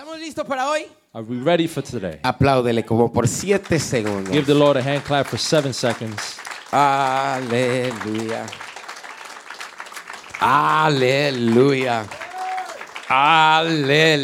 ¿Estamos 0.00 0.18
listos 0.18 0.46
para 0.46 0.66
hoy? 0.66 0.86
Are 1.12 1.22
we 1.22 1.36
ready 1.42 1.68
for 1.68 1.82
today? 1.82 2.20
Apláudele 2.22 2.86
como 2.86 3.12
por 3.12 3.28
siete 3.28 3.78
segundos. 3.78 4.32
Give 4.32 4.46
the 4.46 4.54
Lord 4.54 4.78
a 4.78 4.80
hand 4.80 5.04
clap 5.04 5.26
for 5.26 5.38
seven 5.38 5.74
seconds. 5.74 6.38
Aleluya. 6.72 8.46
Aleluya. 10.40 12.06
Aleluya. 13.10 14.14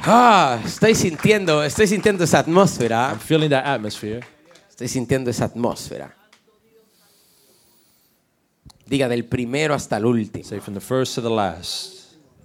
Ah, 0.00 0.58
estoy 0.64 0.94
sintiendo, 0.94 1.62
estoy 1.62 1.88
sintiendo 1.88 2.24
esa 2.24 2.38
atmósfera. 2.38 3.10
I'm 3.10 3.20
feeling 3.20 3.50
that 3.50 3.66
atmosphere. 3.66 4.20
Estoy 4.70 4.88
sintiendo 4.88 5.28
esa 5.30 5.44
atmósfera. 5.44 6.16
Diga 8.86 9.10
del 9.10 9.26
primero 9.26 9.74
hasta 9.74 9.98
el 9.98 10.06
último. 10.06 10.42
Say 10.42 10.58
from 10.58 10.72
the 10.72 10.80
first 10.80 11.14
to 11.16 11.20
the 11.20 11.28
last. 11.28 11.95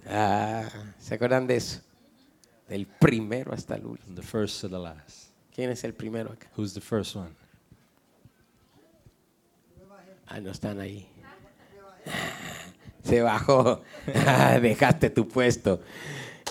Ah, 0.08 0.68
¿se 0.98 1.14
acuerdan 1.14 1.46
de 1.46 1.56
eso? 1.56 1.80
Del 2.68 2.86
primero 2.86 3.52
hasta 3.52 3.76
el 3.76 3.86
último. 3.86 4.14
The 4.14 4.22
first 4.22 4.60
to 4.62 4.68
the 4.68 4.78
last. 4.78 5.30
¿Quién 5.54 5.70
es 5.70 5.84
el 5.84 5.94
primero 5.94 6.32
acá? 6.32 6.48
Who's 6.56 6.74
the 6.74 6.80
first 6.80 7.14
one? 7.16 7.30
Ah, 10.26 10.40
no 10.40 10.50
están 10.50 10.80
ahí. 10.80 11.06
Se 13.04 13.20
bajó. 13.20 13.82
Ah, 14.26 14.58
Dejaste 14.62 15.10
tu 15.10 15.28
puesto. 15.28 15.80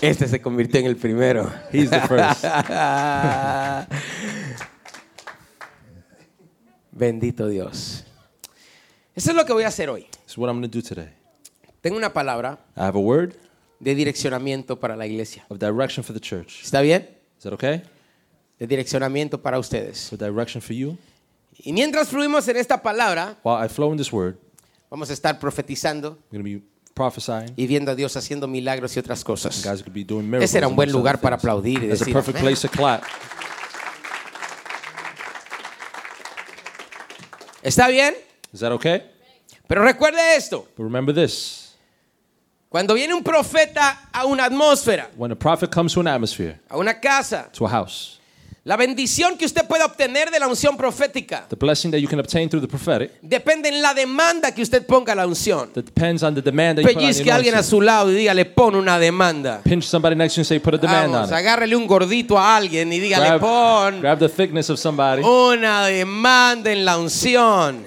Este 0.02 0.27
se 0.27 0.41
convirtió 0.41 0.80
en 0.80 0.88
el 0.88 0.95
primero. 0.97 1.52
He's 1.72 1.89
the 1.89 2.02
first. 2.02 2.44
Bendito 6.91 7.47
Dios. 7.47 8.03
Eso 9.16 9.31
es 9.31 9.36
lo 9.36 9.45
que 9.45 9.53
voy 9.53 9.63
a 9.63 9.67
hacer 9.67 9.89
hoy. 9.89 10.08
Is 10.27 10.38
what 10.38 10.49
I'm 10.49 10.59
going 10.59 10.70
to 10.70 10.77
do 10.77 10.81
today. 10.81 11.13
Tengo 11.81 11.97
una 11.97 12.13
palabra 12.13 12.59
I 12.75 12.81
have 12.81 12.95
a 12.97 13.02
word 13.02 13.36
de 13.81 13.95
direccionamiento 13.95 14.80
para 14.80 14.95
la 14.95 15.05
iglesia. 15.08 15.45
of 15.49 15.58
direction 15.59 16.03
for 16.03 16.13
the 16.13 16.22
church. 16.22 16.62
¿Está 16.63 16.81
bien? 16.81 17.09
Is 17.38 17.44
that 17.44 17.53
okay? 17.53 17.81
De 18.59 18.67
direccionamiento 18.67 19.42
para 19.42 19.58
ustedes. 19.59 19.97
So 19.97 20.16
direction 20.16 20.61
for 20.61 20.73
you. 20.75 20.97
Y 21.58 21.73
mientras 21.73 22.08
fluimos 22.09 22.47
en 22.47 22.58
esta 22.58 22.81
palabra, 22.81 23.38
While 23.44 23.66
I 23.66 23.70
flow 23.70 23.92
in 23.92 23.97
this 23.97 24.11
word, 24.14 24.36
vamos 24.89 25.09
a 25.09 25.14
estar 25.14 25.39
profetizando 25.39 26.17
I'm 26.31 26.42
going 26.42 26.44
to 26.44 26.59
be 26.59 26.66
prophesying. 26.94 27.53
y 27.55 27.66
viendo 27.67 27.92
a 27.92 27.95
Dios 27.95 28.16
haciendo 28.16 28.47
milagros 28.47 28.95
y 28.95 29.00
otras 29.00 29.23
cosas. 29.23 29.64
Guys 29.64 29.81
could 29.81 29.94
be 29.94 30.03
doing 30.03 30.25
miracles. 30.30 30.50
Ese 30.52 30.58
era 30.59 30.67
un 30.67 30.75
buen 30.75 30.89
amongst 30.89 31.00
lugar 31.00 31.16
other 31.16 31.22
para 31.23 31.38
things. 31.38 31.44
aplaudir 31.44 31.83
y 31.83 31.88
That's 31.88 32.02
a 32.02 32.05
decir, 32.05 32.14
perfect 32.14 32.38
"Amén". 32.38 32.53
place 32.53 32.67
to 32.67 32.72
clap. 32.73 33.03
¿Está 37.64 37.88
bien? 37.89 38.16
Is 38.53 38.59
that 38.61 38.72
okay? 38.72 39.03
Pero 39.67 39.83
recuerde 39.83 40.36
esto. 40.36 40.67
But 40.75 40.83
remember 40.83 41.14
this. 41.14 41.61
Cuando 42.72 42.94
viene 42.94 43.14
un 43.14 43.22
profeta 43.22 44.00
a 44.14 44.23
una 44.25 44.45
atmósfera, 44.45 45.09
When 45.17 45.33
a 45.33 45.36
prophet 45.36 45.69
comes 45.69 45.94
to 45.94 46.00
an 46.00 46.08
atmosphere, 46.08 46.58
a 46.69 46.77
una 46.77 46.97
casa, 47.02 47.50
to 47.52 47.66
a 47.66 47.69
house, 47.69 48.17
la 48.64 48.77
bendición 48.77 49.38
que 49.38 49.44
usted 49.45 49.67
puede 49.67 49.83
obtener 49.83 50.31
de 50.31 50.39
la 50.39 50.47
unción 50.47 50.77
profética 50.77 51.47
the 51.49 51.55
blessing 51.58 51.92
that 51.92 51.97
you 51.97 52.08
can 52.08 52.19
obtain 52.19 52.47
through 52.47 52.61
the 52.61 52.69
prophetic 52.69 53.11
depende 53.22 53.67
en 53.67 53.81
la 53.81 53.94
demanda 53.94 54.53
que 54.53 54.61
usted 54.61 54.86
ponga 54.86 55.11
a 55.11 55.16
la 55.16 55.27
unción. 55.27 55.73
that 55.73 55.83
depends 55.83 56.23
on 56.23 56.33
the 56.33 56.42
demand 56.42 56.77
that 56.77 56.83
you 56.83 56.88
put 56.88 56.95
on 56.95 57.02
the 57.02 57.08
Pellizque 57.08 57.30
a 57.30 57.36
alguien 57.36 57.55
a 57.55 57.64
su 57.64 57.81
lado 57.81 58.09
y 58.09 58.16
dígale, 58.16 58.45
pon 58.45 58.75
una 58.75 58.97
demanda. 58.99 59.59
Pinch 59.66 59.83
somebody 59.83 60.16
next 60.16 60.36
to 60.36 60.39
you 60.39 60.42
and 60.44 60.47
say, 60.47 60.59
put 60.59 60.75
a 60.75 60.77
demand 60.77 61.11
Vamos, 61.11 61.27
on 61.30 61.33
it. 61.33 61.39
agárrele 61.45 61.75
un 61.75 61.86
gordito 61.88 62.38
a 62.39 62.55
alguien 62.55 62.94
y 62.94 62.99
dígale, 63.02 63.25
Grab, 63.25 63.42
pon 63.42 63.99
grab 63.99 64.19
the 64.19 64.30
thickness 64.30 64.69
of 64.69 64.80
somebody. 64.80 65.22
una 65.23 65.88
demanda 65.88 66.72
en 66.72 66.86
la 66.86 66.97
unción. 66.97 67.83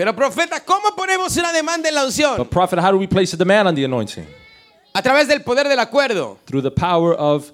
Pero 0.00 0.16
profeta, 0.16 0.60
¿cómo 0.64 0.96
ponemos 0.96 1.36
una 1.36 1.52
demanda 1.52 1.86
en 1.90 1.94
la 1.94 2.06
unción? 2.06 2.38
But 2.38 2.48
prophet, 2.48 2.78
how 2.78 2.90
do 2.90 2.96
we 2.96 3.06
place 3.06 3.34
a 3.34 3.36
demand 3.36 3.68
on 3.68 3.74
the 3.74 3.84
anointing? 3.84 4.26
A 4.94 5.02
través 5.02 5.28
del 5.28 5.42
poder 5.42 5.68
del 5.68 5.78
acuerdo. 5.78 6.38
Through 6.46 6.62
the 6.62 6.70
power 6.70 7.14
of 7.18 7.52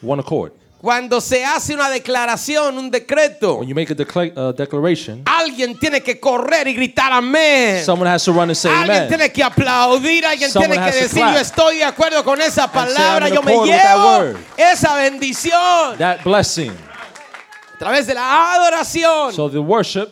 one 0.00 0.20
accord. 0.20 0.52
Cuando 0.80 1.20
se 1.20 1.44
hace 1.44 1.74
una 1.74 1.90
declaración, 1.90 2.78
un 2.78 2.90
decreto, 2.90 3.56
When 3.56 3.68
you 3.68 3.74
make 3.74 3.90
a 3.90 3.94
decla- 3.94 4.32
uh, 4.34 4.52
declaration, 4.54 5.22
alguien 5.26 5.78
tiene 5.78 6.00
que 6.02 6.18
correr 6.18 6.66
y 6.66 6.72
gritar 6.74 7.12
amén. 7.12 7.84
someone 7.84 8.08
has 8.08 8.24
to 8.24 8.32
run 8.32 8.48
and 8.48 8.56
say 8.56 8.70
Alguien 8.70 8.96
amen. 9.02 9.08
tiene 9.08 9.30
que 9.30 9.42
aplaudir, 9.44 10.24
alguien 10.24 10.50
Someone 10.50 10.72
tiene 10.76 10.86
que 10.86 10.92
to 10.96 11.02
decir, 11.04 11.18
clap. 11.22 11.34
yo 11.34 11.40
estoy 11.40 11.76
de 11.76 11.84
acuerdo 11.84 12.24
con 12.24 12.40
esa 12.40 12.72
palabra, 12.72 13.28
I'm 13.28 13.28
in 13.28 13.34
yo 13.34 13.42
me 13.42 13.52
accord 13.52 13.68
with 13.68 13.76
that 13.76 13.96
llevo 13.96 14.18
word. 14.18 14.36
esa 14.56 14.94
bendición 14.96 15.98
That 15.98 16.22
blessing. 16.24 16.72
a 16.72 17.78
través 17.78 18.06
de 18.06 18.14
la 18.14 18.54
adoración. 18.54 19.34
So 19.34 19.50
the 19.50 19.58
worship, 19.60 20.08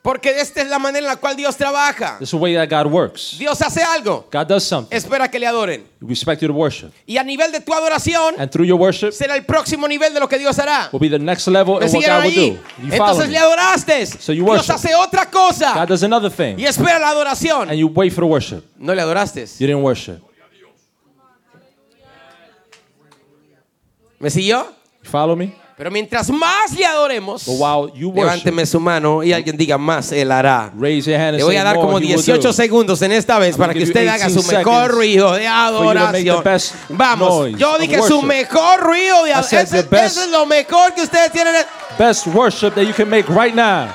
Porque 0.00 0.40
esta 0.40 0.62
es 0.62 0.68
la 0.68 0.78
manera 0.78 1.00
en 1.00 1.04
la 1.06 1.16
cual 1.16 1.36
Dios 1.36 1.56
trabaja. 1.56 2.18
this 2.18 2.28
is 2.28 2.30
the 2.30 2.36
way 2.36 2.54
that 2.54 2.68
God 2.68 2.90
works. 2.90 3.36
Dios 3.38 3.60
hace 3.60 3.82
algo, 3.82 4.26
God 4.30 4.46
does 4.46 4.64
something. 4.64 4.96
espera 4.96 5.28
que 5.28 5.38
le 5.38 5.46
adoren. 5.46 5.84
We 6.00 6.12
expect 6.12 6.40
you 6.40 6.48
to 6.48 6.54
worship. 6.54 6.92
Y 7.06 7.18
a 7.18 7.24
nivel 7.24 7.50
de 7.50 7.60
tu 7.60 7.74
adoración, 7.74 8.36
And 8.38 8.50
through 8.50 8.66
your 8.66 8.78
worship 8.78 9.12
será 9.12 9.34
el 9.34 9.44
próximo 9.44 9.88
nivel 9.88 10.14
de 10.14 10.20
lo 10.20 10.28
que 10.28 10.38
Dios 10.38 10.58
hará. 10.58 10.88
will 10.92 11.00
be 11.00 11.08
the 11.08 11.18
next 11.18 11.46
level 11.48 11.80
¿Me 11.80 11.86
in 11.86 11.92
what 11.92 12.06
God 12.06 12.24
will 12.24 12.34
do. 12.34 12.58
You 12.82 12.92
Entonces 12.92 13.28
le 13.28 13.38
adoraste. 13.38 14.06
So 14.06 14.32
you 14.32 14.44
Dios 14.44 14.70
hace 14.70 14.94
otra 14.94 15.26
cosa 15.30 15.74
God 15.74 15.88
does 15.88 16.02
another 16.02 16.30
thing. 16.30 16.58
y 16.58 16.64
espera 16.64 16.98
la 16.98 17.10
adoración. 17.10 17.68
And 17.68 17.78
you 17.78 17.88
wait 17.88 18.12
for 18.12 18.22
the 18.22 18.30
worship. 18.30 18.64
No 18.78 18.94
le 18.94 19.02
adoraste. 19.02 19.46
You 19.58 19.66
didn't 19.66 19.82
worship. 19.82 20.22
¿Me 24.20 24.30
siguió? 24.30 24.66
You 25.02 25.10
follow 25.10 25.36
me? 25.36 25.54
Pero 25.78 25.92
mientras 25.92 26.28
más 26.30 26.72
le 26.76 26.84
adoremos, 26.84 27.46
But 27.46 27.54
while 27.60 27.92
you 27.94 28.08
worship, 28.08 28.22
levánteme 28.44 28.66
su 28.66 28.80
mano 28.80 29.22
y 29.22 29.32
alguien 29.32 29.56
diga 29.56 29.78
más, 29.78 30.10
él 30.10 30.32
hará. 30.32 30.72
raise 30.76 31.08
your 31.08 31.16
hand 31.20 31.28
and 31.28 31.36
Le 31.38 31.44
voy 31.44 31.54
say 31.54 31.60
a 31.60 31.62
dar 31.64 31.76
more, 31.76 31.86
como 31.86 31.98
he 31.98 32.06
will 32.06 32.16
18 32.16 32.48
do. 32.48 32.52
segundos 32.52 33.00
en 33.02 33.12
esta 33.12 33.38
vez 33.38 33.54
I'm 33.54 33.58
para 33.60 33.72
gonna 33.72 33.74
que 33.74 33.86
give 33.86 33.94
you 33.94 34.00
usted 34.00 34.08
haga 34.08 34.26
18 34.26 34.42
su 34.42 34.48
mejor 34.56 34.64
seconds 34.74 34.94
ruido 34.96 35.32
de 35.34 35.44
you 35.44 35.48
to 35.48 35.54
make 35.54 36.24
the 36.24 36.30
adoración. 36.32 36.42
best 36.42 36.74
Vamos, 36.88 37.28
noise 37.28 37.58
yo 37.58 37.74
of 37.74 37.78
dije 37.80 37.96
su 38.02 38.14
worship. 38.16 38.26
mejor 38.26 38.80
ruido 38.80 39.22
de 39.24 39.30
I 39.30 39.34
said 39.44 39.68
adoración. 39.68 39.68
the 39.70 39.82
best- 39.96 40.06
Eso 40.16 40.24
es 40.24 40.30
lo 40.32 40.46
mejor 40.46 40.94
que 40.94 41.02
ustedes 41.02 41.30
tienen. 41.30 41.54
Best 41.96 42.26
worship 42.26 42.70
that 42.74 42.82
you 42.84 42.92
can 42.92 43.08
make 43.08 43.28
right 43.28 43.54
now. 43.54 43.86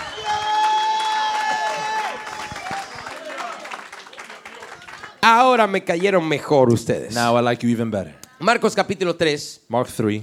Ahora 5.21 5.67
me 5.67 5.83
cayeron 5.83 6.27
mejor 6.27 6.69
ustedes. 6.71 7.13
Now 7.13 7.37
I 7.37 7.41
like 7.41 7.63
you 7.65 7.69
even 7.71 7.89
better. 7.89 8.13
Marcos 8.39 8.75
capítulo 8.75 9.15
3. 9.15 9.61
Mark 9.69 9.87
3. 9.87 10.21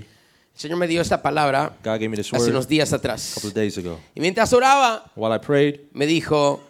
Señor 0.60 0.76
me 0.76 0.86
dio 0.86 1.00
esta 1.00 1.22
palabra 1.22 1.72
God 1.82 1.92
gave 1.92 2.10
me 2.10 2.18
this 2.18 2.30
hace 2.30 2.50
unos 2.50 2.66
a 2.66 2.68
días 2.68 2.92
atrás. 2.92 3.32
couple 3.32 3.48
of 3.48 3.54
days 3.54 3.78
ago. 3.78 3.98
Y 4.14 4.20
mientras 4.20 4.52
oraba, 4.52 5.10
While 5.14 5.34
I 5.34 5.38
prayed, 5.38 5.80
me 5.94 6.04
dijo, 6.04 6.60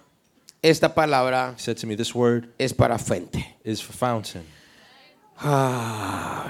esta 0.63 0.95
palabra 0.95 1.55
he 1.57 1.61
said 1.61 1.77
to 1.79 1.89
me, 1.89 1.97
This 1.97 2.15
word 2.15 2.51
es 2.57 2.73
para 2.73 2.99
fuente. 2.99 3.45
is 3.65 3.83
for 3.83 3.93
fountain. 3.93 4.45
Ah. 5.39 6.49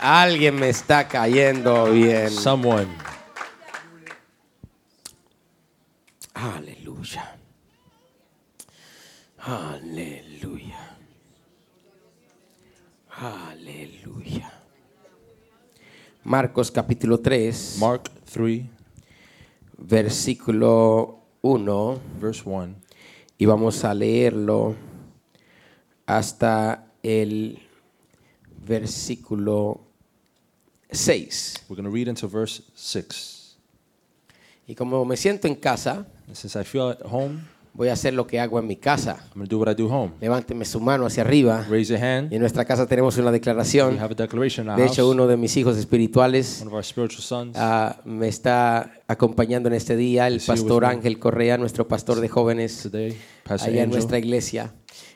Alguien 0.00 0.54
me 0.54 0.68
está 0.68 1.08
cayendo 1.08 1.90
bien. 1.90 2.30
Someone. 2.30 2.86
Aleluya. 6.32 7.38
Aleluya. 9.40 10.81
Aleluya. 13.22 14.50
Marcos 16.24 16.72
capítulo 16.72 17.20
3, 17.20 17.76
Mark 17.78 18.10
3, 18.32 18.64
versículo 19.78 21.20
1, 21.40 22.00
verse 22.20 22.42
1. 22.44 22.74
y 23.38 23.46
vamos 23.46 23.84
a 23.84 23.94
leerlo 23.94 24.74
hasta 26.04 26.86
el 27.04 27.60
versículo 28.66 29.80
6. 30.90 31.66
We're 31.68 31.80
going 31.80 31.84
to 31.84 31.94
read 31.94 32.08
into 32.08 32.28
verse 32.28 32.64
6. 32.74 33.56
Y 34.66 34.74
como 34.74 35.04
me 35.04 35.16
siento 35.16 35.46
en 35.46 35.54
casa, 35.54 36.08
since 36.32 36.56
I 36.56 36.64
feel 36.64 36.90
at 36.90 37.02
home, 37.04 37.42
voy 37.74 37.88
a 37.88 37.94
hacer 37.94 38.14
lo 38.14 38.26
que 38.26 38.38
hago 38.40 38.58
en 38.58 38.66
mi 38.66 38.76
casa. 38.76 39.16
I'm 39.34 39.38
going 39.40 39.48
to 39.48 39.56
do 39.56 39.58
what 39.58 39.70
I 39.70 39.74
do 39.74 39.88
home. 39.88 40.12
Levánteme 40.20 40.64
su 40.64 40.78
mano 40.80 41.06
hacia 41.06 41.22
arriba. 41.22 41.66
Raise 41.70 41.92
your 41.92 42.02
hand. 42.02 42.32
Y 42.32 42.36
en 42.36 42.40
nuestra 42.40 42.64
casa 42.64 42.86
tenemos 42.86 43.16
una 43.18 43.26
We 43.26 43.32
declaración. 43.32 43.98
have 43.98 44.12
a 44.12 44.14
declaration 44.14 44.66
in 44.66 44.70
our 44.70 44.76
De 44.76 44.82
house. 44.84 44.92
hecho, 44.98 45.08
uno 45.08 45.26
de 45.26 45.36
mis 45.36 45.56
hijos 45.56 45.76
espirituales 45.78 46.60
One 46.60 46.68
of 46.68 46.74
our 46.74 46.84
spiritual 46.84 47.22
sons. 47.22 47.56
ah, 47.58 47.96
me 48.04 48.28
está 48.28 48.92
acompañando 49.08 49.68
en 49.68 49.74
este 49.74 49.96
día, 49.96 50.26
el 50.26 50.36
Is 50.36 50.48
here 50.48 50.52
with 50.54 50.60
pastor 50.62 50.82
me. 50.82 50.88
Ángel 50.88 51.18
Correa, 51.18 51.56
nuestro 51.58 51.88
pastor 51.88 52.20
de 52.20 52.28
jóvenes 52.28 52.82
today, 52.82 53.16
Pastor 53.44 53.68
allá 53.70 53.78
en 53.78 53.84
Angel. 53.84 53.90
nuestra 53.98 54.18
iglesia. 54.18 54.72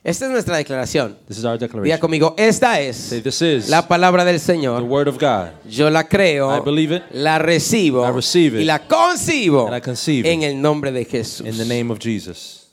Esta 0.06 0.26
es 0.26 0.30
nuestra 0.30 0.56
declaración. 0.56 1.16
This 1.26 1.38
is 1.38 1.44
our 1.44 1.58
Diga 1.58 1.66
declaration. 1.66 1.98
conmigo, 1.98 2.34
esta 2.38 2.74
Say, 2.76 2.86
es 2.88 3.10
this 3.24 3.42
is 3.42 3.68
la 3.68 3.88
palabra 3.88 4.24
del 4.24 4.36
the 4.38 4.52
Señor. 4.52 4.82
word 4.84 5.08
of 5.08 5.18
God. 5.18 5.50
Yo 5.68 5.90
la 5.90 6.04
creo, 6.04 6.48
I 6.56 6.60
believe 6.60 6.92
it. 6.94 7.02
la 7.10 7.38
recibo 7.40 8.06
I 8.06 8.12
receive 8.12 8.54
it. 8.54 8.60
y 8.60 8.64
la 8.66 8.78
concibo 8.86 9.66
And 9.66 9.74
I 9.74 9.80
conceive 9.80 10.24
it. 10.24 10.32
en 10.32 10.44
el 10.44 10.60
nombre 10.62 10.92
de 10.92 11.04
Jesús. 11.04 11.44
In 11.44 11.56
the 11.58 11.64
name 11.64 11.90
of 11.90 11.98
Jesus. 11.98 12.68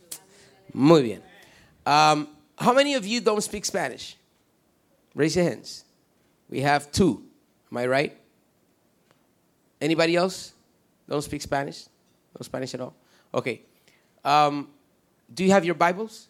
Muy 0.76 1.02
bien. 1.02 1.24
Um, 1.88 2.28
how 2.56 2.72
many 2.72 2.94
of 2.94 3.04
you 3.04 3.20
don't 3.20 3.42
speak 3.42 3.66
Spanish? 3.66 4.16
Raise 5.16 5.36
your 5.36 5.46
hands. 5.46 5.86
We 6.52 6.62
have 6.62 6.92
two. 6.92 7.24
Am 7.72 7.78
I 7.80 7.88
right? 7.88 8.16
Anybody 9.82 10.16
else? 10.16 10.54
Don't 11.10 11.24
speak 11.24 11.42
Spanish? 11.42 11.86
No 12.40 12.44
Spanish 12.44 12.76
at 12.76 12.82
all? 12.82 12.94
Okay. 13.34 13.64
Um, 14.24 14.68
do 15.34 15.44
you 15.44 15.50
have 15.52 15.66
your 15.66 15.74
Bibles? 15.76 16.28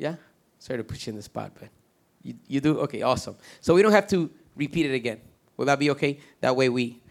Yeah? 0.00 0.14
Sorry 0.58 0.78
to 0.78 0.84
put 0.84 1.06
you 1.06 1.10
in 1.10 1.16
the 1.16 1.22
spot, 1.22 1.52
but 1.60 1.68
you, 2.22 2.34
you 2.48 2.60
do? 2.62 2.80
Okay, 2.80 3.02
awesome. 3.02 3.36
So 3.60 3.74
we 3.74 3.82
don't 3.82 3.92
have 3.92 4.08
to 4.08 4.30
repeat 4.56 4.86
it 4.86 4.94
again. 4.94 5.20
Will 5.58 5.66
that 5.66 5.78
be 5.78 5.90
okay? 5.90 6.18
That 6.40 6.56
way 6.56 6.70
we, 6.70 7.02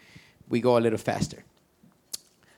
we 0.50 0.60
go 0.60 0.76
a 0.76 0.82
little 0.82 0.98
faster. 0.98 1.44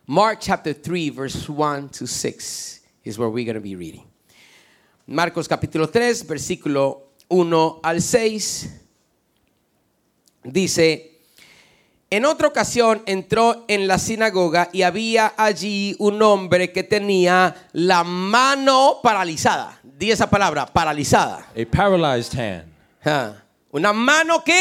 Mark 0.08 0.40
chapter 0.40 0.72
3, 0.72 1.10
verse 1.10 1.50
1 1.50 1.90
to 1.90 2.08
6 2.08 2.80
is 3.04 3.20
where 3.20 3.30
we're 3.30 3.44
going 3.44 3.56
to 3.56 3.62
be 3.62 3.76
reading. 3.76 4.06
Marcos 5.06 5.50
capítulo 5.50 5.92
3, 5.92 6.26
versículo 6.26 7.02
1 7.28 7.80
al 7.84 8.02
6. 8.02 8.70
Dice, 10.46 11.12
en 12.10 12.24
otra 12.24 12.48
ocasión 12.48 13.04
entró 13.06 13.66
en 13.68 13.86
la 13.86 14.00
sinagoga 14.00 14.70
y 14.72 14.84
había 14.84 15.34
allí 15.36 15.96
un 16.00 16.22
hombre 16.22 16.72
que 16.72 16.84
tenía 16.84 17.70
la 17.74 18.06
mano 18.06 19.00
paralizada. 19.04 19.81
Di 20.02 20.10
esa 20.10 20.26
palabra, 20.28 20.66
paralizada. 20.66 21.46
A 21.56 21.64
paralyzed 21.70 22.34
hand. 22.34 22.66
Ah, 23.06 23.36
Una 23.72 23.94
mano 23.94 24.44
que 24.44 24.60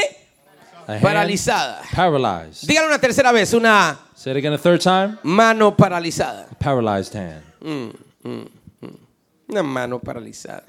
A 0.86 0.92
hand 0.92 1.00
paralizada. 1.02 1.80
paralyzed. 1.96 2.68
Dígalo 2.68 2.88
una 2.88 2.98
tercera 2.98 3.32
vez, 3.32 3.54
una 3.54 3.98
Say 4.14 4.32
it 4.32 4.36
again 4.36 4.52
a 4.52 4.58
third 4.58 4.82
time. 4.82 5.16
mano 5.22 5.74
paralizada. 5.74 6.46
A 6.50 6.54
paralyzed 6.58 7.14
hand. 7.14 7.42
Una 9.48 9.62
mano 9.62 9.98
paralizada. 9.98 10.64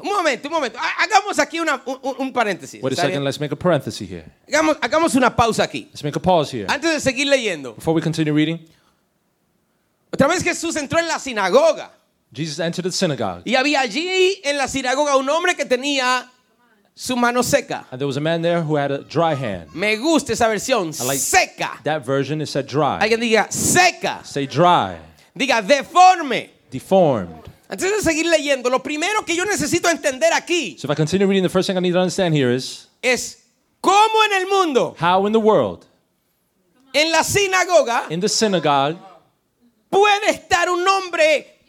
Un 0.00 0.08
momento, 0.08 0.48
un 0.48 0.54
momento. 0.54 0.76
Ha- 0.80 1.04
Hagamos 1.04 1.38
aquí 1.38 1.60
una- 1.60 1.80
un, 1.86 1.98
un- 2.02 2.14
un 2.18 2.32
paréntesis. 2.32 2.82
Wait 2.82 2.90
a 2.90 2.94
¿está 2.94 3.02
second. 3.02 3.12
bien? 3.12 3.24
Let's 3.24 3.38
make 3.38 3.52
a 3.54 3.56
parenthesis 3.56 4.10
here. 4.10 4.24
Hagamos, 4.48 4.76
hagamos 4.80 5.14
una 5.14 5.36
pausa 5.36 5.62
aquí. 5.62 5.84
Let's 5.92 6.02
make 6.02 6.16
a 6.18 6.20
pause 6.22 6.50
here. 6.52 6.66
Antes 6.68 6.90
de 6.94 6.98
seguir 7.00 7.28
leyendo. 7.28 7.74
Before 7.76 7.94
we 7.94 8.02
continue 8.02 8.34
reading, 8.34 8.58
Otra 10.12 10.26
vez 10.26 10.42
Jesús 10.42 10.74
entró 10.74 10.98
en 10.98 11.06
la 11.06 11.20
sinagoga. 11.20 11.92
Jesus 12.32 12.60
entered 12.60 12.84
the 12.84 12.92
synagogue. 12.92 13.42
Y 13.44 13.54
había 13.56 13.80
allí 13.80 14.40
en 14.44 14.56
la 14.56 14.68
sinagoga 14.68 15.16
un 15.16 15.28
hombre 15.28 15.54
que 15.56 15.64
tenía 15.64 16.28
su 16.94 17.16
mano 17.16 17.42
seca. 17.42 17.86
And 17.90 17.98
there 18.00 18.06
was 18.06 18.16
a 18.16 18.20
man 18.20 18.42
there 18.42 18.62
who 18.62 18.76
had 18.76 18.92
a 18.92 18.98
dry 18.98 19.34
hand. 19.34 19.74
Me 19.74 19.96
gusta 19.96 20.32
esa 20.32 20.46
versión, 20.46 20.94
I 21.00 21.04
like- 21.04 21.18
seca. 21.20 21.80
That 21.84 22.04
version 22.04 22.40
is 22.40 22.50
said 22.50 22.66
dry. 22.66 22.98
Alguien 23.00 23.20
diga 23.20 23.50
seca, 23.50 24.20
Say 24.24 24.46
dry. 24.46 24.96
diga 25.36 25.60
deforme. 25.62 26.50
Deformed. 26.70 27.48
Antes 27.68 27.90
de 27.90 28.02
seguir 28.02 28.26
leyendo, 28.26 28.68
lo 28.70 28.80
primero 28.80 29.24
que 29.24 29.34
yo 29.36 29.44
necesito 29.44 29.88
entender 29.88 30.32
aquí 30.32 30.76
So 30.78 30.86
if 30.86 30.90
I 30.90 30.94
continue 30.96 31.26
reading, 31.26 31.42
the 31.44 31.48
first 31.48 31.66
thing 31.68 31.76
I 31.76 31.80
need 31.80 31.92
to 31.92 31.98
understand 32.00 32.34
here 32.34 32.50
is 32.52 32.88
es 33.02 33.38
cómo 33.80 34.24
en 34.26 34.32
el 34.42 34.46
mundo, 34.48 34.94
how 35.00 35.26
in 35.26 35.32
the 35.32 35.38
world, 35.40 35.84
en 36.92 37.10
la 37.12 37.22
sinagoga, 37.24 38.06
in 38.10 38.20
the 38.20 38.28
synagogue, 38.28 38.96
puede 39.88 40.30
estar 40.30 40.68
un 40.68 40.86
hombre 40.86 41.59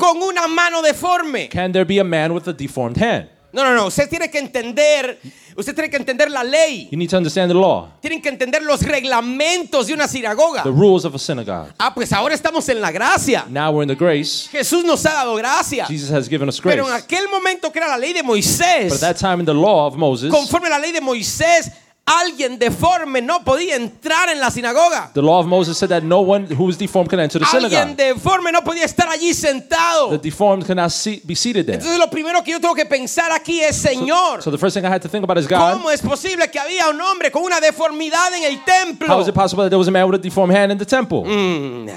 con 0.00 0.22
una 0.22 0.48
mano 0.48 0.80
deforme. 0.80 1.48
can 1.50 1.72
there 1.72 1.84
be 1.84 1.98
a 1.98 2.04
man 2.04 2.32
with 2.32 2.48
a 2.48 2.52
deformed 2.54 2.96
hand? 2.96 3.28
No, 3.52 3.64
no, 3.64 3.74
no, 3.74 3.86
usted 3.86 4.08
tiene 4.08 4.30
que 4.30 4.38
entender, 4.38 5.18
usted 5.56 5.74
tiene 5.74 5.90
que 5.90 5.96
entender 5.96 6.30
la 6.30 6.44
ley. 6.44 6.88
You 6.90 6.96
need 6.96 7.10
to 7.10 7.16
understand 7.16 7.50
the 7.50 7.54
law, 7.54 7.88
Tienen 8.00 8.22
que 8.22 8.28
entender 8.28 8.62
los 8.62 8.80
reglamentos 8.80 9.88
de 9.88 9.92
una 9.92 10.06
sinagoga. 10.06 10.62
the 10.62 10.70
rules 10.70 11.04
of 11.04 11.14
a 11.14 11.18
synagogue. 11.18 11.72
Ah, 11.78 11.92
pues 11.92 12.12
ahora 12.12 12.32
estamos 12.34 12.66
en 12.68 12.80
la 12.80 12.92
gracia. 12.92 13.44
Now 13.50 13.72
we're 13.72 13.82
in 13.82 13.88
the 13.88 13.96
grace. 13.96 14.48
Jesús 14.50 14.84
nos 14.84 15.04
ha 15.04 15.14
dado 15.14 15.34
gracia. 15.34 15.84
Jesus 15.86 16.10
has 16.10 16.28
given 16.28 16.48
us 16.48 16.60
grace. 16.60 16.76
Pero 16.76 16.88
en 16.88 16.94
aquel 16.94 17.28
momento 17.28 17.70
que 17.72 17.80
era 17.80 17.88
la 17.88 17.98
ley 17.98 18.12
de 18.12 18.22
But 18.22 18.28
at 18.28 18.36
Moisés, 18.36 19.00
that 19.00 19.16
time 19.18 19.40
in 19.40 19.46
the 19.46 19.52
law 19.52 19.86
of 19.88 19.96
Moses, 19.96 20.30
conforme 20.30 20.68
a 20.68 20.70
la 20.70 20.78
ley 20.78 20.92
de 20.92 21.00
Moisés, 21.00 21.72
alguien 22.20 22.58
deforme 22.58 23.22
no 23.22 23.42
podía 23.44 23.76
entrar 23.76 24.28
en 24.28 24.40
la 24.40 24.50
sinagoga. 24.50 25.10
the 25.14 25.22
law 25.22 25.38
of 25.40 25.46
Moses 25.46 25.76
said 25.78 25.88
that 25.88 26.02
no 26.02 26.20
one 26.20 26.46
who 26.54 26.68
is 26.68 26.76
deformed 26.76 27.08
can 27.08 27.20
enter 27.20 27.38
the 27.38 27.46
Alguien 27.46 27.70
synagogue. 27.70 27.96
deforme 27.96 28.52
no 28.52 28.62
podía 28.62 28.84
estar 28.84 29.08
allí 29.08 29.28
The 29.28 29.34
sentado. 29.34 30.18
deformed 30.20 30.66
cannot 30.66 30.90
see, 30.90 31.20
be 31.24 31.34
seated 31.34 31.66
there. 31.66 31.76
Entonces 31.78 31.98
lo 31.98 32.08
primero 32.10 32.42
que 32.42 32.52
yo 32.52 32.60
tengo 32.60 32.74
que 32.74 32.86
pensar 32.86 33.30
aquí 33.32 33.60
es, 33.60 33.76
Señor, 33.76 34.42
So 34.42 34.50
the 34.50 34.58
first 34.58 34.74
thing 34.74 34.84
I 34.84 34.88
had 34.92 35.02
to 35.02 35.08
think 35.08 35.22
about 35.24 35.38
is 35.38 35.46
God. 35.46 35.74
¿cómo 35.74 35.90
es 35.90 36.00
posible 36.02 36.50
que 36.50 36.58
había 36.58 36.88
un 36.88 37.00
hombre 37.00 37.30
con 37.30 37.42
una 37.42 37.60
deformidad 37.60 38.32
en 38.34 38.44
el 38.44 38.64
templo? 38.64 39.06
How 39.08 39.20
is 39.20 39.28
it 39.28 39.34
possible 39.34 39.64
that 39.64 39.70
there 39.70 39.78
was 39.78 39.88
a 39.88 39.92
man 39.92 40.06
with 40.10 40.18
a 40.18 40.22
deformed 40.22 40.54
hand 40.56 40.72
in 40.72 40.78
the 40.78 40.86
temple? 40.86 41.24
Mm. 41.24 41.90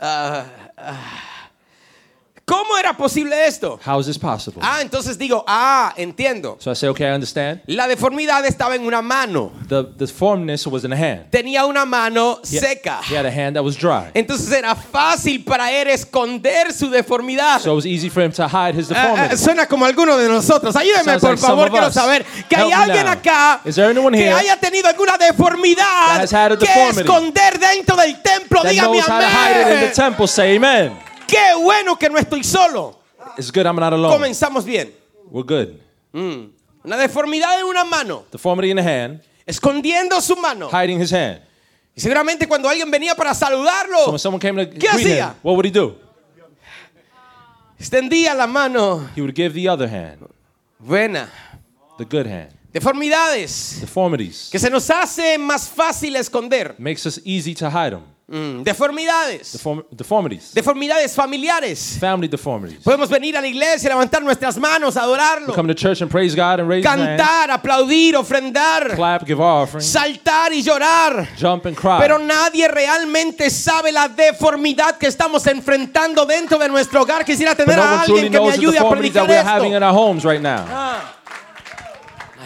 Ah, 0.00 0.44
ah. 0.78 1.28
¿Cómo 2.52 2.76
era 2.76 2.92
posible 2.92 3.46
esto? 3.46 3.80
How 3.86 3.98
is 3.98 4.06
this 4.06 4.18
possible? 4.18 4.60
Ah, 4.62 4.80
entonces 4.82 5.16
digo, 5.16 5.42
ah, 5.46 5.94
entiendo. 5.96 6.56
So 6.60 6.70
I 6.70 6.74
say, 6.74 6.88
okay, 6.90 7.06
I 7.06 7.14
understand. 7.14 7.62
La 7.66 7.88
deformidad 7.88 8.44
estaba 8.44 8.74
en 8.76 8.84
una 8.84 9.00
mano. 9.00 9.52
The 9.68 9.84
the 9.84 10.06
deformedness 10.06 10.66
was 10.66 10.84
in 10.84 10.90
the 10.90 10.96
hand. 10.96 11.30
Tenía 11.30 11.64
una 11.64 11.86
mano 11.86 12.40
He, 12.42 12.58
seca. 12.58 13.00
he 13.08 13.16
had 13.16 13.24
a 13.24 13.30
hand 13.30 13.56
that 13.56 13.64
was 13.64 13.74
dry. 13.76 14.10
Entonces 14.12 14.52
era 14.52 14.74
fácil 14.74 15.42
para 15.44 15.72
él 15.72 15.88
esconder 15.88 16.72
su 16.74 16.90
deformidad. 16.90 17.60
So 17.60 17.72
it 17.72 17.76
was 17.76 17.86
easy 17.86 18.10
for 18.10 18.22
him 18.22 18.32
to 18.32 18.46
hide 18.46 18.74
his 18.74 18.90
Ah, 18.92 18.96
ah, 18.96 19.06
deformity. 19.12 19.36
suena 19.38 19.66
como 19.66 19.86
alguno 19.86 20.18
de 20.18 20.28
nosotros. 20.28 20.76
Ayúdeme, 20.76 21.18
por 21.18 21.30
like 21.30 21.40
favor, 21.40 21.70
quiero 21.70 21.90
saber 21.90 22.24
que 22.48 22.56
hay 22.56 22.70
Help 22.70 22.70
me 22.70 22.74
alguien 22.84 23.06
now. 23.06 23.12
acá 23.12 23.60
Is 23.64 23.76
there 23.76 23.88
anyone 23.88 24.14
que 24.16 24.24
here 24.26 24.34
haya 24.34 24.56
tenido 24.58 24.88
alguna 24.88 25.16
deformidad 25.16 26.20
a 26.20 26.56
que 26.58 26.88
esconder 26.90 27.58
dentro 27.58 27.96
del 27.96 28.20
templo. 28.20 28.62
Dígame 28.62 29.00
amén. 29.00 30.92
Qué 31.32 31.54
bueno 31.62 31.96
que 31.98 32.08
no 32.10 32.18
estoy 32.18 32.44
solo. 32.44 32.98
It's 33.38 33.50
good 33.50 33.64
I'm 33.66 33.76
not 33.76 33.92
alone. 33.92 34.12
Comenzamos 34.14 34.64
bien. 34.64 34.92
We're 35.30 35.46
good. 35.46 35.78
Una 36.84 36.96
deformidad 36.98 37.58
en 37.60 37.64
una 37.66 37.84
mano, 37.84 38.24
Deformity 38.30 38.70
in 38.70 38.76
the 38.76 38.82
hand, 38.82 39.22
escondiendo 39.46 40.20
su 40.20 40.36
mano. 40.36 40.68
hiding 40.68 41.00
his 41.00 41.12
hand. 41.12 41.40
Y 41.94 42.00
seguramente 42.00 42.46
cuando 42.46 42.68
alguien 42.68 42.90
venía 42.90 43.14
para 43.14 43.32
So 43.34 43.46
saludarlo, 43.46 44.18
someone 44.18 44.40
came 44.40 44.66
to 44.66 44.70
¿Qué 44.72 44.88
greet 44.92 45.06
him, 45.06 45.12
hacía? 45.12 45.34
what 45.42 45.54
would 45.54 45.64
he 45.66 45.70
do? 45.70 45.96
extendía 47.78 48.34
la 48.34 48.46
mano. 48.46 49.08
He 49.16 49.20
would 49.22 49.34
give 49.34 49.54
the 49.54 49.68
other 49.68 49.88
hand, 49.88 50.26
Buena. 50.78 51.30
the 51.98 52.04
good 52.04 52.26
hand. 52.26 52.50
Deformidades 52.72 53.80
Deformities 53.80 54.48
que 54.50 54.58
se 54.58 54.70
nos 54.70 54.88
hace 54.90 55.36
más 55.38 55.68
fácil 55.68 56.16
esconder. 56.16 56.74
makes 56.78 57.06
us 57.06 57.20
easy 57.24 57.54
to 57.54 57.68
hide 57.70 57.90
them. 57.92 58.02
Mm, 58.32 58.62
deformidades. 58.62 59.52
Deform- 59.52 59.84
deformities, 59.90 60.54
Deformidades 60.54 61.14
familiares. 61.14 61.98
family 62.00 62.26
deformities. 62.28 62.78
Podemos 62.82 63.10
venir 63.10 63.36
a 63.36 63.42
la 63.42 63.46
iglesia, 63.46 63.90
levantar 63.90 64.22
nuestras 64.22 64.56
manos, 64.56 64.96
adorarlo, 64.96 65.52
Come 65.54 65.74
to 65.74 65.78
church 65.78 66.00
and 66.00 66.10
praise 66.10 66.34
God 66.34 66.60
and 66.60 66.66
raise 66.68 66.82
cantar, 66.82 67.50
aplaudir, 67.50 68.16
ofrendar, 68.16 68.94
clap, 68.96 69.26
give 69.26 69.38
offering, 69.38 69.82
saltar 69.84 70.50
y 70.54 70.62
llorar. 70.62 71.28
jump 71.38 71.66
and 71.66 71.76
cry. 71.76 71.98
Pero 72.00 72.18
nadie 72.18 72.66
realmente 72.68 73.50
sabe 73.50 73.92
la 73.92 74.08
deformidad 74.08 74.96
que 74.96 75.08
estamos 75.08 75.46
enfrentando 75.46 76.24
dentro 76.24 76.58
de 76.58 76.68
nuestro 76.70 77.02
hogar. 77.02 77.26
Quisiera 77.26 77.54
tener 77.54 77.76
no 77.76 77.82
a 77.82 78.00
alguien 78.00 78.32
que 78.32 78.40
me 78.40 78.50
ayude 78.50 78.78
a 78.78 78.88
predicar 78.88 79.30
esto. 79.30 80.28
right 80.28 80.40
now. 80.40 80.64
Ah. 80.68 81.18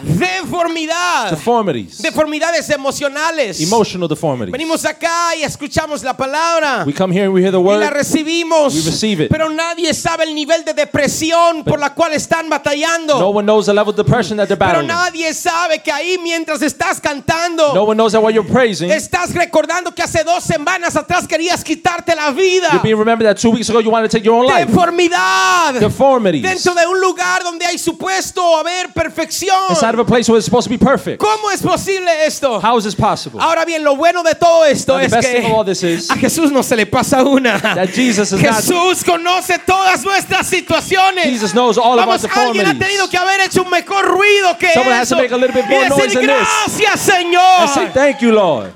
Deformidad. 0.03 1.31
Deformities, 1.31 1.97
Deformidades 2.01 2.69
emocionales. 2.69 3.59
emotional 3.61 4.07
deformities. 4.07 4.51
Venimos 4.51 4.85
acá 4.85 5.35
y 5.35 5.43
escuchamos 5.43 6.03
la 6.03 6.15
palabra. 6.15 6.83
We 6.85 6.93
come 6.93 7.11
here 7.13 7.25
and 7.25 7.33
we 7.33 7.41
hear 7.41 7.51
the 7.51 7.59
y 7.59 7.63
la 7.63 7.85
word, 7.87 7.93
recibimos. 7.93 8.73
We 8.75 8.81
receive 8.81 9.25
it. 9.25 9.29
Pero 9.31 9.49
nadie 9.49 9.93
sabe 9.93 10.23
el 10.25 10.35
nivel 10.35 10.63
de 10.63 10.73
depresión 10.73 11.63
por 11.63 11.79
la 11.79 11.93
cual 11.93 12.13
están 12.13 12.49
batallando. 12.49 13.19
no 13.19 13.29
one 13.29 13.45
knows 13.45 13.65
the 13.65 13.73
level 13.73 13.89
of 13.91 13.95
depression 13.97 14.37
that 14.37 14.47
they're 14.47 14.57
Pero 14.57 14.81
battling. 14.81 14.87
nadie 14.87 15.33
sabe 15.33 15.81
que 15.81 15.91
ahí 15.91 16.17
mientras 16.21 16.61
estás 16.61 16.99
cantando, 17.01 17.73
No 17.73 17.83
one 17.83 17.95
knows 17.97 18.11
that 18.13 18.21
while 18.21 18.33
you're 18.33 18.47
praising, 18.47 18.91
estás 18.91 19.33
recordando 19.33 19.93
que 19.93 20.03
hace 20.03 20.23
dos 20.23 20.43
semanas 20.43 20.95
atrás 20.95 21.27
querías 21.27 21.63
quitarte 21.63 22.15
la 22.15 22.31
vida. 22.31 22.69
you're 22.71 22.83
being 22.83 22.97
remembered 22.97 23.27
that 23.27 23.39
two 23.41 23.49
weeks 23.51 23.69
ago 23.69 23.79
you 23.79 23.89
wanted 23.89 24.09
to 24.09 24.17
take 24.17 24.25
your 24.25 24.35
own 24.35 24.45
life. 24.45 24.67
Deformidad. 24.67 25.79
Deformities. 25.79 26.43
Dentro 26.43 26.73
de 26.75 26.85
un 26.87 26.99
lugar 27.01 27.43
donde 27.43 27.65
hay 27.65 27.77
supuesto 27.77 28.57
haber 28.57 28.93
perfección. 28.93 29.57
Inside 29.87 29.99
of 30.01 30.07
a 30.07 30.09
place 30.09 30.27
where 30.27 30.37
it's 30.37 30.45
supposed 30.45 30.65
to 30.65 30.69
be 30.69 30.77
perfect. 30.77 31.21
¿Cómo 31.21 31.49
es 31.51 31.61
posible 31.61 32.07
esto? 32.25 32.59
How 32.59 32.77
is 32.77 32.83
this 32.83 32.93
possible? 32.95 33.39
Ahora 33.39 33.63
bien, 33.65 33.83
lo 33.83 33.95
bueno 33.95 34.21
de 34.23 34.33
todo 34.35 34.63
esto 34.65 34.93
Now, 34.93 34.99
the 34.99 35.05
es 35.05 35.11
best 35.11 35.27
que 35.27 35.33
thing 35.41 35.45
of 35.45 35.51
all 35.57 35.63
this 35.63 35.81
is 35.83 36.09
a 36.09 36.15
Jesús 36.15 36.51
no 36.51 36.61
se 36.61 36.75
le 36.75 36.85
pasa 36.85 37.23
una. 37.23 37.57
that 37.59 37.89
Jesus 37.93 38.31
is 38.33 38.41
not- 38.41 38.55
Jesús 38.55 39.03
conoce 39.05 39.59
todas 39.65 40.03
nuestras 40.03 40.47
situaciones. 40.47 41.23
Jesus 41.23 41.53
knows 41.53 41.77
all 41.77 41.97
of 41.97 42.05
Vamos, 42.05 42.23
our 42.25 42.31
alguien 42.31 42.65
ha 42.67 42.73
tenido 42.77 43.09
que 43.09 43.17
haber 43.17 43.39
hecho 43.41 43.63
un 43.63 43.69
mejor 43.69 44.05
ruido 44.05 44.57
que 44.59 44.73
Someone 44.73 44.93
has 44.95 45.07
eso. 45.07 45.15
to 45.15 45.21
make 45.21 45.31
a 45.31 45.37
little 45.37 45.53
bit 45.55 45.65
y 45.65 45.69
more 45.69 45.89
noise 45.89 46.07
decir 46.13 46.19
this. 46.27 46.27
gracias, 46.27 47.07
I 47.07 47.23
Señor. 47.23 47.67
say 47.73 47.87
thank 47.93 48.19
you, 48.21 48.31
Lord, 48.33 48.73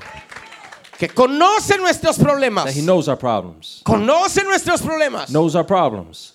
Que 0.98 1.08
conoce 1.08 1.76
nuestros 1.78 2.16
problemas. 2.18 2.64
that 2.66 2.74
He 2.74 2.80
knows 2.82 3.08
our 3.08 3.16
problems. 3.18 3.82
Conoce 3.84 4.44
nuestros 4.44 4.80
problemas. 4.80 5.30
Knows 5.30 5.54
our 5.56 5.64
problems. 5.64 6.34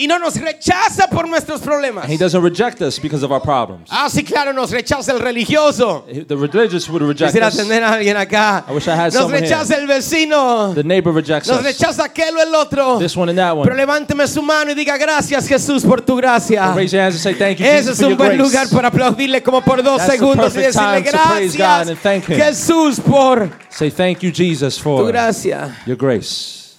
Y 0.00 0.06
no 0.06 0.18
nos 0.18 0.36
rechaza 0.40 1.08
por 1.08 1.28
nuestros 1.28 1.60
problemas. 1.60 2.04
And 2.04 2.12
He 2.12 2.16
doesn't 2.16 2.42
reject 2.42 2.80
us 2.80 2.98
because 2.98 3.22
of 3.22 3.30
our 3.30 3.40
problems. 3.42 3.88
Ah, 3.90 4.08
sí, 4.08 4.24
claro, 4.24 4.52
nos 4.54 4.70
rechaza 4.70 5.12
el 5.12 5.18
religioso. 5.20 6.06
The 6.26 6.36
religious 6.36 6.88
would 6.88 7.02
reject 7.02 7.32
Quisiera 7.32 7.48
us. 7.48 7.56
tener 7.56 7.84
a 7.84 7.92
alguien 7.92 8.16
acá. 8.16 8.64
I 8.66 8.72
wish 8.72 8.86
I 8.88 8.92
had 8.92 9.12
Nos 9.12 9.30
rechaza 9.30 9.76
el 9.76 9.86
vecino. 9.86 10.72
The 10.74 10.84
neighbor 10.84 11.12
rejects 11.12 11.48
Nos 11.48 11.58
us. 11.58 11.64
rechaza 11.64 12.04
aquel 12.04 12.34
o 12.36 12.40
el 12.40 12.54
otro. 12.54 12.98
This 12.98 13.14
one 13.14 13.28
and 13.30 13.38
that 13.38 13.50
Pero 13.62 13.74
one. 13.74 13.76
levánteme 13.76 14.26
su 14.26 14.40
mano 14.40 14.70
y 14.70 14.74
diga 14.74 14.96
gracias 14.96 15.46
Jesús 15.46 15.84
por 15.84 16.00
tu 16.00 16.16
gracia. 16.16 16.72
Raise 16.74 16.92
your 16.96 17.02
hands 17.04 17.16
and 17.16 17.22
say 17.22 17.34
thank 17.34 17.58
you, 17.58 17.66
Ese 17.66 17.82
Jesus, 17.90 18.00
es 18.00 18.06
un 18.06 18.16
buen 18.16 18.36
grace. 18.36 18.42
lugar 18.42 18.68
para 18.70 18.88
aplaudirle 18.88 19.42
como 19.42 19.60
por 19.60 19.82
dos 19.82 19.98
That's 19.98 20.12
segundos 20.12 20.54
y 20.56 20.60
decirle 20.60 21.02
gracias 21.02 21.88
and 21.88 21.98
thank 22.00 22.26
Him. 22.26 22.36
Jesús 22.36 23.00
por 23.00 23.50
Say 23.68 23.90
thank 23.90 24.20
you, 24.20 24.30
Jesus, 24.32 24.76
tu 24.76 24.82
for 24.82 25.06
gracia. 25.08 25.76
your 25.86 25.96
grace. 25.98 26.76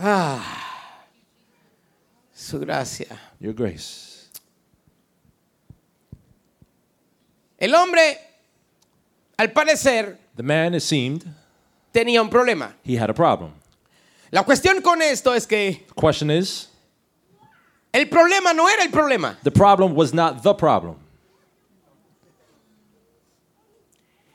Ah. 0.00 0.38
Su 2.50 2.58
gracia. 2.58 3.06
Your 3.38 3.52
grace. 3.54 4.28
El 7.58 7.72
hombre, 7.74 8.18
al 9.38 9.52
parecer, 9.52 10.18
The 10.36 10.42
man, 10.42 10.74
it 10.74 10.80
seemed, 10.82 11.24
tenía 11.92 12.20
un 12.22 12.28
problema. 12.30 12.72
he 12.82 12.96
had 12.96 13.08
a 13.10 13.14
problem. 13.14 13.52
La 14.32 14.42
cuestión 14.44 14.82
con 14.82 15.00
esto 15.02 15.32
es 15.34 15.46
que 15.46 15.84
The 15.88 15.94
question 15.94 16.30
is, 16.30 16.68
el 17.92 18.06
problema 18.08 18.52
no 18.54 18.68
era 18.68 18.82
el 18.82 18.90
problema. 18.90 19.36
the 19.44 19.50
problem 19.52 19.94
was 19.94 20.12
not 20.12 20.42
the 20.42 20.54
problem. 20.54 20.96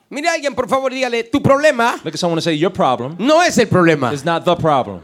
Mire 0.10 0.28
a 0.30 0.34
alguien, 0.34 0.56
por 0.56 0.70
favor, 0.70 0.92
dígale, 0.92 1.24
tu 1.30 1.42
problema 1.42 1.96
Look 2.06 2.14
at 2.14 2.20
someone 2.20 2.38
and 2.38 2.44
say, 2.44 2.54
your 2.54 2.70
problem 2.72 3.18
no 3.20 3.42
es 3.42 3.58
el 3.58 3.66
problema. 3.66 4.14
is 4.14 4.24
not 4.24 4.46
the 4.46 4.56
problem. 4.56 5.02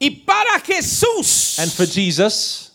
Y 0.00 0.10
para 0.10 0.60
Jesús 0.60 1.58
And 1.58 1.70
for 1.72 1.86
Jesus 1.86 2.72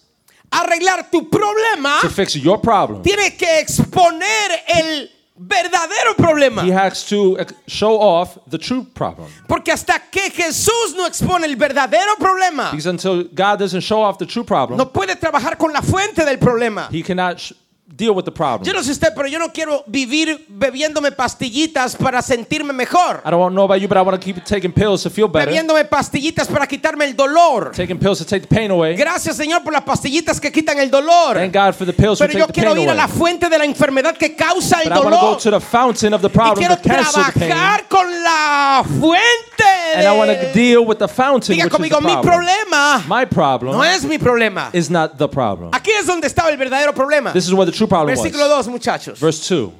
arreglar 0.51 1.09
tu 1.09 1.29
problema, 1.29 1.99
to 2.01 2.09
fix 2.09 2.35
your 2.35 2.59
problem, 2.59 3.01
tiene 3.01 3.35
que 3.35 3.59
exponer 3.59 4.51
el 4.67 5.09
verdadero 5.35 6.15
problema. 6.15 6.63
he 6.63 6.71
has 6.71 7.03
to 7.05 7.37
ex- 7.39 7.53
show 7.67 7.97
off 7.99 8.37
the 8.49 8.57
true 8.57 8.83
problem. 8.93 9.27
Porque 9.47 9.71
hasta 9.71 9.99
que 10.11 10.29
Jesús 10.29 10.93
no 10.95 11.07
expone 11.07 11.45
el 11.45 11.55
verdadero 11.55 12.15
problema, 12.19 12.69
Because 12.71 12.85
until 12.87 13.23
God 13.23 13.57
doesn't 13.59 13.81
show 13.81 14.01
off 14.03 14.17
the 14.19 14.25
true 14.27 14.43
problem, 14.43 14.77
no 14.77 14.85
puede 14.91 15.15
trabajar 15.15 15.57
con 15.57 15.73
la 15.73 15.81
fuente 15.81 16.23
del 16.23 16.37
problema. 16.37 16.87
he 16.91 17.01
cannot 17.01 17.51
deal 17.95 18.13
with 18.15 18.25
the 18.25 18.31
problem. 18.31 18.63
Yo 18.65 18.73
no 18.73 18.81
sé 18.81 18.91
usted, 18.91 19.13
pero 19.15 19.27
yo 19.27 19.37
no 19.39 19.49
quiero 19.53 19.83
vivir 19.87 20.45
bebiéndome 20.49 21.11
pastillitas 21.11 21.95
para 21.95 22.21
sentirme 22.21 22.73
mejor. 22.73 23.21
I 23.25 23.29
don't 23.31 23.53
know 23.53 23.63
about 23.65 23.79
you, 23.79 23.87
but 23.87 23.97
I 23.97 24.01
want 24.01 24.19
to 24.19 24.23
keep 24.23 24.43
taking 24.45 24.71
pills 24.71 25.03
to 25.03 25.09
feel 25.09 25.27
better. 25.27 25.51
Bebiéndome 25.51 25.85
pastillitas 25.85 26.47
para 26.47 26.65
quitarme 26.67 27.05
el 27.05 27.15
dolor. 27.15 27.71
Taking 27.75 27.99
pills 27.99 28.17
to 28.19 28.25
take 28.25 28.47
the 28.47 28.55
pain 28.55 28.71
away. 28.71 28.95
Gracias, 28.95 29.35
Señor, 29.37 29.63
por 29.63 29.73
las 29.73 29.83
pastillitas 29.83 30.39
que 30.41 30.51
quitan 30.51 30.79
el 30.79 30.89
dolor. 30.89 31.35
Thank 31.35 31.53
God 31.53 31.73
for 31.75 31.85
the 31.85 31.93
pills 31.93 32.19
Pero 32.19 32.33
yo 32.33 32.47
quiero 32.47 32.71
pain 32.73 32.83
ir 32.83 32.89
a 32.89 32.93
away. 32.93 32.97
la 33.01 33.07
fuente 33.07 33.47
de 33.49 33.57
la 33.57 33.65
enfermedad 33.65 34.17
que 34.17 34.35
causa 34.35 34.81
el 34.81 34.89
But 34.89 34.97
I 34.97 34.99
want 35.01 35.03
to 35.13 35.15
go 35.19 35.25
dolor. 35.27 35.37
to 35.41 35.51
the 35.51 35.59
fountain 35.61 36.13
of 36.13 36.21
the 36.21 36.29
Y 36.29 36.33
problem, 36.33 36.57
quiero 36.57 36.75
the 36.81 36.89
cancer, 36.89 37.23
the 37.33 37.39
pain. 37.39 37.49
trabajar 37.49 37.87
con 37.87 38.23
la 38.23 38.83
fuente. 38.83 39.63
And 39.95 40.07
I 40.07 40.11
want 40.17 40.31
to 40.31 40.37
de- 40.47 40.53
deal 40.53 40.85
with 40.85 40.97
the 40.97 41.07
fountain, 41.07 41.55
Diga 41.55 41.65
which 41.65 41.73
is 41.73 41.89
the 41.89 42.01
mi 42.01 42.11
problem. 42.13 42.23
problema 42.23 43.03
My 43.07 43.25
problem 43.25 43.73
no 43.73 43.83
es 43.83 44.03
mi 44.03 44.17
problema. 44.17 44.69
is 44.73 44.89
not 44.89 45.17
the 45.17 45.27
problem. 45.27 45.69
Aquí 45.71 45.91
es 45.91 46.05
donde 46.07 46.25
estaba 46.27 46.49
el 46.49 46.57
verdadero 46.57 46.93
problema. 46.93 47.31
This 47.33 47.45
is 47.45 47.53
where 47.53 47.65
the 47.69 47.71
true 47.71 47.82
problem 47.87 48.15
Versículo 48.15 48.47
was. 48.47 48.65
2, 48.65 48.67
muchachos. 48.67 49.19
Verse 49.19 49.55
2. 49.55 49.71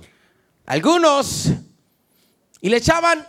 Algunos, 0.65 1.49
y 2.61 2.69
le 2.69 2.77
echaban 2.77 3.27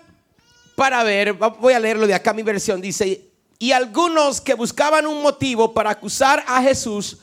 para 0.77 1.03
ver, 1.03 1.33
voy 1.33 1.73
a 1.73 1.81
leerlo 1.81 2.07
de 2.07 2.15
acá 2.15 2.33
mi 2.33 2.43
versión, 2.43 2.81
dice, 2.81 3.31
y 3.59 3.73
algunos 3.73 4.41
que 4.41 4.55
buscaban 4.55 5.07
un 5.07 5.23
motivo 5.23 5.73
para 5.73 5.91
acusar 5.91 6.45
a 6.47 6.63
Jesús, 6.63 7.19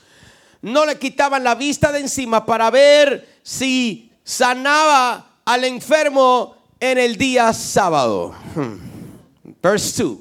no 0.61 0.85
le 0.85 0.97
quitaban 0.97 1.43
la 1.43 1.55
vista 1.55 1.91
de 1.91 1.99
encima 1.99 2.45
para 2.45 2.69
ver 2.69 3.39
si 3.43 4.11
sanaba 4.23 5.39
al 5.45 5.63
enfermo 5.63 6.55
en 6.79 6.97
el 6.97 7.15
día 7.17 7.53
sábado. 7.53 8.33
Hmm. 8.55 8.77
Verse 9.61 10.03
2. 10.03 10.17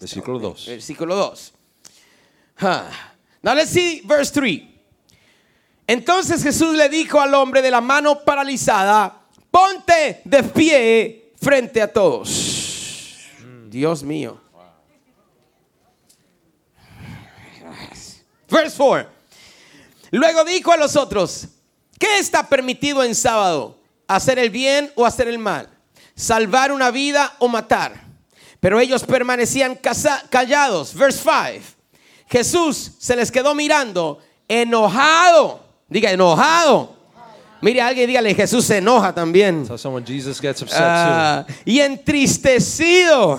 Versículo 0.00 0.38
2. 0.38 0.66
Versículo 0.66 1.16
2. 1.16 1.52
Now 3.42 3.54
let's 3.54 3.70
see 3.70 4.02
verse 4.04 4.32
3. 4.32 4.69
Entonces 5.90 6.44
Jesús 6.44 6.76
le 6.76 6.88
dijo 6.88 7.20
al 7.20 7.34
hombre 7.34 7.62
de 7.62 7.70
la 7.72 7.80
mano 7.80 8.20
paralizada, 8.20 9.22
ponte 9.50 10.20
de 10.24 10.44
pie 10.44 11.32
frente 11.42 11.82
a 11.82 11.92
todos. 11.92 13.18
Dios 13.66 14.04
mío. 14.04 14.40
Verse 18.48 18.76
4. 18.76 19.10
Luego 20.12 20.44
dijo 20.44 20.70
a 20.70 20.76
los 20.76 20.94
otros, 20.94 21.48
¿qué 21.98 22.20
está 22.20 22.48
permitido 22.48 23.02
en 23.02 23.16
sábado? 23.16 23.76
¿Hacer 24.06 24.38
el 24.38 24.50
bien 24.50 24.92
o 24.94 25.04
hacer 25.04 25.26
el 25.26 25.40
mal? 25.40 25.68
¿Salvar 26.14 26.70
una 26.70 26.92
vida 26.92 27.34
o 27.40 27.48
matar? 27.48 28.00
Pero 28.60 28.78
ellos 28.78 29.02
permanecían 29.02 29.76
callados. 30.30 30.94
Verse 30.94 31.18
5. 31.18 31.66
Jesús 32.28 32.92
se 33.00 33.16
les 33.16 33.32
quedó 33.32 33.56
mirando, 33.56 34.20
enojado. 34.46 35.68
Diga, 35.90 36.10
enojado. 36.12 36.96
Mire 37.60 37.82
a 37.82 37.88
alguien 37.88 38.06
dígale, 38.06 38.34
Jesús 38.34 38.64
se 38.64 38.78
enoja 38.78 39.12
también. 39.12 39.66
Tell 39.66 39.78
someone 39.78 40.06
Jesus 40.06 40.40
gets 40.40 40.62
upset 40.62 40.78
Ah, 40.80 41.44
y 41.66 41.80
entristecido. 41.80 43.38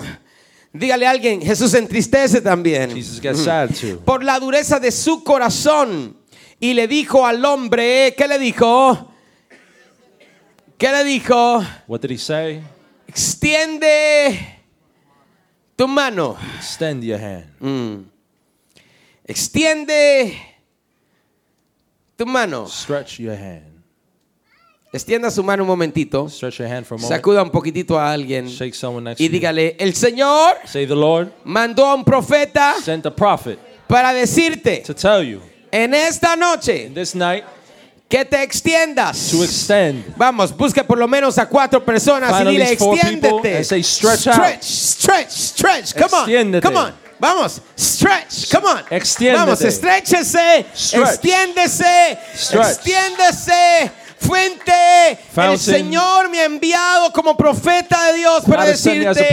Dígale 0.72 1.06
a 1.06 1.10
alguien, 1.10 1.42
Jesús 1.42 1.72
se 1.72 1.78
entristece 1.78 2.40
también. 2.40 2.90
too. 2.90 2.96
Jesus 2.96 3.20
gets 3.20 3.42
sad 3.42 3.70
too. 3.70 3.98
Por 4.04 4.22
la 4.22 4.38
dureza 4.38 4.78
de 4.78 4.92
su 4.92 5.24
corazón. 5.24 6.16
Y 6.60 6.74
le 6.74 6.86
dijo 6.86 7.26
al 7.26 7.44
hombre, 7.44 8.14
¿qué 8.16 8.28
le 8.28 8.38
dijo? 8.38 9.12
¿Qué 10.78 10.92
le 10.92 11.02
dijo? 11.04 11.64
What 11.88 12.00
did 12.02 12.10
he 12.12 12.18
say? 12.18 12.62
Extiende 13.08 14.60
tu 15.74 15.88
mano. 15.88 16.36
Extend 16.58 17.02
your 17.02 17.18
hand. 17.20 17.46
Mm. 17.60 18.04
Extiende 19.24 20.38
tu 22.24 22.30
mano. 22.30 22.66
Stretch 22.66 23.18
your 23.18 23.36
hand. 23.36 23.72
Extienda 24.92 25.30
su 25.30 25.42
mano 25.42 25.62
un 25.62 25.68
momentito. 25.68 26.28
Stretch 26.28 26.58
your 26.58 26.68
hand 26.68 26.84
for 26.86 26.96
a 26.96 27.00
moment. 27.00 27.20
Sacuda 27.22 27.42
un 27.42 27.50
poquitito 27.50 27.98
a 27.98 28.12
alguien. 28.12 28.46
Shake 28.46 28.74
someone 28.74 29.04
next 29.04 29.20
Y 29.20 29.28
dígale, 29.28 29.74
el 29.78 29.94
Señor 29.94 30.56
Say 30.66 30.86
the 30.86 30.94
Lord 30.94 31.32
mandó 31.44 31.86
a 31.86 31.94
un 31.94 32.04
profeta 32.04 32.74
sent 32.82 33.06
a 33.06 33.10
prophet 33.14 33.58
para 33.88 34.12
decirte 34.12 34.82
to 34.84 34.94
tell 34.94 35.22
you 35.22 35.40
en 35.70 35.94
esta 35.94 36.36
noche 36.36 36.90
this 36.94 37.14
night 37.14 37.44
que 38.08 38.26
te 38.26 38.42
extiendas. 38.42 39.30
to 39.30 39.42
extend. 39.42 40.04
Vamos, 40.18 40.54
busque 40.54 40.84
por 40.84 40.98
lo 40.98 41.08
menos 41.08 41.38
a 41.38 41.48
cuatro 41.48 41.82
personas 41.82 42.30
Find 42.36 42.48
y 42.48 42.52
dile 42.52 42.72
extiéndete. 42.72 43.64
say, 43.64 43.82
"Stretch 43.82 44.26
out." 44.26 44.34
stretch, 44.34 44.62
stretch, 44.62 45.30
stretch. 45.30 45.94
Come 45.94 46.12
on, 46.12 46.60
come 46.60 46.76
on. 46.76 47.01
Vamos, 47.22 47.60
stretch, 47.78 48.50
come 48.50 48.66
on. 48.66 48.82
Extiéndete. 48.90 49.38
Vamos, 49.38 49.60
estréchese, 49.60 50.66
Stretch. 50.74 51.08
extiéndese, 51.08 52.18
Stretch. 52.34 52.68
extiéndese. 52.68 53.92
Fuente, 54.18 55.10
el 55.10 55.16
Fountain. 55.32 55.58
Señor 55.58 56.28
me 56.30 56.40
ha 56.40 56.44
enviado 56.44 57.12
como 57.12 57.36
profeta 57.36 58.06
de 58.06 58.18
Dios 58.18 58.44
para 58.44 58.64
decirte 58.64 59.28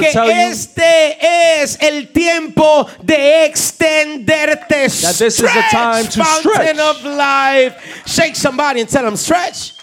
que 0.00 0.48
este 0.48 1.62
es 1.62 1.78
el 1.80 2.12
tiempo 2.12 2.86
de 3.02 3.44
extenderte. 3.46 4.88
That 5.02 5.16
this 5.16 5.40
is 5.40 5.52
the 5.52 5.64
time 5.70 6.08
to 6.08 6.24
fountain 6.24 6.76
stretch. 6.76 6.78
of 6.78 7.04
life. 7.04 7.76
Shake 8.06 8.36
somebody 8.36 8.80
and 8.80 8.88
tell 8.88 9.04
them 9.04 9.16
stretch. 9.16 9.74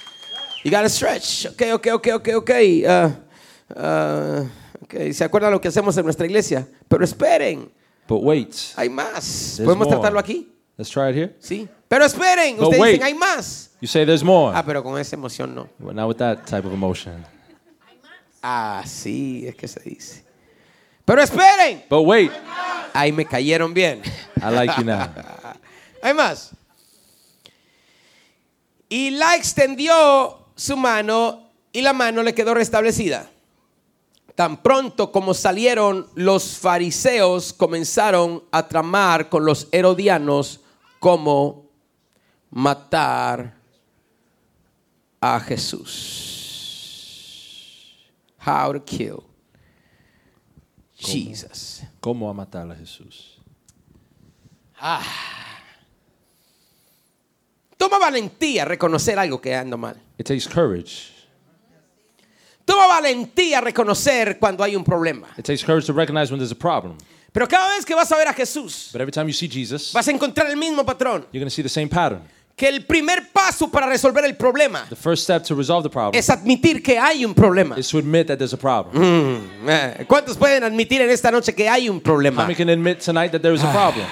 You 0.63 0.71
gotta 0.71 0.89
stretch. 0.89 1.45
Okay, 1.45 1.73
okay, 1.73 1.91
okay, 1.91 2.13
okay, 2.13 2.33
okay. 2.35 2.85
Uh, 2.85 3.09
uh, 3.75 4.45
okay. 4.83 5.13
¿Se 5.13 5.23
acuerdan 5.23 5.51
lo 5.51 5.61
que 5.61 5.67
hacemos 5.67 5.95
en 5.97 6.03
nuestra 6.05 6.25
iglesia? 6.25 6.67
Pero 6.87 7.03
esperen, 7.03 7.71
But 8.07 8.21
wait. 8.23 8.55
hay 8.75 8.89
más. 8.89 9.13
There's 9.57 9.65
¿Podemos 9.65 9.87
more. 9.87 9.97
tratarlo 9.97 10.19
aquí? 10.19 10.51
Let's 10.77 10.89
try 10.89 11.09
it 11.11 11.15
here. 11.15 11.35
Sí. 11.39 11.67
Pero 11.87 12.05
esperen, 12.05 12.55
But 12.57 12.65
ustedes 12.65 12.81
wait. 12.81 12.91
dicen 12.93 13.05
hay 13.05 13.13
más. 13.13 13.71
You 13.81 13.87
say 13.87 14.05
there's 14.05 14.23
more. 14.23 14.55
Ah, 14.57 14.63
pero 14.65 14.83
con 14.83 14.99
esa 14.99 15.15
emoción 15.15 15.53
no. 15.53 15.69
Well, 15.79 15.95
not 15.95 16.07
with 16.07 16.17
that 16.17 16.45
type 16.45 16.65
of 16.67 16.73
emotion. 16.73 17.25
Ah, 18.41 18.83
sí, 18.85 19.45
es 19.47 19.55
que 19.55 19.67
se 19.67 19.79
dice. 19.81 20.23
Pero 21.05 21.21
esperen, 21.21 21.83
But 21.89 22.05
wait. 22.05 22.31
ahí 22.93 23.11
me 23.11 23.25
cayeron 23.25 23.73
bien. 23.73 24.01
I 24.37 24.49
like 24.51 24.73
you 24.77 24.83
now. 24.83 25.07
Hay 26.01 26.13
más. 26.13 26.51
Y 28.89 29.11
la 29.11 29.35
extendió 29.35 30.47
su 30.55 30.75
mano 30.77 31.49
y 31.71 31.81
la 31.81 31.93
mano 31.93 32.23
le 32.23 32.33
quedó 32.33 32.53
restablecida. 32.53 33.29
Tan 34.35 34.61
pronto 34.61 35.11
como 35.11 35.33
salieron 35.33 36.07
los 36.15 36.57
fariseos 36.57 37.53
comenzaron 37.53 38.43
a 38.51 38.67
tramar 38.67 39.29
con 39.29 39.45
los 39.45 39.67
herodianos 39.71 40.61
cómo 40.99 41.69
matar 42.49 43.57
a 45.19 45.39
Jesús. 45.39 46.37
How 48.45 48.73
to 48.73 48.83
kill 48.83 49.23
Jesus. 50.97 51.83
¿Cómo 51.99 52.29
a 52.29 52.33
matar 52.33 52.69
a 52.71 52.75
Jesús? 52.75 53.37
Toma 57.77 57.99
valentía 57.99 58.65
reconocer 58.65 59.17
algo 59.17 59.41
que 59.41 59.55
anda 59.55 59.77
mal. 59.77 59.95
It 60.17 60.27
takes 60.27 60.47
courage. 60.47 61.10
Toma 62.65 62.87
valentía 62.87 63.61
reconocer 63.61 64.37
cuando 64.39 64.63
hay 64.63 64.75
un 64.75 64.83
problema. 64.83 65.27
It 65.37 65.45
takes 65.45 65.63
courage 65.63 65.85
to 65.87 65.93
recognize 65.93 66.31
when 66.31 66.39
there's 66.39 66.51
a 66.51 66.55
problem. 66.55 66.97
Pero 67.33 67.47
cada 67.47 67.69
vez 67.69 67.85
que 67.85 67.95
vas 67.95 68.11
a 68.11 68.17
ver 68.17 68.27
a 68.27 68.33
Jesús, 68.33 68.89
But 68.91 69.01
every 69.01 69.11
time 69.11 69.27
you 69.27 69.33
see 69.33 69.47
Jesus, 69.49 69.91
vas 69.93 70.07
a 70.07 70.11
encontrar 70.11 70.49
el 70.49 70.57
mismo 70.57 70.85
patrón. 70.85 71.25
you're 71.31 71.39
going 71.41 71.45
to 71.45 71.49
see 71.49 71.63
the 71.63 71.69
same 71.69 71.87
pattern. 71.87 72.21
que 72.55 72.67
el 72.67 72.85
primer 72.85 73.29
paso 73.31 73.69
para 73.71 73.87
resolver 73.87 74.23
el 74.25 74.35
problema 74.35 74.85
The 74.89 74.95
first 74.97 75.23
step 75.23 75.43
to 75.45 75.55
resolve 75.55 75.83
the 75.83 75.89
problem 75.89 76.19
es 76.19 76.29
admitir 76.29 76.83
que 76.83 76.99
hay 76.99 77.23
un 77.25 77.33
problema. 77.33 77.77
is 77.77 77.87
to 77.89 77.97
admit 77.97 78.27
that 78.27 78.37
there's 78.37 78.53
a 78.53 78.57
problem. 78.57 79.01
Mm, 79.01 79.69
eh, 79.69 80.05
¿Cuántos 80.07 80.35
pueden 80.37 80.63
admitir 80.65 81.01
en 81.01 81.09
esta 81.09 81.31
noche 81.31 81.55
que 81.55 81.67
hay 81.69 81.87
un 81.89 81.97
How 81.97 82.03
problema? 82.03 82.41
many 82.43 82.53
can 82.55 82.69
admit 82.69 82.99
tonight 82.99 83.31
that 83.31 83.41
there 83.41 83.55
is 83.55 83.63
a 83.63 83.71
problem? 83.71 84.05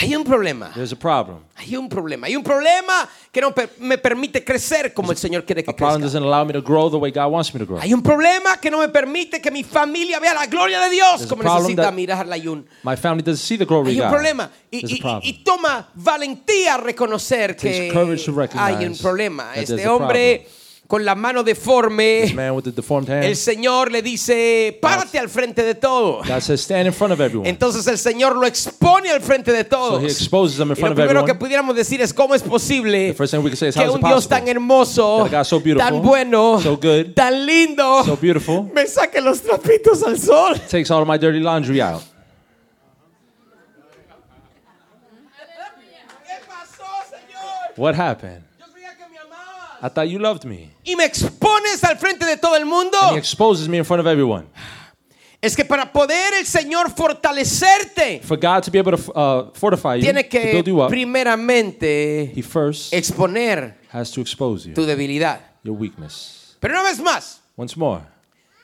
Hay 0.00 0.14
un 0.14 0.22
problema. 0.22 0.70
There's 0.74 0.92
a 0.92 0.96
problem. 0.96 1.38
Hay 1.56 1.76
un 1.76 1.88
problema. 1.88 2.28
Hay 2.28 2.36
un 2.36 2.44
problema 2.44 3.08
que 3.32 3.40
no 3.40 3.52
per- 3.52 3.70
me 3.80 3.98
permite 3.98 4.44
crecer 4.44 4.94
como 4.94 5.10
el 5.10 5.18
Señor 5.18 5.44
quiere 5.44 5.64
que 5.64 5.70
A 5.72 5.74
problem 5.76 6.00
crezca. 6.02 6.18
doesn't 6.18 6.22
allow 6.24 6.44
me 6.46 6.52
to 6.52 6.62
grow 6.62 6.88
the 6.88 6.96
way 6.96 7.10
God 7.10 7.32
wants 7.32 7.52
me 7.52 7.58
to 7.58 7.66
grow. 7.66 7.80
Hay 7.80 7.92
un 7.92 8.00
problema 8.02 8.58
que 8.60 8.70
no 8.70 8.78
me 8.78 8.88
permite 8.88 9.40
que 9.40 9.50
mi 9.50 9.64
familia 9.64 10.20
vea 10.20 10.34
la 10.34 10.46
gloria 10.46 10.80
de 10.82 10.90
Dios 10.90 11.16
There's 11.16 11.26
a 11.26 11.28
como 11.28 11.42
problem 11.42 11.62
necesita 11.62 11.90
mirarla. 11.90 12.34
Hay 12.36 12.46
un, 12.46 12.64
My 12.84 12.96
family 12.96 13.22
doesn't 13.24 13.42
see 13.44 13.58
the 13.58 13.64
glory 13.64 13.90
hay 13.90 14.00
un 14.00 14.08
problema. 14.08 14.50
Y, 14.70 14.76
a 14.86 14.88
y- 14.88 15.00
problem. 15.00 15.20
y 15.24 15.32
toma 15.42 15.88
valentía 15.94 16.76
reconocer 16.76 17.54
Takes 17.56 17.90
que 17.90 18.56
hay 18.56 18.86
un 18.86 18.96
problema. 18.98 19.52
Este 19.56 19.84
a 19.84 19.92
hombre 19.92 20.46
con 20.88 21.04
la 21.04 21.14
mano 21.14 21.42
deforme, 21.44 22.22
This 22.22 22.34
man 22.34 22.54
with 22.54 22.64
the 22.64 22.72
deformed 22.72 23.10
el 23.10 23.36
Señor 23.36 23.92
le 23.92 24.00
dice, 24.00 24.78
párate 24.80 25.18
al 25.18 25.28
frente 25.28 25.62
de 25.62 25.74
todo. 25.74 26.22
God 26.26 26.40
says, 26.40 26.62
stand 26.62 26.86
in 26.86 26.94
front 26.94 27.12
of 27.12 27.20
everyone. 27.20 27.46
Entonces 27.46 27.86
el 27.86 27.98
Señor 27.98 28.34
lo 28.34 28.46
expone 28.46 29.10
al 29.10 29.20
frente 29.20 29.52
de 29.52 29.64
So 29.64 29.68
todos. 29.68 30.02
he 30.02 30.06
exposes 30.06 30.56
them 30.56 30.70
in 30.70 30.76
Y 30.78 30.80
lo 30.80 30.86
front 30.86 30.92
of 30.92 30.96
primero 30.96 31.24
que 31.26 31.32
everyone. 31.32 31.38
pudiéramos 31.38 31.76
decir 31.76 32.00
es 32.00 32.14
cómo 32.14 32.34
es 32.34 32.42
posible 32.42 33.08
The 33.08 33.14
first 33.14 33.32
thing 33.34 33.42
we 33.44 33.50
can 33.50 33.58
say 33.58 33.68
is, 33.68 33.74
que 33.76 33.86
un 33.86 34.00
Dios 34.00 34.26
tan 34.26 34.48
hermoso, 34.48 35.28
so 35.44 35.60
beautiful, 35.60 35.76
tan 35.90 36.00
bueno, 36.02 36.58
so 36.58 36.78
good, 36.78 37.12
tan 37.14 37.44
lindo, 37.44 38.02
so 38.04 38.16
beautiful, 38.16 38.64
me 38.74 38.86
saque 38.86 39.20
los 39.20 39.42
trapitos 39.42 40.02
al 40.02 40.18
sol. 40.18 40.58
takes 40.70 40.90
all 40.90 41.02
of 41.02 41.06
my 41.06 41.18
dirty 41.18 41.38
laundry 41.40 41.82
out. 41.82 42.00
¿Qué 46.26 46.34
pasó, 46.46 46.84
Señor? 47.10 47.76
What 47.76 47.94
happened? 47.94 48.42
Yo 48.58 48.66
creía 48.72 48.96
que 48.96 49.06
me 49.08 49.18
amabas. 49.18 49.67
I 49.80 49.88
thought 49.88 50.08
you 50.08 50.18
loved 50.18 50.44
me. 50.44 50.70
Y 50.84 50.96
me 50.96 51.04
expones 51.04 51.82
al 51.84 51.96
frente 51.98 52.24
de 52.26 52.36
todo 52.36 52.56
el 52.56 52.64
mundo. 52.66 52.98
And 53.02 53.14
he 53.16 53.18
exposes 53.18 53.68
me 53.68 53.78
in 53.78 53.84
front 53.84 54.00
of 54.00 54.06
everyone. 54.06 54.46
Es 55.40 55.54
que 55.54 55.64
para 55.64 55.92
poder 55.92 56.34
el 56.34 56.46
Señor 56.46 56.90
fortalecerte, 56.90 58.20
For 58.24 58.36
God 58.36 58.64
to 58.64 58.70
be 58.72 58.78
able 58.80 58.96
to 58.96 59.12
uh, 59.12 59.50
fortify 59.54 59.94
you, 59.96 60.02
tiene 60.02 60.24
to 60.24 60.28
que 60.28 60.52
build 60.52 60.66
you 60.66 60.80
up, 60.82 60.90
primeramente 60.90 62.32
he 62.34 62.42
first 62.42 62.92
exponer 62.92 63.74
has 63.92 64.10
to 64.10 64.20
expose 64.20 64.66
you, 64.66 64.74
tu 64.74 64.84
debilidad. 64.84 65.38
your 65.62 65.76
weakness. 65.76 66.56
Pero 66.60 66.74
una 66.74 66.82
vez 66.82 66.98
más, 67.00 67.40
Once 67.56 67.76
more, 67.76 68.02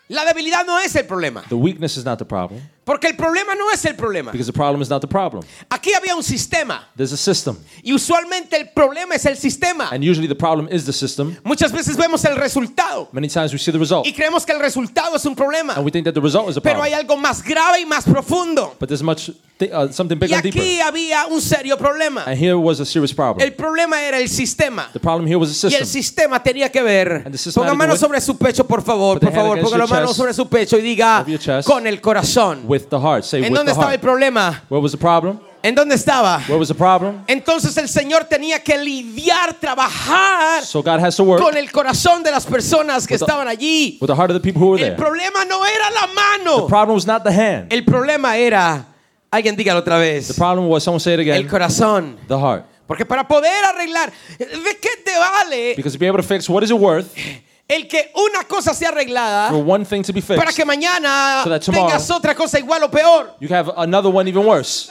la 0.09 0.25
debilidad 0.25 0.67
no 0.67 0.79
es 0.81 0.95
el 0.97 1.05
problema. 1.07 1.43
the 1.49 1.55
weakness 1.57 1.97
is 1.97 2.05
not 2.05 2.19
the 2.19 2.25
problem, 2.25 2.61
Porque 2.85 3.07
el 3.09 3.17
problema 3.17 3.55
no 3.55 3.71
es 3.73 3.85
el 3.87 3.95
problema. 3.97 4.31
because 4.31 4.47
the 4.47 4.53
problem 4.53 4.83
is 4.83 4.91
not 4.91 5.01
the 5.01 5.09
problem. 5.09 5.43
Aquí 5.71 5.93
había 5.95 6.15
un 6.15 6.23
sistema. 6.23 6.87
There's 6.97 7.13
a 7.13 7.17
system. 7.17 7.57
Y 7.83 7.93
usualmente 7.95 8.57
el 8.57 8.69
problema 8.75 9.15
es 9.15 9.25
el 9.25 9.37
sistema. 9.37 9.89
And 9.91 10.05
usually 10.05 10.29
the 10.29 10.35
problem 10.35 10.69
is 10.71 10.85
the 10.85 10.93
system. 10.93 11.37
Muchas 11.45 11.73
veces 11.73 11.97
vemos 11.97 12.25
el 12.25 12.37
resultado 12.37 13.09
Many 13.13 13.29
times 13.29 13.53
we 13.53 13.59
see 13.59 13.73
the 13.73 13.79
result. 13.79 14.07
y 14.07 14.13
creemos 14.13 14.45
que 14.45 14.53
el 14.53 14.61
resultado 14.61 15.17
es 15.17 15.25
un 15.25 15.35
problema. 15.35 15.73
And 15.75 15.85
we 15.85 15.91
think 15.91 16.05
that 16.05 16.13
the 16.15 16.21
result 16.21 16.51
is 16.51 16.57
a 16.57 16.61
Pero 16.61 16.83
hay 16.83 16.93
problem. 16.93 17.11
algo 17.11 17.17
más 17.23 17.43
grave 17.43 17.81
y 17.81 17.87
más 17.87 18.05
profundo. 18.05 18.77
But 18.79 18.89
there's 18.89 19.03
much, 19.03 19.31
uh, 19.31 19.89
something 19.91 20.17
Y 20.17 20.21
bigger 20.21 20.35
and 20.37 20.43
deeper. 20.45 20.61
aquí 20.61 20.81
había 20.81 21.27
un 21.27 21.41
serio 21.41 21.79
problema. 21.79 22.25
And 22.27 22.37
here 22.39 22.55
was 22.59 22.81
a 22.81 22.85
serious 22.85 23.15
problem. 23.15 23.41
El 23.47 23.55
problema 23.55 24.03
era 24.03 24.19
el 24.19 24.29
sistema. 24.29 24.91
The 24.93 25.01
problem 25.01 25.27
here 25.27 25.37
was 25.39 25.49
a 25.65 25.69
Y 25.69 25.75
el 25.75 25.87
system. 25.87 26.03
sistema 26.03 26.43
tenía 26.43 26.71
que 26.71 26.83
ver. 26.83 27.25
System 27.37 27.65
Ponga 27.65 27.87
with- 27.93 27.99
sobre 27.99 28.21
su 28.21 28.37
pecho, 28.37 28.67
por 28.67 28.83
favor. 28.83 29.19
Put 29.21 29.29
Por 29.31 29.35
favor, 29.35 29.61
ponga 29.61 29.79
la 29.79 29.87
mano 29.87 30.13
sobre 30.13 30.35
su 30.35 30.47
pecho 30.49 30.77
y 30.77 30.83
diga 30.83 31.25
chest. 31.39 31.67
con 31.67 31.87
el 31.87 32.01
corazón. 32.03 32.63
With 32.75 32.89
the 32.89 32.99
heart. 32.99 33.25
Say 33.25 33.39
¿En 33.45 33.53
with 33.53 33.59
dónde 33.59 33.67
the 33.73 33.79
estaba 33.79 33.93
el 33.93 33.99
heart. 34.01 34.03
problema? 34.03 34.63
Where 34.69 34.83
was 34.83 34.91
the 34.91 34.99
problem? 34.99 35.39
¿En 35.63 35.75
dónde 35.77 35.95
estaba? 35.95 36.39
Where 36.49 36.59
was 36.59 36.69
the 36.69 36.75
problem? 36.75 37.23
Entonces 37.29 37.77
el 37.77 37.89
Señor 37.89 38.25
tenía 38.25 38.59
que 38.63 38.77
lidiar, 38.77 39.55
trabajar 39.55 40.63
So 40.65 40.83
God 40.83 40.99
has 41.01 41.17
to 41.17 41.23
work 41.25 41.41
con 41.41 41.57
el 41.57 41.71
corazón 41.71 42.23
de 42.25 42.31
las 42.33 42.45
personas 42.45 43.07
que 43.07 43.15
With 43.15 43.21
the- 43.21 43.25
estaban 43.25 43.47
allí. 43.49 43.99
with 44.01 44.09
the 44.09 44.15
heart 44.17 44.31
of 44.31 44.35
the 44.35 44.41
people 44.41 44.61
who 44.61 44.73
were 44.73 44.83
El 44.83 44.97
there. 44.97 44.97
problema 44.97 45.45
no 45.49 45.65
era 45.65 45.91
la 45.91 46.07
The 46.09 46.15
mano. 46.45 46.67
problem 46.67 46.95
was 46.97 47.07
not 47.07 47.23
the 47.23 47.31
hand. 47.33 47.73
El 47.73 47.85
problema 47.85 48.37
era, 48.37 48.85
alguien 49.31 49.57
dígalo 49.57 49.79
otra 49.81 49.97
The 49.99 50.03
vez, 50.03 50.33
problem 50.35 50.69
was, 50.69 50.83
someone 50.83 51.01
say 51.01 51.15
it 51.15 51.21
el 51.21 51.31
again, 51.31 51.49
corazón. 51.49 52.17
the 52.29 52.37
heart. 52.39 52.65
Porque 52.87 53.07
para 53.07 53.27
poder 53.27 53.65
arreglar, 53.65 54.13
¿de 54.39 54.77
qué 54.83 54.91
te 55.03 55.13
vale 55.19 55.75
Because 55.77 55.95
to 55.95 55.99
be 55.99 56.07
able 56.07 56.21
to 56.21 56.27
fix 56.29 56.47
what 56.51 56.63
is 56.63 56.71
it 56.71 56.77
worth 56.79 57.07
el 57.69 57.89
que 57.89 58.13
una 58.15 58.45
cosa 58.45 58.75
sea 58.75 58.89
arreglada 58.91 59.49
for 59.51 59.65
one 59.65 59.85
thing 59.85 60.03
to 60.03 60.13
be 60.13 60.21
para 60.21 60.43
fixed, 60.51 60.57
que 60.57 60.65
mañana 60.65 61.41
So 61.45 61.51
that 61.51 61.61
tomorrow- 61.63 61.89
tengas 61.89 62.11
otra 62.11 62.35
cosa 62.35 62.59
igual 62.59 62.83
o 62.83 62.91
peor? 62.91 63.35
you 63.41 63.49
have 63.55 63.73
another 63.77 64.11
one 64.15 64.29
even 64.29 64.45
worse. 64.47 64.91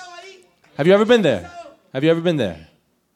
Have 0.77 0.87
you 0.87 0.93
ever 0.93 1.05
been 1.05 1.21
there? 1.21 1.47
Have 1.93 2.03
you 2.03 2.09
ever 2.11 2.21
been 2.21 2.37
there? 2.37 2.69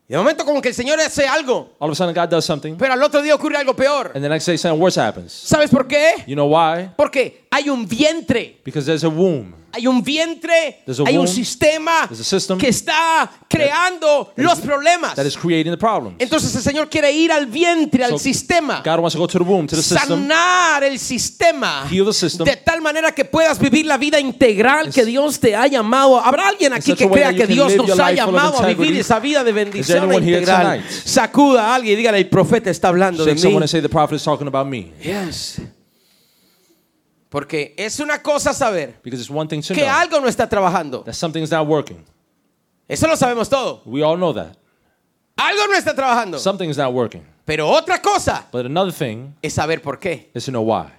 Y 0.10 0.14
de 0.14 0.18
momento 0.18 0.46
como 0.46 0.62
que 0.62 0.70
el 0.70 0.76
Señor 0.76 1.00
hace 1.02 1.28
algo, 1.28 1.72
All 1.80 1.90
of 1.90 1.94
a 1.94 1.96
sudden 1.96 2.14
God 2.16 2.30
does 2.30 2.46
something, 2.46 2.76
pero 2.78 2.94
al 2.94 3.02
otro 3.04 3.22
día 3.22 3.36
ocurre 3.36 3.58
algo 3.58 3.76
peor. 3.76 4.12
and 4.16 4.24
the 4.24 4.30
next 4.30 4.46
day 4.46 4.58
something 4.58 4.80
worse 4.80 4.98
happens. 5.02 5.34
¿Sabes 5.34 5.70
por 5.70 5.86
qué? 5.88 6.24
You 6.28 6.36
know 6.36 6.46
why? 6.48 6.90
Porque 6.96 7.47
hay 7.52 7.70
un 7.70 7.88
vientre. 7.88 8.60
Because 8.64 8.86
there's 8.86 9.04
a 9.04 9.10
womb. 9.10 9.58
Hay 9.74 9.86
un 9.86 10.02
vientre, 10.02 10.82
There's 10.86 11.00
a 11.00 11.04
hay 11.04 11.18
un 11.18 11.26
womb, 11.26 11.28
sistema 11.28 12.08
there's 12.08 12.22
a 12.22 12.24
system 12.24 12.58
que 12.58 12.70
está 12.70 13.30
creando 13.48 14.32
los 14.36 14.60
problemas. 14.62 15.14
that 15.14 15.26
is 15.26 15.38
creating 15.38 15.72
the 15.72 15.78
problems. 15.78 16.16
Entonces 16.20 16.56
el 16.56 16.62
Señor 16.64 16.90
quiere 16.90 17.12
ir 17.12 17.32
al 17.32 17.46
vientre, 17.46 18.04
al 18.04 18.12
So 18.12 18.18
sistema, 18.18 18.82
God 18.84 19.00
wants 19.02 19.14
to 19.14 19.20
go 19.20 19.28
to 19.28 19.38
the 19.38 19.44
womb, 19.44 19.68
to 19.68 19.76
the 19.76 19.84
system, 19.84 20.28
sanar 20.28 20.84
el 20.84 20.98
sistema 20.98 21.86
heal 21.92 22.06
the 22.06 22.14
system, 22.14 22.46
de 22.46 22.56
tal 22.56 22.82
manera 22.82 23.12
que 23.12 23.26
puedas 23.26 23.60
vivir 23.60 23.86
la 23.86 23.98
vida 23.98 24.20
integral 24.20 24.92
que 24.92 25.06
Dios 25.06 25.40
te 25.40 25.56
ha 25.56 25.68
llamado. 25.68 26.20
¿Habrá 26.20 26.48
alguien 26.48 26.74
aquí 26.74 26.96
que 26.96 27.08
crea 27.08 27.30
that 27.30 27.36
que 27.36 27.46
Dios 27.46 27.76
nos 27.76 28.00
ha 28.00 28.12
llamado 28.14 28.60
a 28.60 28.66
vivir 28.68 28.98
esa 28.98 29.20
vida 29.20 29.44
de 29.44 29.52
bendición 29.52 30.12
integral? 30.12 30.84
Sacuda 30.90 31.68
a 31.68 31.76
alguien 31.76 31.94
y 31.94 31.98
dígale, 31.98 32.18
el 32.18 32.30
profeta 32.30 32.72
está 32.72 32.88
hablando 32.88 33.26
de 33.26 33.34
shake 33.34 33.42
someone 33.42 33.66
mí. 33.66 33.68
say 33.68 33.82
the 33.82 33.90
prophet 33.90 34.16
is 34.16 34.24
talking 34.24 34.48
about 34.48 34.66
me. 34.66 34.92
Yes. 35.04 35.60
Porque 37.30 37.74
es 37.78 38.00
una 38.00 38.22
cosa 38.22 38.54
saber 38.54 39.00
Because 39.04 39.22
it's 39.22 39.30
one 39.30 39.48
thing 39.50 39.62
to 39.62 39.74
que 39.74 39.84
know 39.84 39.94
algo 39.94 40.22
no 40.22 40.28
está 40.28 40.48
trabajando. 40.48 41.04
that 41.04 41.14
something's 41.16 41.52
not 41.52 41.68
working. 41.68 42.06
Eso 42.88 43.08
lo 43.08 43.16
sabemos 43.18 43.50
todo. 43.50 43.82
We 43.86 44.02
all 44.02 44.16
know 44.18 44.34
that. 44.34 44.56
Algo 45.36 45.68
no 45.68 45.78
está 45.78 45.94
trabajando. 45.94 46.40
Something's 46.40 46.78
not 46.78 46.94
working. 46.94 47.26
Pero 47.46 47.70
otra 47.70 48.02
cosa 48.02 48.46
But 48.52 48.66
another 48.66 48.92
thing 48.94 49.34
es 49.42 49.54
saber 49.54 49.82
por 49.82 50.00
qué. 50.00 50.30
is 50.34 50.46
to 50.46 50.52
know 50.52 50.62
why. 50.64 50.92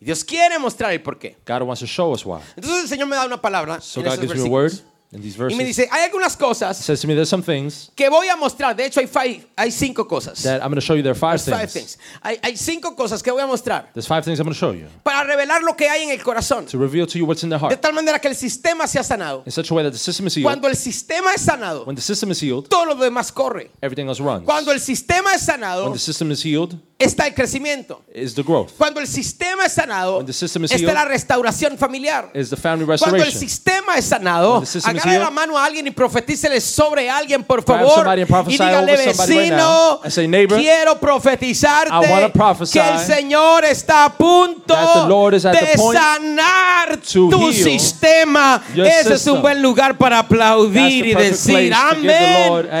Y 0.00 0.04
Dios 0.06 0.22
quiere 0.24 0.58
mostrar 0.58 0.92
el 0.92 1.02
por 1.02 1.18
qué. 1.18 1.36
God 1.44 1.62
wants 1.62 1.80
to 1.80 1.86
show 1.86 2.12
us 2.12 2.24
why. 2.24 2.40
Entonces 2.56 2.82
el 2.82 2.88
Señor 2.88 3.08
me 3.08 3.16
da 3.16 3.26
una 3.26 3.40
palabra 3.40 3.80
So 3.80 4.00
en 4.00 4.06
God 4.06 4.12
esos 4.14 4.22
gives 4.26 4.42
me 4.42 4.48
a 4.48 4.50
word 4.50 4.70
versículos. 4.70 4.84
In 5.10 5.22
these 5.22 5.36
y 5.36 5.38
verses. 5.38 5.56
me 5.56 5.64
dice, 5.64 5.88
hay 5.90 6.04
algunas 6.04 6.34
He 6.34 6.38
cosas 6.38 6.76
says 6.76 7.00
to 7.00 7.06
me, 7.08 7.14
there's 7.14 7.30
some 7.30 7.42
things 7.42 7.90
que 7.96 8.10
voy 8.10 8.28
a 8.28 8.36
mostrar. 8.36 8.76
De 8.76 8.84
hecho, 8.84 9.00
hay, 9.00 9.06
fi- 9.06 9.42
hay 9.56 9.70
cinco 9.70 10.06
cosas. 10.06 10.42
that 10.42 10.60
I'm 10.62 10.68
going 10.68 10.74
to 10.74 10.80
show 10.82 10.94
you. 10.94 11.02
There 11.02 11.12
are 11.12 11.14
five 11.14 11.42
There's 11.42 11.48
five 11.58 11.70
things. 11.70 11.96
things. 11.96 12.20
Hay, 12.22 12.38
hay 12.42 12.56
cinco 12.56 12.94
cosas 12.94 13.22
que 13.22 13.32
voy 13.32 13.40
a 13.40 13.46
mostrar 13.46 13.90
There's 13.94 14.06
five 14.06 14.22
things 14.24 14.38
I'm 14.38 14.44
going 14.44 14.54
to 14.54 14.58
show 14.58 14.72
you 14.72 14.86
para 15.02 15.24
revelar 15.26 15.62
lo 15.62 15.74
que 15.74 15.88
hay 15.88 16.02
en 16.04 16.10
el 16.10 16.22
corazón. 16.22 16.66
to 16.66 16.76
reveal 16.78 17.06
to 17.06 17.18
you 17.18 17.24
what's 17.24 17.42
in 17.42 17.48
the 17.48 17.56
De 17.56 17.60
heart 17.60 17.80
tal 17.80 17.92
manera 17.94 18.18
que 18.18 18.28
el 18.28 18.36
sistema 18.36 18.86
sea 18.86 19.02
sanado. 19.02 19.42
in 19.46 19.52
such 19.52 19.70
a 19.70 19.74
way 19.74 19.82
that 19.82 19.92
the 19.92 19.98
system 19.98 20.26
is 20.26 20.34
healed. 20.34 20.44
Cuando 20.44 20.68
el 20.68 20.76
sistema 20.76 21.32
es 21.34 21.40
sanado, 21.42 21.86
When 21.86 21.96
the 21.96 22.02
system 22.02 22.30
is 22.30 22.40
healed, 22.42 22.68
todo 22.68 22.84
lo 22.84 22.94
demás 22.94 23.32
corre. 23.32 23.70
everything 23.82 24.08
else 24.08 24.20
runs. 24.20 24.44
Cuando 24.44 24.72
el 24.72 24.80
sistema 24.80 25.32
es 25.34 25.42
sanado, 25.46 25.84
When 25.84 25.92
the 25.94 25.98
system 25.98 26.30
is 26.30 26.42
healed, 26.42 26.76
está 26.98 27.28
el 27.28 27.34
crecimiento. 27.34 28.02
is 28.12 28.34
the 28.34 28.42
growth, 28.42 28.72
Cuando 28.76 29.00
el 29.00 29.06
sistema 29.06 29.66
es 29.66 29.72
sanado, 29.72 30.16
When 30.16 30.26
the 30.26 30.32
system 30.32 30.64
is 30.64 30.72
está 30.72 30.80
healed, 30.80 30.94
la 30.94 31.04
restauración 31.04 31.78
familiar. 31.78 32.30
is 32.34 32.50
the 32.50 32.56
family 32.56 32.84
Cuando 32.98 33.16
el 33.22 33.32
sistema 33.32 33.96
es 33.96 34.06
sanado, 34.06 34.64
system 34.66 34.96
agarre 34.96 35.18
la 35.20 35.30
mano 35.30 35.56
a 35.56 35.64
alguien 35.64 35.86
y 35.86 35.90
profetícele 35.92 36.60
sobre 36.60 37.08
alguien, 37.08 37.44
por 37.44 37.62
favor. 37.62 38.04
Y 38.18 38.52
dígale, 38.52 38.96
right 38.96 39.16
vecino, 39.16 40.00
and 40.02 40.12
say, 40.12 40.26
"Neighbor, 40.26 40.58
quiero 40.58 40.98
profetizarte 40.98 42.32
que 42.72 42.80
el 42.80 42.98
Señor 42.98 43.64
está 43.64 44.04
a 44.06 44.12
punto 44.16 44.74
de 44.74 45.78
sanar 45.78 46.96
to 46.96 47.28
tu 47.30 47.52
sistema. 47.52 48.60
Ese 48.74 48.98
es 48.98 49.06
un 49.06 49.12
system. 49.18 49.42
buen 49.42 49.62
lugar 49.62 49.96
para 49.96 50.18
aplaudir 50.18 51.06
y 51.06 51.14
decir 51.14 51.72
amén. 51.72 52.72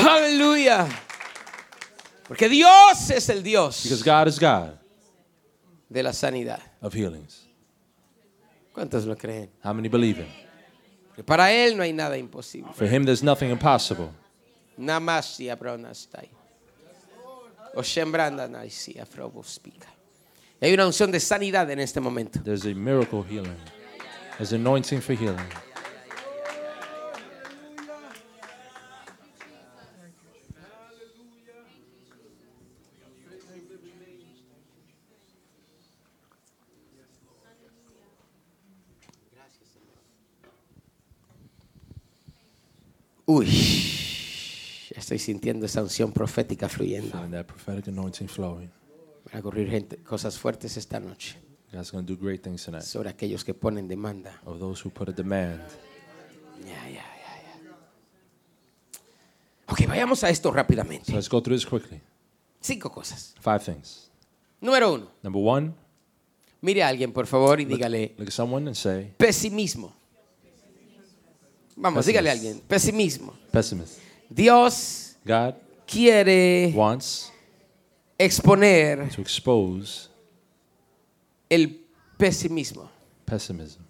Aleluya. 0.00 1.03
Porque 2.28 2.48
Dios 2.48 3.10
es 3.10 3.28
el 3.28 3.42
Dios 3.42 3.82
Because 3.84 4.02
God 4.02 4.28
is 4.28 4.38
God 4.38 4.78
de 5.88 6.02
la 6.02 6.12
sanidad. 6.12 6.60
of 6.80 6.94
healings. 6.94 7.46
¿Cuántos 8.72 9.04
lo 9.06 9.14
creen? 9.16 9.50
How 9.62 9.72
many 9.72 9.88
believe 9.88 10.18
Him? 10.18 11.24
Para 11.24 11.52
Él 11.52 11.76
no 11.76 11.82
hay 11.82 11.92
nada 11.92 12.16
imposible. 12.18 12.72
For 12.74 12.86
Him, 12.86 13.04
there's 13.04 13.22
nothing 13.22 13.50
impossible. 13.50 14.10
Namasi 14.76 15.48
abronastai. 15.48 16.28
Y 20.60 20.66
Hay 20.66 20.74
una 20.74 20.86
unción 20.86 21.10
de 21.10 21.20
sanidad 21.20 21.70
en 21.70 21.80
este 21.80 22.00
momento. 22.00 22.40
There's 22.42 22.64
a 22.64 22.74
miracle 22.74 23.22
healing. 23.22 23.56
There's 24.38 24.52
anointing 24.52 25.00
for 25.00 25.14
healing. 25.14 25.46
Uy, 43.26 43.46
estoy 44.90 45.18
sintiendo 45.18 45.66
esa 45.66 45.82
unción 45.82 46.12
profética 46.12 46.68
fluyendo. 46.68 47.10
Feeling 47.12 47.30
that 47.30 47.46
prophetic 47.46 47.88
anointing 47.88 48.28
flowing. 48.28 48.70
Van 49.24 49.36
a 49.36 49.38
ocurrir 49.40 49.70
gente, 49.70 49.96
cosas 49.98 50.38
fuertes 50.38 50.76
esta 50.76 51.00
noche 51.00 51.36
God's 51.72 51.90
going 51.90 52.06
to 52.06 52.12
do 52.14 52.20
great 52.20 52.42
things 52.42 52.64
tonight. 52.64 52.82
sobre 52.82 53.08
aquellos 53.08 53.44
que 53.44 53.54
ponen 53.54 53.88
demanda. 53.88 54.40
Of 54.44 54.60
those 54.60 54.82
who 54.84 54.90
put 54.90 55.08
a 55.08 55.12
demand. 55.12 55.60
Ok, 59.66 59.86
vayamos 59.88 60.22
a 60.22 60.30
esto 60.30 60.52
rápidamente. 60.52 61.06
So 61.06 61.14
let's 61.14 61.28
go 61.28 61.42
through 61.42 61.56
this 61.56 61.66
quickly. 61.66 62.00
Cinco 62.60 62.90
cosas. 62.90 63.34
Five 63.40 63.60
things. 63.60 64.10
Número 64.60 64.92
uno, 64.92 65.10
Number 65.22 65.42
one, 65.42 65.74
mire 66.60 66.82
a 66.82 66.88
alguien 66.88 67.12
por 67.12 67.26
favor 67.26 67.60
y 67.60 67.64
dígale 67.64 68.14
look 68.16 68.28
at 68.28 68.32
someone 68.32 68.66
and 68.68 68.76
say, 68.76 69.12
pesimismo. 69.18 69.92
Vamos, 71.76 72.04
Pessimist. 72.04 72.06
dígale 72.08 72.28
a 72.30 72.32
alguien, 72.32 72.60
pesimismo. 72.68 73.34
pessimist. 73.52 73.98
Dios 74.28 75.16
God 75.24 75.54
quiere 75.86 76.72
wants 76.74 77.30
exponer 78.18 79.08
to 79.14 79.20
expose 79.22 80.08
el 81.50 81.84
pesimismo. 82.18 82.90
pessimism. 83.24 83.80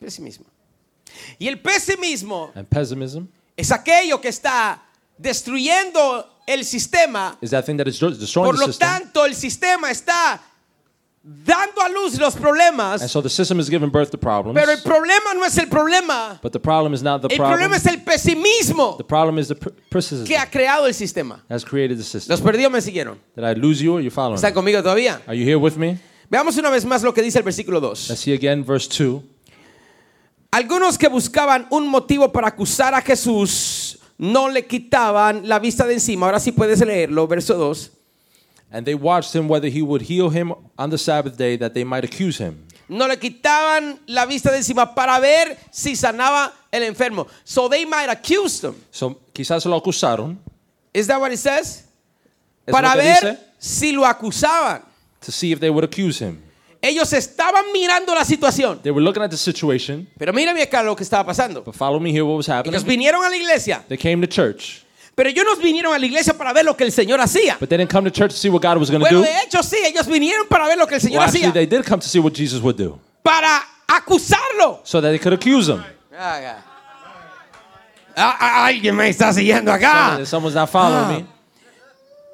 Pesimismo. 0.00 0.46
Y 1.38 1.48
el 1.48 1.60
pesimismo 1.60 2.50
And 2.54 2.66
pessimism 2.66 3.26
es 3.56 3.70
aquello 3.70 4.20
que 4.20 4.28
está 4.28 4.82
destruyendo 5.18 6.40
el 6.46 6.64
sistema. 6.64 7.38
is 7.40 7.50
that 7.50 7.64
thing 7.64 7.76
that 7.76 7.86
is 7.86 7.98
destroying 8.00 8.46
Por 8.50 8.54
the 8.56 8.60
lo 8.60 8.66
system. 8.66 8.88
tanto, 8.88 9.24
el 9.24 9.34
sistema 9.34 9.90
está 9.90 10.40
dando 11.24 11.80
a 11.80 11.88
luz 11.88 12.18
los 12.18 12.34
And 12.34 12.44
problemas. 12.44 13.08
so 13.08 13.22
the 13.22 13.28
system 13.28 13.60
is 13.60 13.68
giving 13.70 13.90
birth 13.90 14.10
to 14.10 14.18
problems. 14.18 14.58
Pero 14.58 14.72
el 14.72 14.82
problema 14.82 15.34
no 15.34 15.44
es 15.44 15.56
el 15.58 15.66
problema. 15.68 16.38
But 16.42 16.52
the 16.52 16.58
problem 16.60 16.94
is 16.94 17.02
not 17.02 17.22
the 17.22 17.28
El 17.30 17.36
problem. 17.36 17.58
problema 17.58 17.76
es 17.76 17.86
el 17.86 18.02
pesimismo 18.02 18.96
The 18.98 19.04
problem 19.04 19.38
is 19.38 19.48
the 19.48 19.54
pessimism 19.54 20.26
que 20.26 20.36
ha 20.36 20.46
creado 20.50 20.86
el 20.86 20.94
sistema. 20.94 21.42
has 21.48 21.64
created 21.64 21.96
the 21.98 22.04
system. 22.04 22.32
Los 22.32 22.40
perdió, 22.40 22.70
me 22.70 22.80
siguieron. 22.80 23.18
Did 23.36 23.44
I 23.44 23.54
lose 23.54 23.80
you 23.82 23.94
or 23.94 24.00
you 24.00 24.10
following? 24.10 24.36
¿Están 24.36 24.52
conmigo 24.52 24.82
todavía? 24.82 25.20
Are 25.26 25.36
you 25.36 25.44
here 25.44 25.56
with 25.58 25.76
me? 25.76 25.98
Veamos 26.30 26.56
una 26.56 26.70
vez 26.70 26.84
más 26.84 27.02
lo 27.02 27.12
que 27.12 27.22
dice 27.22 27.38
el 27.38 27.44
versículo 27.44 27.78
2. 27.80 28.08
Let's 28.08 28.20
see 28.20 28.32
again 28.34 28.64
verse 28.64 28.88
2. 28.88 29.22
Algunos 30.50 30.98
que 30.98 31.08
buscaban 31.08 31.66
un 31.70 31.86
motivo 31.88 32.30
para 32.32 32.48
acusar 32.48 32.94
a 32.94 33.00
Jesús 33.00 33.98
no 34.18 34.48
le 34.48 34.66
quitaban 34.66 35.48
la 35.48 35.58
vista 35.58 35.86
de 35.86 35.94
encima. 35.94 36.26
Ahora 36.26 36.38
sí 36.40 36.52
puedes 36.52 36.80
leerlo, 36.84 37.26
verso 37.26 37.54
2. 37.54 37.90
And 38.72 38.86
they 38.86 38.94
watched 38.94 39.34
him 39.34 39.48
whether 39.48 39.68
he 39.68 39.82
would 39.82 40.02
heal 40.02 40.30
him 40.30 40.52
on 40.78 40.90
the 40.90 40.96
Sabbath 40.98 41.36
day 41.36 41.56
that 41.56 41.74
they 41.74 41.84
might 41.84 42.04
accuse 42.04 42.38
him. 42.38 42.66
No 42.88 43.06
le 43.06 43.16
quitaban 43.16 43.98
la 44.06 44.24
vista 44.26 44.50
de 44.50 44.58
encima 44.58 44.94
para 44.94 45.20
ver 45.20 45.56
si 45.70 45.94
sanaba 45.94 46.52
el 46.72 46.82
enfermo. 46.82 47.26
So 47.44 47.68
they 47.68 47.84
might 47.84 48.08
accuse 48.08 48.60
them. 48.60 48.74
So 48.90 49.20
quizás 49.32 49.64
lo 49.66 49.80
acusaron. 49.80 50.38
Is 50.92 51.06
that 51.06 51.20
what 51.20 51.32
it 51.32 51.38
says? 51.38 51.84
¿Es 52.66 52.72
Para 52.72 52.94
ver 52.96 53.20
dice? 53.20 53.38
si 53.58 53.92
lo 53.92 54.04
acusaban. 54.04 54.82
To 55.20 55.30
see 55.32 55.52
if 55.52 55.60
they 55.60 55.70
would 55.70 55.84
accuse 55.84 56.18
him. 56.18 56.42
Ellos 56.82 57.12
estaban 57.12 57.72
mirando 57.72 58.12
la 58.14 58.24
situación. 58.24 58.82
They 58.82 58.90
were 58.90 59.02
looking 59.02 59.22
at 59.22 59.30
the 59.30 59.36
situation. 59.36 60.08
Pero 60.18 60.32
mírame 60.32 60.62
acá 60.62 60.82
lo 60.82 60.96
que 60.96 61.04
estaba 61.04 61.24
pasando. 61.24 61.62
But 61.62 61.76
follow 61.76 62.00
me 62.00 62.10
here 62.10 62.24
what 62.24 62.36
was 62.36 62.46
happening. 62.48 62.74
Ellos 62.74 62.84
vinieron 62.84 63.24
a 63.24 63.28
la 63.28 63.36
iglesia. 63.36 63.84
They 63.88 63.96
came 63.96 64.20
to 64.20 64.26
church. 64.26 64.84
Pero 65.14 65.28
ellos 65.28 65.44
no 65.44 65.56
vinieron 65.56 65.94
a 65.94 65.98
la 65.98 66.06
iglesia 66.06 66.32
para 66.32 66.52
ver 66.54 66.64
lo 66.64 66.74
que 66.76 66.84
el 66.84 66.92
Señor 66.92 67.20
hacía. 67.20 67.56
But 67.60 67.68
they 67.68 67.76
didn't 67.78 67.90
come 67.92 68.10
to 68.10 68.14
church 68.14 68.32
to 68.32 68.36
see 68.38 68.48
what 68.48 68.62
God 68.62 68.78
was 68.78 68.90
going 68.90 69.00
to 69.04 69.08
Bueno, 69.10 69.18
do. 69.18 69.24
de 69.24 69.42
hecho 69.44 69.62
sí, 69.62 69.76
ellos 69.84 70.06
vinieron 70.06 70.46
para 70.48 70.66
ver 70.66 70.78
lo 70.78 70.86
que 70.86 70.94
el 70.94 71.00
Señor 71.02 71.18
Well, 71.20 71.28
actually, 71.28 71.44
hacía. 71.48 71.52
they 71.52 71.66
did 71.66 71.84
come 71.86 72.00
to 72.00 72.08
see 72.08 72.18
what 72.18 72.32
Jesus 72.32 72.62
would 72.62 72.76
do. 72.76 72.98
Para 73.22 73.62
acusarlo. 73.86 74.80
So 74.84 75.00
that 75.02 75.10
they 75.10 75.18
could 75.18 75.34
accuse 75.34 75.68
him. 75.68 75.82
Ah, 78.14 78.36
ah, 78.40 78.66
alguien 78.66 78.94
me 78.94 79.08
está 79.08 79.32
siguiendo 79.32 79.72
acá. 79.72 80.10
Someone- 80.10 80.26
Someone's 80.26 80.54
not 80.54 80.68
following 80.70 81.04
Ah. 81.04 81.08
me. 81.20 81.26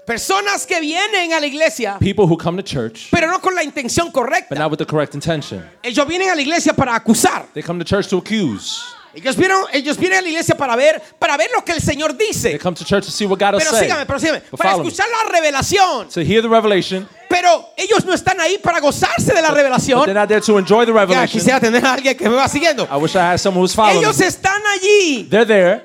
Personas 0.06 0.64
que 0.66 0.80
vienen 0.80 1.32
a 1.34 1.40
la 1.40 1.46
iglesia, 1.46 1.98
People 2.00 2.24
who 2.26 2.36
come 2.38 2.56
to 2.56 2.62
church, 2.62 3.08
pero 3.10 3.26
no 3.28 3.40
con 3.40 3.54
la 3.54 3.62
intención 3.62 4.06
but 4.06 4.14
correcta. 4.14 4.54
not 4.56 4.70
with 4.70 4.78
the 4.78 4.86
correct 4.86 5.14
intention. 5.14 5.62
Ellos 5.82 6.06
vienen 6.08 6.30
a 6.30 6.34
la 6.34 6.40
iglesia 6.40 6.72
para 6.74 6.94
acusar. 6.94 7.46
They 7.52 7.62
come 7.62 7.78
to 7.78 7.84
church 7.84 8.08
to 8.08 8.16
accuse. 8.16 8.82
Ellos 9.14 9.36
vienen, 9.36 9.56
ellos 9.72 9.96
vienen 9.96 10.18
a 10.18 10.22
la 10.22 10.28
iglesia 10.28 10.56
para 10.56 10.76
ver, 10.76 11.00
para 11.18 11.36
ver 11.36 11.50
lo 11.54 11.64
que 11.64 11.72
el 11.72 11.80
Señor 11.80 12.16
They 12.16 12.28
dice. 12.28 12.58
come 12.58 12.76
to 12.76 12.84
church 12.84 13.06
to 13.06 13.10
see 13.10 13.26
what 13.26 13.38
God 13.38 13.54
will 13.54 13.58
Pero 13.60 13.70
say. 13.72 13.86
sígame, 13.88 14.06
pero 14.06 14.18
sígame. 14.20 14.42
But 14.50 14.58
Para 14.58 14.70
follow 14.72 14.84
me. 14.84 14.88
escuchar 14.90 15.08
la 15.10 15.32
revelación. 15.32 16.08
To 16.10 16.20
hear 16.20 16.42
the 16.42 16.48
revelation, 16.48 17.08
Pero 17.28 17.70
ellos 17.76 18.04
no 18.04 18.14
están 18.14 18.40
ahí 18.40 18.58
para 18.58 18.80
gozarse 18.80 19.32
de 19.34 19.42
la 19.42 19.48
but 19.48 19.56
revelación. 19.58 20.04
they're 20.04 20.14
not 20.18 20.28
there 20.28 20.40
to 20.40 20.58
enjoy 20.58 20.84
the 20.86 20.92
Ya, 20.92 20.98
revelation. 21.00 21.28
quisiera 21.40 21.60
tener 21.60 21.84
a 21.84 21.92
alguien 21.94 22.16
que 22.16 22.28
me 22.28 22.36
va 22.36 22.48
siguiendo. 22.48 22.84
I 22.90 22.96
wish 22.96 23.14
I 23.16 23.32
had 23.32 23.38
someone 23.38 23.62
who's 23.62 23.74
following 23.74 23.98
Ellos 23.98 24.18
me. 24.18 24.26
están 24.26 24.62
allí 24.74 25.26
They're 25.28 25.44
there 25.46 25.82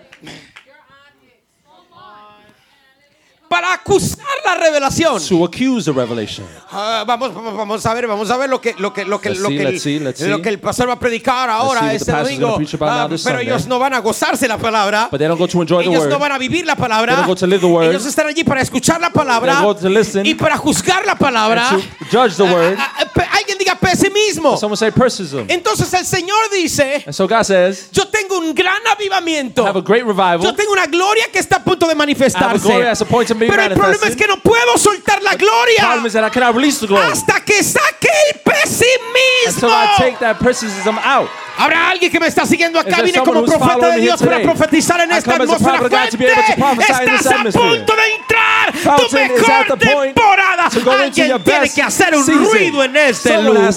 para 3.53 3.73
acusar 3.73 4.25
la 4.43 4.55
revelación. 4.55 5.21
to 5.27 5.43
accuse 5.45 5.85
the 5.85 5.91
revelation. 5.91 6.43
Ah, 6.71 7.03
vamos, 7.05 7.85
a 7.85 7.93
ver, 7.93 8.07
vamos 8.07 8.31
a 8.31 8.37
ver 8.37 8.49
lo 8.49 8.59
que, 8.59 8.73
lo 8.79 8.91
que, 8.91 9.05
lo 9.05 9.21
que, 9.21 9.29
Let's 9.29 9.41
lo 9.41 9.49
see, 9.49 9.57
que, 9.57 9.63
let's 9.63 9.83
see, 9.83 10.25
el, 10.25 10.31
lo 10.31 10.41
que 10.41 10.49
el 10.49 10.59
pastor 10.59 10.89
va 10.89 10.93
a 10.93 10.99
predicar 10.99 11.51
ahora 11.51 11.81
the 11.81 11.95
este 11.95 12.11
domingo. 12.11 12.57
Ah, 12.81 13.05
pero 13.07 13.17
Sunday. 13.19 13.45
ellos 13.45 13.67
no 13.67 13.77
van 13.77 13.93
a 13.93 13.99
gozarse 13.99 14.47
la 14.47 14.57
palabra. 14.57 15.07
But 15.11 15.19
they 15.19 15.27
don't 15.27 15.37
go 15.37 15.47
to 15.47 15.61
enjoy 15.61 15.83
the 15.83 15.89
Ellos 15.91 16.05
word. 16.05 16.09
no 16.09 16.17
van 16.17 16.31
a 16.31 16.39
vivir 16.39 16.65
la 16.65 16.73
They 16.73 16.81
palabra. 16.81 17.15
don't 17.15 17.27
go 17.27 17.35
to 17.35 17.45
live 17.45 17.61
the 17.61 17.67
word. 17.67 17.91
Ellos 17.91 18.07
están 18.07 18.25
allí 18.25 18.43
para 18.43 18.61
escuchar 18.61 18.99
la 18.99 19.11
palabra 19.11 19.53
They 19.57 19.63
go 19.63 19.75
to 19.75 19.89
listen 19.89 20.25
y 20.25 20.33
para 20.33 20.57
juzgar 20.57 21.05
la 21.05 21.13
palabra. 21.15 21.69
and 21.69 21.83
to 21.83 22.05
judge 22.05 22.35
the 22.35 22.43
word. 22.45 22.75
Ah, 22.79 22.91
ah, 22.97 23.37
alguien 23.37 23.59
diga 23.59 23.75
pesimismo. 23.75 24.57
Someone 24.57 24.77
say 24.77 24.89
pessimism. 24.89 25.45
Entonces 25.47 25.93
el 25.93 26.05
Señor 26.07 26.49
dice, 26.51 27.03
And 27.05 27.13
so 27.13 27.27
God 27.27 27.43
says, 27.43 27.91
yo 27.91 28.07
tengo 28.07 28.39
un 28.39 28.55
gran 28.55 28.81
avivamiento. 28.91 29.63
have 29.63 29.77
a 29.77 29.81
great 29.83 30.05
revival. 30.05 30.41
Yo 30.41 30.55
tengo 30.55 30.71
una 30.71 30.87
gloria 30.87 31.25
que 31.31 31.37
está 31.37 31.57
a 31.57 31.63
punto 31.63 31.87
de 31.87 31.93
manifestarse. 31.93 32.63
glory 32.67 32.83
that's 32.83 33.01
a 33.01 33.05
point 33.05 33.27
to 33.27 33.35
be 33.35 33.42
Pero 33.47 33.63
el 33.63 33.73
problema 33.73 34.07
es 34.07 34.15
que 34.15 34.27
no 34.27 34.37
puedo 34.37 34.77
soltar 34.77 35.21
la 35.21 35.31
problem 35.31 35.73
gloria 35.73 36.07
is 36.07 36.13
that 36.13 36.25
I 36.25 36.29
cannot 36.29 36.55
release 36.55 36.79
the 36.79 36.87
glory 36.87 37.11
hasta 37.11 37.39
que 37.41 37.63
saque 37.63 38.09
el 38.31 38.39
pesimismo. 38.39 39.47
until 39.47 39.69
I 39.69 39.93
take 39.97 40.19
that 40.19 40.39
pessimism 40.39 40.97
out. 40.99 41.29
Habrá 41.57 41.89
alguien 41.89 42.11
que 42.11 42.19
me 42.19 42.27
está 42.27 42.45
siguiendo 42.45 42.79
acá. 42.79 43.01
Vine 43.01 43.19
como 43.19 43.45
profeta 43.45 43.89
de 43.89 44.01
Dios 44.01 44.21
para 44.21 44.41
profetizar 44.41 44.99
en 45.01 45.11
esta 45.11 45.35
atmósfera 45.35 45.79
prophet 45.79 45.93
of 45.93 46.01
God 46.01 46.09
to 46.09 46.17
be 46.17 46.25
able 46.25 46.35
to 46.35 46.53
fuerte. 46.53 46.61
prophesy 46.61 47.03
in 47.03 47.11
this 47.11 47.25
Estás 47.25 47.55
a 47.55 47.59
punto 47.59 47.95
de 47.95 48.15
entrar 48.15 48.97
tu 48.97 49.15
mejor 49.15 49.77
temporada. 49.77 50.69
Alguien 51.03 51.43
tiene 51.43 51.69
que 51.69 51.81
hacer 51.81 52.15
un 52.15 52.25
ruido 52.25 52.83
en 52.83 52.95
este 52.95 53.41
lugar 53.41 53.71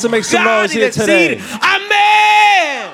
y 0.71 0.79
decir 0.79 1.45
amén. 1.61 2.91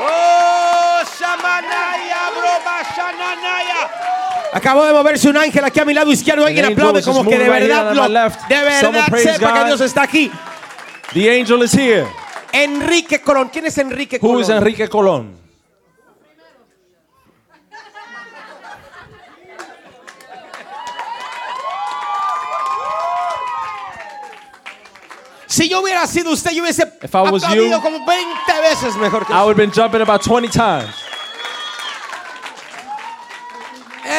Oh, 0.00 1.02
Shamanaya, 1.18 2.30
Broba, 2.36 2.82
Shananaya. 2.94 4.27
Acabo 4.58 4.84
de 4.84 4.92
moverse 4.92 5.28
un 5.28 5.36
ángel 5.36 5.64
aquí 5.64 5.78
a 5.78 5.84
mi 5.84 5.94
lado 5.94 6.10
izquierdo. 6.10 6.44
Alguien 6.44 6.64
aplaude 6.64 7.00
como 7.02 7.24
que 7.24 7.38
de 7.38 7.48
verdad 7.48 7.94
lo, 7.94 8.08
de 8.08 8.62
verdad 8.64 9.08
sepa 9.22 9.54
que. 9.54 9.64
Dios 9.66 9.80
está 9.80 10.02
aquí. 10.02 10.32
The 11.12 11.40
angel 11.40 11.62
is 11.62 11.74
here. 11.74 12.06
Enrique 12.52 13.20
Colón. 13.20 13.50
¿Quién 13.52 13.66
es 13.66 13.78
Enrique 13.78 14.18
Who 14.20 14.26
Colón? 14.26 14.42
is 14.42 14.48
Enrique 14.48 14.88
Colón? 14.88 15.38
Si 25.46 25.68
yo 25.68 25.80
hubiera 25.80 26.04
sido 26.06 26.32
usted, 26.32 26.50
yo 26.50 26.62
hubiese 26.62 26.82
aplaudido 26.82 27.54
you, 27.54 27.80
como 27.80 28.04
20 28.04 28.24
veces 28.60 28.96
mejor 28.96 29.24
que 29.24 29.32
I 29.32 29.36
would 29.36 29.50
have 29.50 29.56
been 29.56 29.72
jumping 29.72 30.02
about 30.02 30.20
20 30.22 30.48
times. 30.48 31.07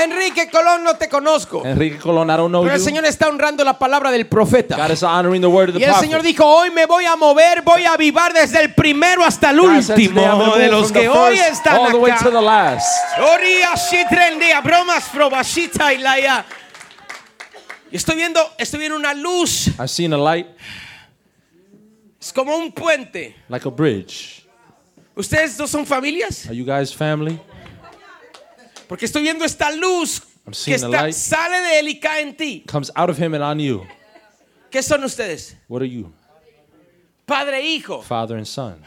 Enrique 0.03 0.49
Colón, 0.49 0.83
no 0.83 0.95
te 0.95 1.09
conozco. 1.09 1.65
Enrique 1.65 1.97
Colón, 1.97 2.29
I 2.29 2.37
don't 2.37 2.49
know 2.49 2.61
Pero 2.63 2.75
el 2.75 2.79
you. 2.79 2.85
Señor 2.85 3.05
está 3.05 3.27
honrando 3.27 3.63
la 3.63 3.77
palabra 3.77 4.11
del 4.11 4.27
profeta. 4.27 4.75
God 4.77 4.91
is 4.91 5.03
honoring 5.03 5.41
the 5.41 5.47
word 5.47 5.69
of 5.69 5.75
the 5.75 5.81
Y 5.81 5.83
el 5.83 5.95
Señor 5.95 6.21
dijo, 6.21 6.45
hoy 6.45 6.69
me 6.71 6.85
voy 6.85 7.05
a 7.05 7.15
mover, 7.15 7.61
voy 7.61 7.83
a 7.85 7.93
avivar 7.93 8.33
desde 8.33 8.61
el 8.61 8.73
primero 8.73 9.23
hasta 9.23 9.49
el 9.49 9.59
God 9.59 9.81
said 9.81 9.97
último 9.97 10.21
today 10.21 10.25
I'm 10.25 10.37
gonna 10.39 10.57
de 10.57 10.65
move 10.65 10.71
los 10.71 10.91
from 10.91 10.93
the 10.93 10.99
que 10.99 11.09
hoy 11.09 11.37
first 11.37 11.51
están 11.51 11.75
all 11.77 11.91
the 11.91 11.97
way 11.97 12.11
to 12.11 12.29
the 12.31 12.37
acá. 12.37 12.41
last. 12.41 12.87
Shitrendia, 13.91 14.61
bromas 14.61 15.05
probashita 15.09 15.93
y 15.93 15.97
laia. 15.97 16.45
Y 17.91 17.95
estoy 17.95 18.15
viendo, 18.15 18.39
estoy 18.57 18.79
viendo 18.79 18.97
una 18.97 19.13
luz, 19.13 19.67
I've 19.79 19.87
seen 19.87 20.13
a 20.13 20.17
light 20.17 20.47
es 22.21 22.33
como 22.33 22.55
un 22.55 22.71
puente. 22.71 23.35
like 23.47 23.65
a 23.67 23.71
bridge. 23.71 24.45
¿Ustedes 25.15 25.57
dos 25.57 25.69
son 25.69 25.85
familias? 25.85 26.45
Are 26.45 26.55
you 26.55 26.63
guys 26.65 26.93
family? 26.93 27.39
Porque 28.89 29.05
estoy 29.05 29.21
viendo 29.21 29.45
esta 29.45 29.71
luz 29.71 30.21
I'm 30.45 30.51
que 30.51 30.55
seeing 30.55 30.75
está, 30.83 31.03
light. 31.03 31.13
sale 31.15 31.61
de 31.61 31.79
él 31.79 31.87
y 31.89 31.99
cae 31.99 32.21
en 32.23 32.35
ti. 32.35 32.63
Comes 32.67 32.91
out 32.95 33.09
of 33.09 33.17
him 33.19 33.33
and 33.35 33.43
on 33.43 33.59
you. 33.59 33.85
¿Qué 34.71 34.81
son 34.83 35.03
ustedes? 35.03 35.55
What 35.69 35.81
are 35.81 35.89
you? 35.89 36.11
Padre 37.25 37.59
e 37.59 37.67
hijo. 37.75 38.01
Father 38.01 38.35
and 38.35 38.47
son. 38.47 38.81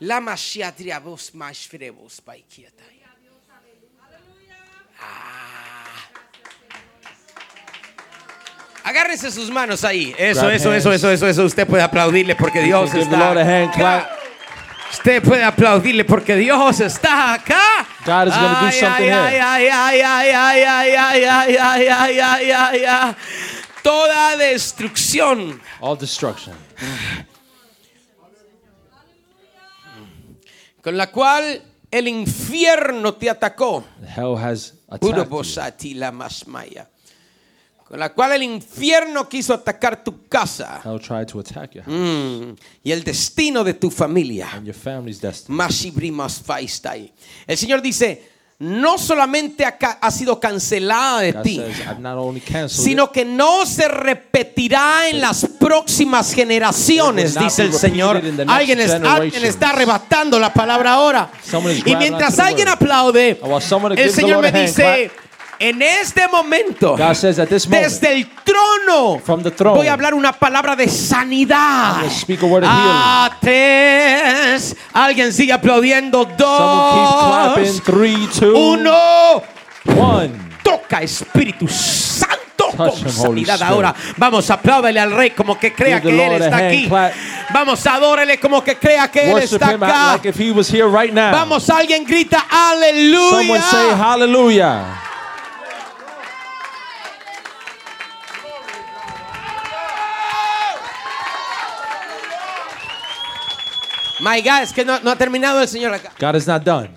La 0.00 0.20
mashiatria 0.20 0.98
vos 1.00 1.34
más 1.34 1.66
frebos 1.66 2.20
paikiata. 2.20 2.84
Ah. 5.00 5.86
Agárrense 8.84 9.30
sus 9.30 9.50
manos 9.50 9.82
ahí. 9.84 10.14
Eso, 10.18 10.40
Grab 10.42 10.52
eso, 10.52 10.70
hands. 10.70 10.80
eso, 10.80 10.92
eso, 10.92 11.10
eso, 11.10 11.28
eso. 11.28 11.44
Usted 11.44 11.66
puede 11.66 11.82
aplaudirle 11.82 12.36
porque 12.36 12.60
Dios 12.62 12.90
Give 12.92 13.04
the 13.04 13.10
está 13.14 13.16
Lord 13.18 13.38
a 13.38 13.42
hand 13.42 13.68
acá. 13.70 13.74
clap. 13.78 14.10
Usted 14.92 15.22
puede 15.22 15.42
aplaudirle 15.42 16.04
porque 16.04 16.36
Dios 16.36 16.80
está 16.80 17.32
acá. 17.34 17.83
God 18.04 18.28
is 18.28 18.34
going 18.34 18.54
to 18.54 18.60
do 18.60 18.70
something 18.72 19.04
here. 19.04 19.40
Toda 23.82 24.36
destrucción. 24.36 25.60
All 25.80 25.96
destruction. 25.96 26.54
Con 30.82 30.96
la 30.96 31.06
cual 31.10 31.62
el 31.90 32.08
infierno 32.08 33.14
te 33.14 33.30
atacó. 33.30 33.84
The 34.00 34.06
hell 34.06 34.36
has 34.36 34.72
attacked 34.88 35.02
you. 35.32 36.93
Con 37.94 38.00
la 38.00 38.12
cual 38.12 38.32
el 38.32 38.42
infierno 38.42 39.28
quiso 39.28 39.54
atacar 39.54 40.02
tu 40.02 40.26
casa 40.26 40.80
Hell 40.84 40.98
tried 41.00 41.26
to 41.28 41.38
attack 41.38 41.74
your 41.74 41.84
house 41.84 41.94
Mm, 41.94 42.56
y 42.82 42.90
el 42.90 43.04
destino 43.04 43.62
de 43.62 43.74
tu 43.74 43.88
familia. 43.88 44.48
and 44.52 44.66
your 44.66 44.74
family's 44.74 45.20
destiny. 45.20 45.56
El 47.46 47.56
Señor 47.56 47.80
dice, 47.80 48.30
no 48.58 48.98
solamente 48.98 49.64
ha, 49.64 49.76
ca- 49.78 49.98
ha 50.00 50.10
sido 50.10 50.40
cancelada 50.40 51.20
de 51.20 51.32
God 51.32 51.42
ti, 51.42 51.56
says, 51.56 51.78
I've 51.86 52.00
not 52.00 52.18
only 52.18 52.40
canceled 52.40 52.80
it, 52.80 52.84
sino 52.84 53.12
que 53.12 53.24
no 53.24 53.64
se 53.64 53.86
repetirá 53.86 55.08
en 55.08 55.20
las 55.20 55.46
próximas 55.60 56.32
generaciones, 56.32 57.30
It 57.32 57.36
will 57.36 57.42
not 57.44 57.50
dice 57.50 57.62
be 57.62 57.68
el 57.68 57.74
Señor. 57.74 58.14
repeated 58.16 58.30
in 58.30 58.36
the 58.38 58.44
next 58.44 58.58
Alguien, 58.58 58.80
es- 58.80 58.90
alguien 58.90 59.12
generations. 59.30 59.44
está 59.44 59.70
arrebatando 59.70 60.38
la 60.40 60.52
palabra 60.52 60.94
ahora. 60.94 61.30
Someone 61.48 61.74
is 61.74 61.80
Y 61.80 61.82
grabbing 61.90 61.98
mientras 61.98 62.30
onto 62.30 62.36
the 62.36 62.42
alguien 62.48 62.68
word. 62.68 62.74
aplaude, 62.74 63.38
And 63.40 63.52
while 63.52 63.60
someone 63.60 63.92
el 63.94 63.98
gives 63.98 64.14
the 64.16 64.20
Señor 64.22 64.42
Lord 64.42 64.42
me 64.42 64.48
a 64.48 64.62
hand 64.62 64.66
dice, 64.68 65.10
en 65.58 65.80
este 65.82 66.26
momento, 66.28 66.96
God 66.96 67.14
says 67.14 67.38
at 67.38 67.48
this 67.48 67.66
moment, 67.68 67.84
desde 67.84 68.12
el 68.12 68.28
trono, 68.44 69.18
From 69.20 69.42
the 69.42 69.50
throne. 69.50 69.76
voy 69.76 69.86
a 69.88 69.92
hablar 69.92 70.14
una 70.14 70.32
palabra 70.32 70.74
de 70.76 70.88
sanidad. 70.88 72.02
Speak 72.10 72.42
a 72.42 72.46
word 72.46 72.64
of 72.64 72.70
Ah, 72.72 73.30
tres. 73.40 74.76
Alguien 74.92 75.32
sigue 75.32 75.52
aplaudiendo. 75.52 76.26
keep 76.26 76.36
Dos. 76.38 77.26
clapping. 77.28 77.80
Three, 77.82 78.28
two, 78.38 78.54
Uno. 78.56 79.42
one. 79.96 80.30
Toca 80.62 81.02
Espíritu 81.02 81.68
Santo 81.68 82.70
con 82.76 82.90
sanidad 83.10 83.62
ahora. 83.62 83.94
Vamos, 84.16 84.48
apláudale 84.50 84.98
al 84.98 85.10
Rey 85.12 85.30
como 85.30 85.58
que 85.58 85.72
crea 85.74 86.00
que 86.00 86.08
Él 86.08 86.16
Lord 86.16 86.42
a 86.42 86.44
está 86.46 86.56
aquí. 86.68 86.88
clap. 86.88 87.12
Vamos, 87.52 87.86
adórele 87.86 88.40
como 88.40 88.64
que 88.64 88.76
crea 88.78 89.08
que 89.10 89.30
Él 89.30 89.38
está 89.38 89.68
acá. 89.68 90.12
like 90.14 90.28
if 90.28 90.38
he 90.40 90.50
was 90.50 90.68
here 90.72 90.86
right 90.88 91.12
now. 91.12 91.30
Vamos, 91.32 91.68
alguien 91.70 92.04
grita 92.04 92.44
Someone 93.30 93.60
say 93.60 93.90
aleluya. 94.00 94.82
My 104.24 104.40
God, 104.40 104.62
es 104.62 104.72
que 104.72 104.86
no, 104.86 104.98
no 105.00 105.10
ha 105.10 105.16
terminado 105.16 105.60
el 105.60 105.68
Señor 105.68 105.92
acá. 105.92 106.10
God 106.18 106.36
is 106.36 106.46
not 106.46 106.64
done. 106.64 106.88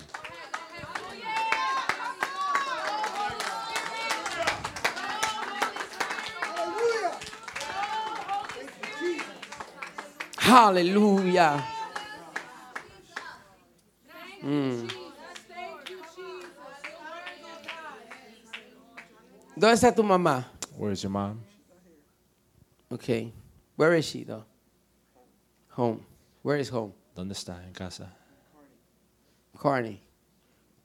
Aleluya. 10.40 11.62
Mm. 14.42 14.88
¿Dónde 19.54 19.74
está 19.74 19.94
tu 19.94 20.02
mamá? 20.02 20.46
Where's 20.78 21.02
your 21.02 21.10
mom? 21.10 21.42
Okay. 22.90 23.34
Where 23.76 23.92
is 23.98 24.06
she 24.06 24.24
though? 24.24 24.44
Home. 25.72 26.00
Where 26.42 26.56
is 26.56 26.70
home? 26.70 26.94
¿Dónde 27.18 27.32
está 27.34 27.66
en 27.66 27.72
casa? 27.72 28.14
Carney. 29.60 30.00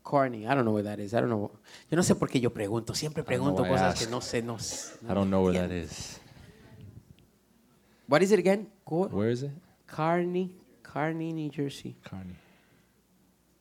Carney. 0.04 0.48
I 0.48 0.56
don't 0.56 0.64
know 0.64 0.74
where 0.74 0.82
that 0.82 1.00
is. 1.00 1.14
I 1.14 1.18
don't 1.18 1.30
know. 1.30 1.52
Yo 1.92 1.96
no 1.96 2.02
sé 2.02 2.16
por 2.16 2.28
qué 2.28 2.42
yo 2.42 2.50
pregunto. 2.52 2.96
Siempre 2.96 3.22
pregunto 3.24 3.64
cosas 3.64 4.00
que 4.00 4.08
no 4.10 4.20
sé. 4.20 4.42
No, 4.42 4.58
sé. 4.58 4.96
I 5.08 5.14
don't 5.14 5.30
know 5.30 5.46
where 5.46 5.54
that 5.60 5.72
is. 5.72 6.20
What 8.08 8.24
is 8.24 8.32
it 8.32 8.40
again? 8.40 8.68
Cor- 8.84 9.10
Where 9.10 9.30
is 9.30 9.44
it? 9.44 9.52
Kearney. 9.86 10.56
Kearney, 10.82 11.34
New 11.34 11.52
Jersey. 11.52 11.98
Carney. 12.04 12.36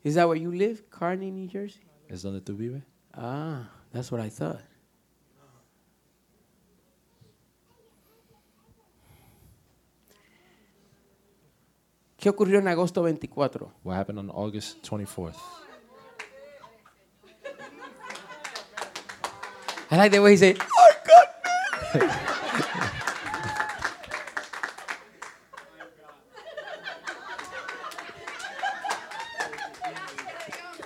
Is 0.02 0.14
that 0.14 0.26
where 0.26 0.38
you 0.40 0.50
live? 0.50 0.88
Kearney, 0.88 1.30
New 1.30 1.48
Jersey? 1.50 1.82
¿Es 2.08 2.22
donde 2.22 2.40
tú 2.40 2.56
vives? 2.56 2.82
Ah, 3.12 3.68
that's 3.92 4.10
what 4.10 4.22
I 4.22 4.30
thought. 4.30 4.62
¿Qué 12.22 12.28
ocurrió 12.28 12.60
en 12.60 12.68
agosto 12.68 13.02
24? 13.02 13.72
What 13.82 13.96
happened 13.96 14.20
on 14.20 14.30
August 14.30 14.80
24th? 14.88 15.34
I 19.90 19.96
like 19.96 20.12
the 20.12 20.20
way 20.22 20.30
he 20.30 20.36
said, 20.36 20.56
"I 20.56 20.92
got 21.04 22.00
me." 22.00 22.08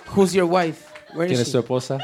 Who's 0.07 0.33
your 0.33 0.47
wife? 0.47 0.91
Where 1.13 1.27
¿Quién 1.27 1.39
is 1.39 1.41
es 1.41 1.51
tu 1.51 1.57
she? 1.59 1.63
esposa? 1.63 1.99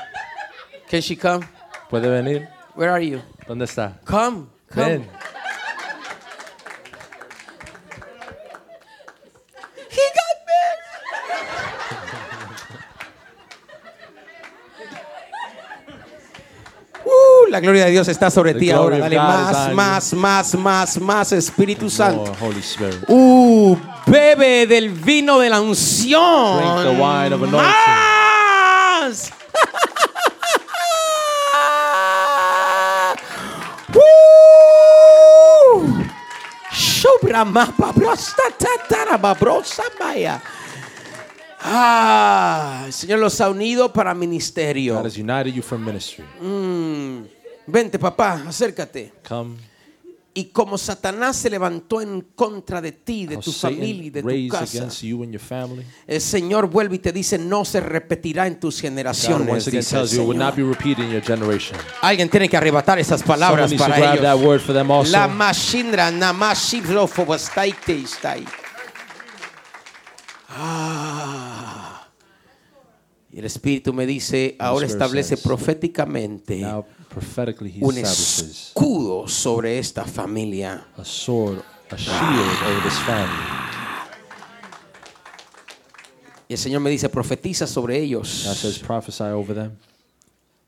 Can 0.87 1.01
she 1.01 1.15
come? 1.15 1.45
¿Puede 1.89 2.09
venir? 2.09 2.47
Where 2.75 2.89
are 2.91 3.01
you? 3.01 3.21
¿Dónde 3.47 3.65
está? 3.65 3.99
Come. 4.05 4.47
Come. 4.69 4.85
Ven. 4.85 5.09
He 9.89 10.05
got 10.17 10.37
married. 10.47 11.93
Uh, 17.05 17.42
la 17.53 17.59
gloria 17.59 17.85
de 17.85 17.91
Dios 17.91 18.07
está 18.07 18.31
sobre 18.31 18.55
ti 18.55 18.71
ahora. 18.71 18.97
Dale 18.97 19.15
más, 19.15 19.71
más, 19.73 20.13
más, 20.15 20.55
más, 20.55 20.99
más 20.99 21.31
Espíritu 21.33 21.87
Santo. 21.87 22.35
More 22.39 22.47
Holy 22.47 22.61
Spirit. 22.61 23.03
Uh, 23.07 23.77
bebe 24.07 24.65
del 24.65 24.89
vino 24.89 25.37
de 25.37 25.51
la 25.51 25.61
unción. 25.61 26.57
Drink 26.57 26.81
the 26.81 26.99
wine 26.99 27.31
of 27.31 27.43
anointing. 27.43 27.61
Más. 27.61 29.31
Uh. 33.95 35.93
Ah, 41.65 42.83
el 42.87 42.93
Señor 42.93 43.19
los 43.19 43.39
ha 43.39 43.49
unido 43.49 43.93
para 43.93 44.13
ministerio. 44.15 44.95
God 44.95 45.05
has 45.05 45.17
united 45.17 45.53
you 45.53 45.61
from 45.61 45.85
ministry. 45.85 46.25
Mm. 46.41 46.62
Vente, 47.73 47.97
papá, 47.97 48.43
acércate. 48.47 49.13
Come. 49.27 49.55
Y 50.36 50.45
como 50.45 50.77
Satanás 50.77 51.38
se 51.38 51.49
levantó 51.49 52.01
en 52.01 52.21
contra 52.36 52.79
de 52.79 52.91
ti, 52.91 53.25
de 53.25 53.38
tu 53.38 53.51
familia 53.51 54.12
de 54.12 54.21
tu 54.21 54.47
casa, 54.47 54.88
you 55.01 55.23
el 56.05 56.21
Señor 56.21 56.67
vuelve 56.67 56.97
y 56.97 56.99
te 56.99 57.12
dice, 57.12 57.39
no 57.39 57.65
se 57.65 57.79
repetirá 57.79 58.45
en 58.45 58.59
tus 58.59 58.79
generaciones. 58.79 59.67
Alguien 62.01 62.29
tiene 62.29 62.47
que 62.47 62.57
arrebatar 62.57 62.99
esas 62.99 63.23
palabras 63.23 63.73
para 63.73 64.13
ellos. 64.13 65.12
La 65.12 65.27
mashindra, 65.27 66.12
Ah. 70.49 72.07
Y 73.31 73.39
el 73.39 73.45
Espíritu 73.45 73.93
me 73.93 74.05
dice, 74.05 74.55
ahora 74.59 74.86
establece 74.86 75.38
proféticamente 75.38 76.63
un 77.15 77.97
establishes 77.97 78.67
escudo 78.69 79.28
sobre 79.28 79.78
esta 79.80 80.06
familia. 80.06 80.86
a 80.97 81.06
sword, 81.06 81.60
a 81.91 81.95
shield 81.95 82.63
over 82.67 82.84
this 82.84 82.99
family. 82.99 83.60
Y 86.49 86.54
el 86.54 86.60
Señor 86.60 86.82
me 86.82 86.89
dice, 86.89 87.10
profetiza 87.10 87.65
sobre 87.67 87.95
God 87.95 88.04
ellos. 88.04 88.28
says, 88.30 88.80
prophesy 88.80 89.23
over 89.23 89.56
them. 89.56 89.71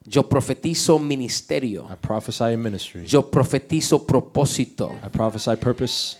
Yo 0.07 0.27
profetizo 0.29 0.99
ministerio. 0.99 1.87
I 1.91 1.95
prophesy 1.95 2.53
in 2.53 2.61
ministry. 2.61 3.05
Yo 3.05 3.29
profetizo 3.29 4.05
propósito. 4.05 4.91
I 5.03 5.09
prophesy 5.09 5.55
purpose 5.57 6.17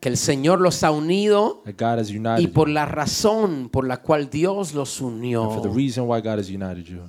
Que 0.00 0.08
el 0.10 0.16
Señor 0.18 0.60
los 0.60 0.82
ha 0.82 0.90
unido 0.90 1.62
God 1.78 1.98
has 2.00 2.10
y 2.10 2.16
united 2.18 2.52
por 2.52 2.68
you. 2.68 2.74
la 2.74 2.84
razón 2.84 3.70
por 3.70 3.86
la 3.86 4.02
cual 4.02 4.28
Dios 4.28 4.74
los 4.74 5.00
And 5.00 5.14
unió. 5.14 5.50
for 5.50 5.62
the 5.62 5.68
reason 5.74 6.04
why 6.06 6.20
God 6.20 6.38
has 6.38 6.50
united 6.50 6.84
you. 6.84 7.08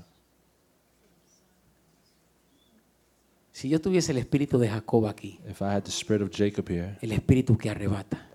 Si 3.56 3.70
yo 3.70 3.80
tuviese 3.80 4.12
el 4.12 4.18
espíritu 4.18 4.60
de 4.60 4.68
Jacob 4.68 5.08
aquí, 5.08 5.40
If 5.50 5.62
I 5.62 5.76
had 5.76 5.84
the 5.84 5.90
spirit 5.90 6.22
of 6.22 6.30
Jacob 6.30 6.70
here, 6.70 6.98
el 7.02 7.14
espíritu 7.14 7.58
que 7.58 7.70
arrebata, 7.70 8.30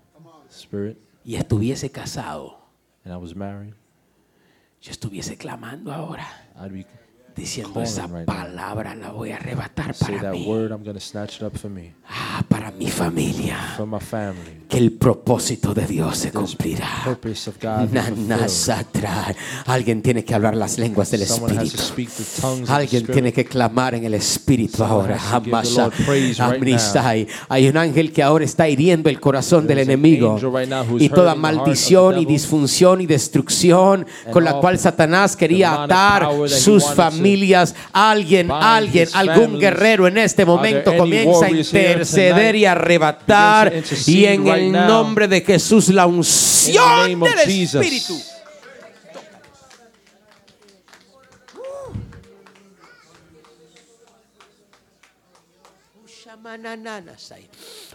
spirit, 0.49 0.97
y 1.23 1.35
estuviese 1.35 1.91
casado, 1.91 2.57
and 3.05 3.13
I 3.13 3.17
was 3.17 3.35
married, 3.35 3.75
yo 4.81 4.89
estuviese 4.89 5.37
clamando 5.37 5.93
ahora. 5.93 6.25
I'd 6.59 6.73
be 6.73 6.87
diciendo 7.41 7.81
esa 7.81 8.03
right 8.03 8.13
now. 8.13 8.25
palabra 8.25 8.95
la 8.95 9.11
voy 9.11 9.31
a 9.31 9.35
arrebatar 9.37 9.93
Say 9.93 10.15
para 10.17 10.21
that 10.31 10.33
mí, 10.33 10.45
word, 10.45 10.71
I'm 10.71 10.99
snatch 10.99 11.37
it 11.37 11.43
up 11.43 11.57
for 11.57 11.69
me, 11.69 11.93
ah, 12.07 12.43
para 12.47 12.71
mi 12.71 12.87
familia, 12.89 13.57
for 13.75 13.87
my 13.87 13.99
family. 13.99 14.61
que 14.69 14.77
el 14.77 14.93
propósito 14.93 15.73
de 15.73 15.85
Dios 15.85 16.17
se 16.17 16.31
cumplirá. 16.31 16.87
Alguien 19.65 20.01
tiene 20.01 20.23
que 20.23 20.33
hablar 20.33 20.55
las 20.55 20.77
lenguas 20.77 21.11
del 21.11 21.25
Someone 21.25 21.61
Espíritu. 21.63 22.23
Alguien 22.67 23.05
tiene 23.07 23.33
que 23.33 23.43
clamar 23.43 23.95
en 23.95 24.05
el 24.05 24.13
Espíritu 24.13 24.77
Someone 24.77 25.13
ahora. 25.13 25.41
right. 26.07 27.29
Hay 27.49 27.67
un 27.67 27.77
ángel 27.77 28.13
que 28.13 28.23
ahora 28.23 28.45
está 28.45 28.69
hiriendo 28.69 29.09
el 29.09 29.19
corazón 29.19 29.67
del 29.67 29.77
There's 29.77 29.89
enemigo. 29.89 30.37
right 30.37 30.69
Y 30.99 31.09
toda 31.09 31.35
maldición 31.35 32.19
y 32.19 32.25
disfunción 32.25 33.01
y 33.01 33.05
destrucción 33.05 34.05
con 34.31 34.43
la 34.43 34.53
cual 34.59 34.77
Satanás 34.79 35.35
quería 35.35 35.83
atar 35.83 36.29
sus 36.47 36.85
to 36.85 36.95
familias. 37.31 37.75
Alguien, 37.93 38.51
alguien, 38.51 39.07
algún 39.13 39.59
guerrero 39.59 40.07
en 40.07 40.17
este 40.17 40.45
momento 40.45 40.95
comienza 40.97 41.45
a 41.45 41.51
interceder 41.51 42.55
y 42.55 42.65
arrebatar. 42.65 43.73
Y 44.07 44.25
en 44.25 44.47
el 44.47 44.71
nombre 44.71 45.27
de 45.27 45.41
Jesús, 45.41 45.89
la 45.89 46.05
unción 46.05 47.19
del. 47.19 47.61
Espíritu. 47.61 48.17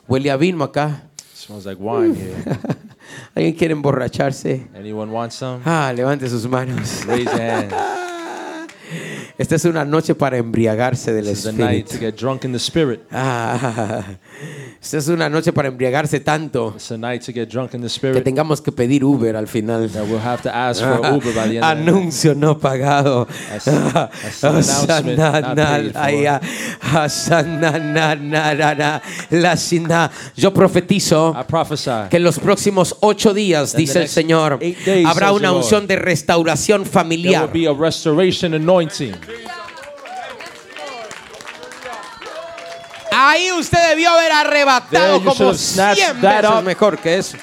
Huele 0.07 0.31
a 0.31 0.37
vino 0.37 0.64
acá. 0.64 1.03
Smells 1.35 1.66
like 1.66 1.81
wine 1.81 2.14
here. 2.14 2.59
¿Alguien 3.35 3.55
quiere 3.55 3.72
emborracharse? 3.72 4.68
Anyone 4.75 5.12
want 5.12 5.33
some? 5.33 5.61
Ah, 5.64 5.92
levante 5.94 6.29
sus 6.29 6.46
manos. 6.49 7.05
Raise. 7.07 7.29
Esta 9.38 9.55
es 9.57 9.66
una 9.66 9.85
noche 9.85 10.14
para 10.14 10.38
embriagarse 10.38 11.12
del 11.12 11.27
This 11.27 11.40
is 11.40 11.46
a 11.46 11.53
night 11.53 11.87
to 11.88 11.96
Espíritu. 11.96 12.01
get 12.01 12.16
drunk 12.18 12.44
in 12.46 12.53
the 12.53 12.59
Spirit. 12.59 13.01
Ah, 13.12 14.03
esta 14.81 14.96
es 14.96 15.09
una 15.09 15.29
noche 15.29 15.53
para 15.53 15.68
embriagarse 15.68 16.20
tanto 16.20 16.72
It's 16.77 16.90
a 16.90 16.96
night 16.96 17.22
to 17.27 17.33
get 17.33 17.51
drunk 17.51 17.75
in 17.75 17.83
the 17.83 17.88
que 18.12 18.22
tengamos 18.22 18.62
que 18.62 18.72
pedir 18.72 19.05
Uber 19.05 19.37
al 19.37 19.46
final. 19.46 19.90
That 19.90 20.05
we'll 20.07 20.25
have 20.25 20.40
to 20.44 20.49
ask 20.49 20.81
for 20.81 21.05
an 21.05 21.14
Uber 21.16 21.35
by 21.35 21.49
the 21.49 21.59
end 21.59 21.64
of 21.64 21.77
the 21.77 21.85
night. 21.85 21.87
Anuncio 21.87 22.35
no 22.35 22.59
pagado. 22.59 23.29
As- 23.53 23.68
as 23.68 24.42
an 24.42 24.57
announcement 24.57 25.18
not 25.18 25.44
paid 25.57 25.92
for. 25.92 26.01
Asananaya, 26.01 26.40
asanananarara, 26.81 29.03
la 29.33 29.55
sina. 29.57 30.11
Yo 30.35 30.51
profetizo 30.55 31.37
I 31.38 31.42
prophesy 31.44 32.09
que 32.09 32.16
en 32.16 32.25
los 32.25 32.38
próximos 32.38 32.96
ocho 33.01 33.35
días, 33.35 33.77
dice 33.77 34.01
el 34.03 34.09
Señor, 34.09 34.59
days, 34.61 35.05
habrá 35.07 35.33
una 35.33 35.53
unción 35.53 35.87
de 35.87 35.96
restauración 35.96 36.85
there 36.85 36.90
familiar. 36.92 37.42
will 37.42 37.51
be 37.53 37.66
a 37.68 37.75
restoration 37.75 38.55
anointing. 38.55 39.12
Ahí 43.18 43.50
usted 43.52 43.79
debió 43.90 44.11
haber 44.11 44.29
There 44.31 44.40
arrebatado 44.40 45.18
you 45.18 45.24
como 45.24 45.35
should 45.35 45.48
have 45.48 45.59
snatched 45.59 46.02
100 46.02 46.20
that 46.22 46.42
veces 46.42 46.59
up. 46.59 46.64
mejor 46.64 46.98
que 46.98 47.14
eso. 47.16 47.37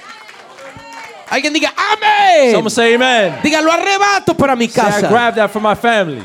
Alguien 1.30 1.52
diga, 1.54 1.74
amén. 1.76 2.52
Someone 2.52 2.70
say 2.70 2.94
amen. 2.94 3.40
Diga, 3.42 3.60
lo 3.62 3.72
arrebato 3.72 4.36
para 4.38 4.56
mi 4.56 4.68
Say, 4.68 4.82
I 4.82 4.92
casa. 4.92 5.08
grab 5.08 5.36
that 5.36 5.50
for 5.50 5.62
my 5.62 5.74
family. 5.76 6.22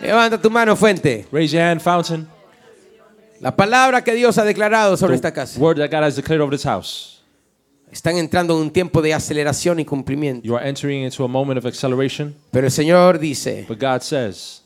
Levanta 0.00 0.40
tu 0.40 0.48
mano, 0.50 0.74
fuente. 0.76 1.26
Raise 1.30 1.52
your 1.52 1.62
hand, 1.62 1.80
fountain. 1.82 2.26
La 3.40 3.54
palabra 3.54 4.02
que 4.02 4.14
Dios 4.14 4.38
ha 4.38 4.44
declarado 4.44 4.96
sobre 4.96 5.14
esta 5.14 5.32
casa. 5.32 5.58
word 5.60 5.76
that 5.78 5.90
God 5.90 6.04
has 6.04 6.16
declared 6.16 6.40
over 6.40 6.50
this 6.56 6.64
house. 6.64 7.20
Están 7.90 8.16
entrando 8.18 8.54
en 8.54 8.62
un 8.62 8.70
tiempo 8.70 9.00
de 9.02 9.14
aceleración 9.14 9.78
y 9.80 9.84
cumplimiento. 9.84 10.44
You 10.46 10.56
are 10.56 10.66
entering 10.66 11.02
into 11.04 11.24
a 11.24 11.28
moment 11.28 11.58
of 11.58 11.66
acceleration. 11.66 12.34
Pero 12.50 12.66
el 12.66 12.72
Señor 12.72 13.18
dice, 13.18 13.64
But 13.68 13.78
God 13.78 14.02
says, 14.02 14.62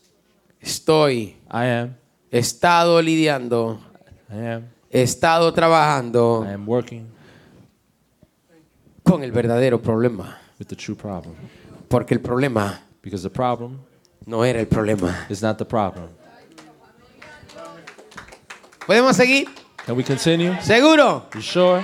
estoy, 0.61 1.35
I 1.51 1.67
am, 1.67 1.97
he 2.33 2.39
estado 2.39 3.01
lidiando, 3.03 3.79
I 4.31 4.47
am, 4.47 4.63
he 4.91 5.03
estado 5.03 5.53
trabajando 5.53 6.45
I 6.49 6.55
am 6.55 6.67
working 6.67 7.07
con 9.05 9.23
el 9.23 9.31
verdadero 9.33 9.81
problema. 9.81 10.39
with 10.59 10.67
the 10.69 10.77
true 10.77 10.97
problem. 10.97 11.35
Porque 11.89 12.15
el 12.15 12.21
problema 12.21 12.81
Because 13.03 13.23
the 13.23 13.31
problem 13.31 13.79
no 14.27 14.45
era 14.45 14.61
el 14.61 14.67
problema. 14.67 15.27
is 15.29 15.43
not 15.43 15.59
the 15.59 15.65
problem. 15.65 16.09
¿Podemos 18.87 19.15
seguir? 19.17 19.49
Can 19.85 19.97
we 19.97 20.03
continue? 20.05 20.57
¿Seguro? 20.63 21.27
You 21.35 21.41
sure? 21.43 21.83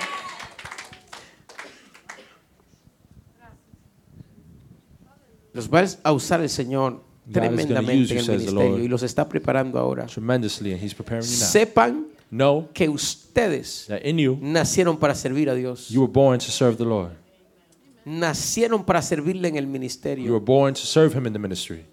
Los 5.53 5.69
va 5.69 5.85
a 6.03 6.13
usar 6.13 6.41
el 6.41 6.49
Señor 6.49 7.03
tremendamente 7.33 8.13
en 8.15 8.19
el 8.19 8.27
ministerio 8.39 8.79
y 8.79 8.89
los 8.89 9.03
está 9.03 9.29
preparando 9.29 9.79
ahora. 9.79 10.07
Tremendously, 10.07 10.73
and 10.73 10.83
He's 10.83 10.95
preparing 10.95 11.25
you 11.25 11.31
now. 11.39 11.47
Sepan 11.47 12.07
Know 12.31 12.69
que 12.75 12.89
ustedes 12.91 13.87
that 13.89 14.03
in 14.05 14.19
you, 14.19 14.39
nacieron 14.43 14.99
para 14.99 15.15
servir 15.15 15.49
a 15.49 15.55
Dios. 15.55 15.89
you 15.89 16.03
were 16.03 16.13
born 16.13 16.39
to 16.39 16.51
serve 16.51 16.77
the 16.77 16.85
Lord. 16.85 17.13
Nacieron 18.05 18.85
para 18.85 19.01
servirle 19.01 19.49
en 19.49 19.57
el 19.57 19.65
You 19.65 19.69
were 19.71 19.79
ministerio. 19.79 20.41
born 20.41 20.75
to 20.75 20.81
serve 20.81 21.15
Him 21.17 21.27
in 21.27 21.33
the 21.33 21.39
ministry. 21.39 21.85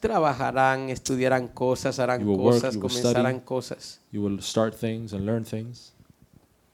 Trabajarán, 0.00 0.90
estudiarán 0.90 1.48
cosas, 1.48 1.98
harán 1.98 2.20
You 2.20 2.28
will 2.30 2.38
work, 2.38 2.54
cosas, 2.56 2.74
you 2.74 2.80
will 2.80 2.88
comenzarán 2.88 3.32
study. 3.34 3.44
cosas. 3.44 4.00
You 4.12 4.22
will 4.22 4.40
start 4.40 4.74
things 4.76 5.12
and 5.12 5.26
learn 5.26 5.44
things. 5.44 5.92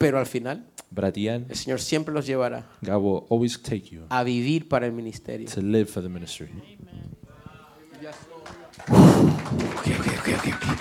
Pero 0.05 0.19
al 0.19 0.27
final, 0.27 0.67
el 0.95 1.57
Señor 1.57 1.81
siempre 1.81 2.13
los 2.13 2.27
llevará 2.27 2.69
God 2.83 2.97
will 3.01 3.23
always 3.31 3.59
take 3.63 3.89
you 3.91 4.03
a 4.11 4.23
vivir 4.23 4.69
para 4.69 4.85
el 4.85 4.93
ministerio. 4.93 5.49
to 5.49 5.63
live 5.63 5.87
for 5.87 6.03
the 6.03 6.11
ministry. 6.11 6.51
Ok, 8.91 9.87
ok, 9.99 10.07
ok, 10.19 10.29
ok, 10.37 10.47
ok. 10.57 10.79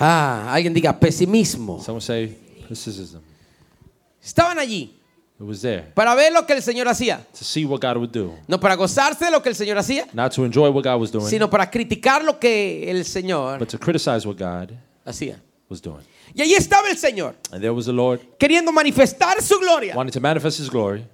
Ah, 0.00 0.50
alguien 0.54 0.72
diga 0.72 0.98
pesimismo. 0.98 1.78
Someone 1.82 2.00
say 2.00 2.28
pessimism. 2.66 3.20
Estaban 4.22 4.58
allí 4.58 4.94
It 5.38 5.42
was 5.46 5.60
there 5.60 5.92
para 5.94 6.14
ver 6.14 6.32
lo 6.32 6.46
que 6.46 6.54
el 6.54 6.62
Señor 6.62 6.88
hacía. 6.88 7.18
to 7.38 7.44
see 7.44 7.66
what 7.66 7.82
God 7.82 7.98
would 7.98 8.10
do, 8.12 8.34
No 8.46 8.58
para 8.58 8.76
gozarse 8.76 9.26
de 9.26 9.30
lo 9.30 9.42
que 9.42 9.50
el 9.50 9.54
Señor 9.54 9.76
hacía, 9.76 10.06
not 10.14 10.34
to 10.34 10.46
enjoy 10.46 10.70
what 10.70 10.84
God 10.84 10.98
was 10.98 11.12
doing, 11.12 11.26
sino 11.28 11.50
para 11.50 11.70
criticar 11.70 12.24
lo 12.24 12.40
que 12.40 12.90
el 12.90 13.04
Señor 13.04 13.58
but 13.58 13.68
to 13.68 13.78
criticize 13.78 14.26
what 14.26 14.38
God 14.38 14.72
hacía. 15.08 15.40
was 15.70 15.80
doing. 15.82 16.02
Y 16.34 16.42
allí 16.42 16.54
estaba 16.54 16.88
el 16.88 16.96
Señor, 16.96 17.34
And 17.50 17.60
there 17.60 17.72
was 17.72 17.86
the 17.86 17.92
Lord 17.92 18.20
queriendo 18.38 18.72
manifestar 18.72 19.40
su 19.42 19.58
gloria 19.58 19.94
wanting 19.94 20.12
to 20.12 20.20
manifest 20.20 20.58
His 20.60 20.70
glory 20.70 21.04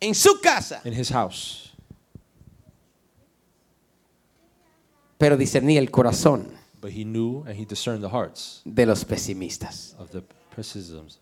en 0.00 0.14
su 0.14 0.40
casa, 0.40 0.80
in 0.84 0.92
His 0.92 1.10
house, 1.10 1.72
pero 5.18 5.36
discernía 5.36 5.78
el 5.80 5.90
corazón 5.90 6.48
but 6.80 6.90
He 6.90 7.04
knew 7.04 7.44
and 7.46 7.56
He 7.58 7.64
discerned 7.64 8.02
the 8.02 8.10
hearts 8.10 8.60
de 8.64 8.84
los 8.86 9.04
pesimistas. 9.04 9.94
of 9.98 10.10
the 10.10 10.22
pessimisms. 10.54 11.18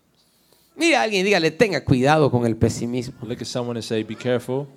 Mira 0.75 0.99
a 1.01 1.03
alguien, 1.03 1.23
dígale, 1.23 1.51
tenga 1.51 1.83
cuidado 1.85 2.29
con 2.31 2.45
el 2.45 2.55
pesimismo. 2.57 3.13
Look 3.21 3.41
at 3.41 3.45
someone 3.47 3.77
and 3.77 3.83
say, 3.85 4.03
"Be 4.03 4.15
careful 4.15 4.67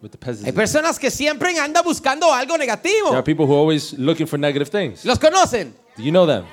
with 0.00 0.10
the 0.12 0.16
Hay 0.16 0.32
pessimism." 0.32 0.54
personas 0.54 0.98
que 0.98 1.10
siempre 1.10 1.58
andan 1.58 1.82
buscando 1.84 2.32
algo 2.32 2.54
There 2.54 2.64
negativo. 2.66 3.10
are 3.12 3.22
people 3.24 3.44
who 3.44 3.52
are 3.54 3.60
always 3.60 3.92
looking 3.98 4.26
for 4.26 4.38
negative 4.38 4.70
things. 4.70 5.04
¿Los 5.04 5.18
conocen? 5.18 5.74
Do 5.98 6.04
you 6.04 6.12
know 6.12 6.26
them? 6.26 6.44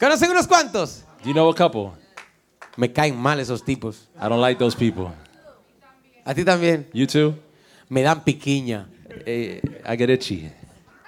¿Conocen 0.00 0.30
unos 0.30 0.46
cuantos? 0.46 1.04
Do 1.22 1.28
you 1.28 1.34
know 1.34 1.50
a 1.50 1.54
couple? 1.54 1.92
Me 2.78 2.90
caen 2.90 3.14
mal 3.14 3.38
esos 3.38 3.62
tipos. 3.62 4.08
I 4.18 4.30
don't 4.30 4.40
like 4.40 4.58
those 4.58 4.74
people. 4.74 5.12
A 6.24 6.32
ti 6.34 6.42
también. 6.42 6.86
You 6.94 7.06
too? 7.06 7.34
Me 7.90 8.00
dan 8.00 8.24
piquiña. 8.24 8.86
Eh, 9.26 9.60
I 9.84 9.94
get 9.96 10.08
itchy. 10.08 10.50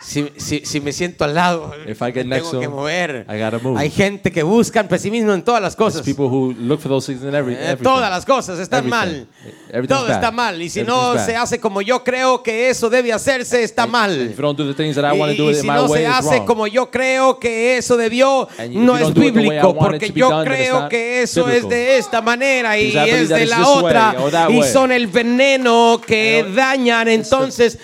Si, 0.02 0.32
si- 0.38 0.62
si 0.64 0.80
me 0.80 0.92
siento 0.92 1.24
al 1.24 1.34
lado, 1.34 1.74
If 1.86 2.00
I 2.00 2.06
get 2.10 2.24
me 2.24 2.36
tengo 2.40 2.58
que 2.58 2.68
mover. 2.68 3.26
I 3.28 3.38
gotta 3.38 3.58
move. 3.62 3.78
Hay 3.78 3.90
gente 3.90 4.32
que 4.32 4.42
busca 4.42 4.82
pesimismo 4.88 5.34
en 5.34 5.42
todas 5.42 5.60
las 5.60 5.76
cosas. 5.76 6.00
people 6.02 6.24
who 6.24 6.54
look 6.58 6.80
for 6.80 6.88
those 6.90 7.06
things 7.12 7.22
in 7.22 7.34
every, 7.34 7.52
Eh, 7.52 7.58
everything. 7.60 7.82
todas 7.84 8.10
las 8.10 8.24
cosas 8.24 8.58
están 8.58 8.86
Everything. 8.86 9.26
mal. 9.72 9.86
Todo 9.86 10.04
bad. 10.06 10.12
está 10.14 10.30
mal. 10.30 10.62
Y 10.62 10.70
si 10.70 10.82
no 10.84 11.14
bad. 11.14 11.26
se 11.26 11.36
hace 11.36 11.60
como 11.60 11.82
yo 11.82 12.02
creo 12.02 12.42
que 12.42 12.70
eso 12.70 12.88
debe 12.88 13.12
hacerse, 13.12 13.62
está 13.62 13.86
mal. 13.86 14.10
If 14.30 14.36
you 14.36 14.42
don't 14.42 14.58
do 14.58 14.66
the 14.66 14.74
things 14.74 14.96
that 14.96 15.04
I 15.04 15.18
want 15.18 15.34
Y, 15.34 15.36
to 15.36 15.42
do 15.44 15.50
y 15.50 15.52
it 15.52 15.56
in 15.56 15.62
si 15.62 15.68
my 15.68 15.74
no 15.74 15.84
way, 15.84 16.00
se 16.02 16.06
hace 16.06 16.36
wrong. 16.38 16.46
como 16.46 16.66
yo 16.66 16.90
creo 16.90 17.38
que 17.38 17.76
eso 17.76 17.98
debió, 17.98 18.48
And 18.58 18.72
no 18.74 18.96
es 18.96 19.12
bíblico, 19.12 19.76
porque 19.76 20.10
yo 20.14 20.30
done, 20.30 20.44
creo 20.50 20.88
que 20.88 21.22
eso 21.22 21.42
es 21.42 21.56
biblical. 21.62 21.68
de 21.70 21.98
esta 21.98 22.22
manera 22.22 22.78
y 22.78 22.96
es 22.96 23.28
de 23.28 23.44
la 23.46 23.68
otra 23.68 24.16
y 24.48 24.62
son 24.62 24.92
el 24.92 25.08
veneno 25.08 26.00
que 26.04 26.46
dañan. 26.54 27.06
Entonces, 27.08 27.78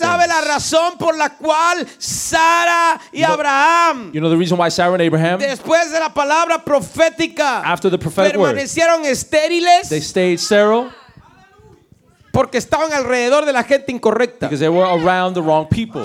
sabe 0.00 0.26
la 0.26 0.40
razón 0.40 0.98
por 0.98 1.16
la 1.16 1.30
cual 1.30 1.86
Sara 1.98 3.00
y 3.12 3.20
You 3.20 3.26
know- 3.26 3.34
Abraham 3.34 4.10
You 4.12 4.20
know 4.20 4.30
the 4.30 4.36
reason 4.36 4.58
why 4.58 4.70
Sarah 4.70 4.92
and 4.94 5.02
Abraham, 5.02 5.38
después 5.40 5.90
de 5.92 5.98
la 6.00 6.12
palabra 6.12 6.64
profética 6.64 7.62
after 7.64 7.90
the 7.90 7.98
prophetic 7.98 8.36
word, 8.36 8.48
permanecieron 8.54 9.04
estériles 9.04 9.88
they 9.88 10.00
stayed 10.00 10.38
sterile 10.38 10.88
porque 12.32 12.58
estaban 12.58 12.92
alrededor 12.92 13.44
de 13.44 13.52
la 13.52 13.64
gente 13.64 13.90
incorrecta. 13.92 14.46
because 14.46 14.60
they 14.60 14.68
were 14.68 14.84
around 14.86 15.34
the 15.34 15.42
wrong 15.42 15.66
people. 15.68 16.02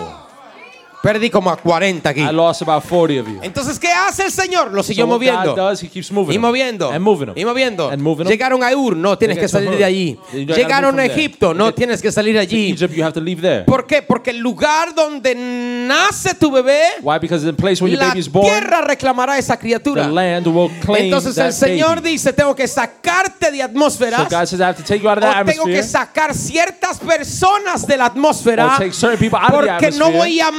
Perdí 1.05 1.29
como 1.29 1.51
a 1.51 1.55
40 1.57 2.09
aquí. 2.09 2.21
I 2.21 2.31
lost 2.33 2.63
about 2.63 2.83
40 2.83 3.21
of 3.21 3.27
you. 3.27 3.39
Entonces, 3.43 3.77
¿qué 3.77 3.89
hace 3.91 4.23
el 4.23 4.31
Señor? 4.31 4.71
Lo 4.73 4.81
siguió 4.81 5.05
So 5.05 5.09
what 5.11 5.15
moviendo. 5.19 5.55
Does, 5.55 5.83
He 5.83 5.87
keeps 5.87 6.11
moving 6.11 6.31
Y 6.31 6.33
them. 6.33 6.41
moviendo. 6.41 6.91
And 6.91 7.01
moving 7.03 7.27
them. 7.27 7.37
Y 7.37 7.45
moviendo. 7.45 7.89
And 7.91 8.01
moving 8.01 8.25
them. 8.25 8.31
Llegaron 8.31 8.63
a 8.63 8.75
Ur, 8.75 8.95
no 8.97 9.15
tienes 9.15 9.35
They 9.37 9.41
que 9.43 9.47
get 9.47 9.51
to 9.51 9.57
salir 9.59 9.69
Ur. 9.73 9.77
de 9.77 9.85
allí. 9.85 10.19
You 10.33 10.45
gotta 10.47 10.55
Llegaron 10.55 10.95
move 10.95 11.03
a 11.03 11.05
from 11.05 11.13
there. 11.15 11.25
Egipto, 11.25 11.53
no 11.53 11.65
Get- 11.67 11.75
tienes 11.75 12.01
que 12.01 12.11
salir 12.11 12.33
de 12.33 12.39
allí. 12.39 12.71
Egypt, 12.71 12.93
you 12.95 13.03
have 13.03 13.13
to 13.13 13.21
leave 13.21 13.39
there. 13.41 13.65
¿Por 13.65 13.85
qué? 13.85 14.01
Porque 14.01 14.31
el 14.31 14.39
lugar 14.39 14.95
donde 14.95 15.35
nace 15.35 16.33
tu 16.33 16.51
bebé, 16.51 16.81
Why? 17.03 17.19
Because 17.19 17.45
the 17.45 17.53
place 17.53 17.81
where 17.83 17.91
your 17.91 17.99
la 18.01 18.07
baby 18.07 18.19
is 18.19 18.31
born, 18.31 18.47
tierra 18.47 18.81
reclamará 18.81 19.37
esa 19.37 19.57
criatura. 19.57 20.03
the 20.07 20.11
land 20.11 20.47
will 20.47 20.71
claim 20.83 21.05
Entonces 21.05 21.35
that 21.35 21.45
el 21.47 21.53
Señor 21.53 21.97
baby. 22.01 22.11
dice, 22.13 22.33
tengo 22.33 22.55
que 22.55 22.67
sacarte 22.67 23.51
de 23.51 23.59
So 23.59 23.63
atmósferas 23.65 24.29
God 24.29 24.45
says, 24.47 24.59
I 24.59 24.63
have 24.63 24.77
to 24.77 24.83
take 24.83 25.03
you 25.03 25.09
out 25.09 25.17
of 25.19 25.23
that 25.23 25.43
o 25.43 25.45
tengo 25.45 25.65
que 25.65 25.77
atmosphere. 25.79 25.83
sacar 25.83 26.33
ciertas 26.33 26.97
personas 26.99 27.85
de 27.85 27.97
la 27.97 28.05
atmósfera 28.05 28.65
Or 28.73 28.77
take 28.79 28.93
certain 28.93 29.19
people 29.19 29.37
out 29.39 29.53
of 29.53 29.61
the 29.61 29.67
porque 29.67 29.91
no 29.91 30.05
atmosphere. 30.07 30.17
voy 30.17 30.39
a 30.39 30.51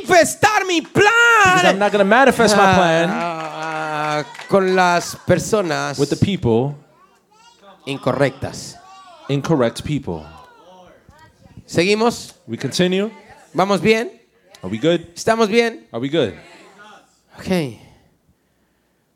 manifestar 0.00 0.64
mi 0.66 0.80
Because 0.80 1.04
I'm 1.04 1.60
plan 1.62 1.78
not 1.78 1.92
going 1.92 1.98
to 2.00 2.04
manifest 2.04 2.56
my 2.56 2.74
plan 2.74 3.08
Ah, 3.10 4.24
con 4.48 4.74
las 4.74 5.16
personas 5.26 5.98
with 5.98 6.08
the 6.10 6.16
people, 6.16 6.74
incorrectas. 7.86 8.76
incorrect 9.28 9.82
people. 9.84 10.24
¿Seguimos? 11.66 12.34
We 12.46 12.56
continue. 12.56 13.10
¿Vamos 13.54 13.80
bien? 13.80 14.10
Are 14.62 14.68
we 14.70 14.78
good? 14.78 15.00
¿Estamos 15.14 15.48
bien? 15.48 15.86
Are 15.92 16.00
we 16.00 16.08
good? 16.08 16.34
Ok. 17.38 17.78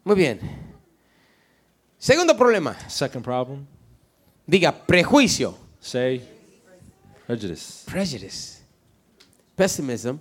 Muy 0.05 0.15
bien. 0.17 0.41
Segundo 1.99 2.37
problema. 2.37 2.77
Second 2.89 3.23
problem. 3.25 3.67
Diga, 4.47 4.73
prejuicio. 4.73 5.55
Say 5.81 6.23
prejudice, 7.27 7.85
Prejudice. 7.87 8.63
Pessimism. 9.57 10.19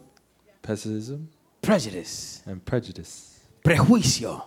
Pessimism, 0.65 1.29
Prejudice. 1.61 2.41
and 2.45 2.61
prejudice. 2.63 3.39
Prejuicio. 3.63 4.43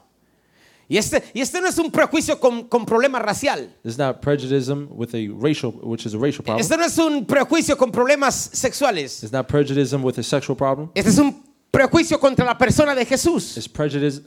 Y 0.90 0.96
este, 0.96 1.22
y 1.34 1.40
este 1.42 1.60
no 1.60 1.68
es 1.68 1.78
un 1.78 1.90
prejuicio 1.90 2.40
con, 2.40 2.66
con 2.68 2.86
problema 2.86 3.18
racial. 3.18 3.68
It's 3.84 3.98
not 3.98 4.22
prejudice 4.22 4.70
with 4.72 5.14
a 5.14 5.28
racial, 5.34 5.70
which 5.82 6.06
is 6.06 6.14
a 6.14 6.18
racial 6.18 6.42
problem. 6.42 6.60
Este 6.60 6.76
no 6.78 6.84
es 6.84 6.96
un 6.98 7.26
prejuicio 7.26 7.76
con 7.76 7.90
problemas 7.92 8.34
sexuales. 8.54 9.22
It's 9.22 9.32
not 9.32 9.48
prejudice 9.48 9.94
with 9.94 10.18
a 10.18 10.22
sexual 10.22 10.56
problem. 10.56 10.90
Este 10.94 11.10
es 11.10 11.18
un 11.18 11.44
prejuicio 11.70 12.18
contra 12.18 12.44
la 12.46 12.56
persona 12.56 12.94
de 12.94 13.04
Jesús. 13.04 13.56
It's 13.58 13.68
prejudice 13.68 14.22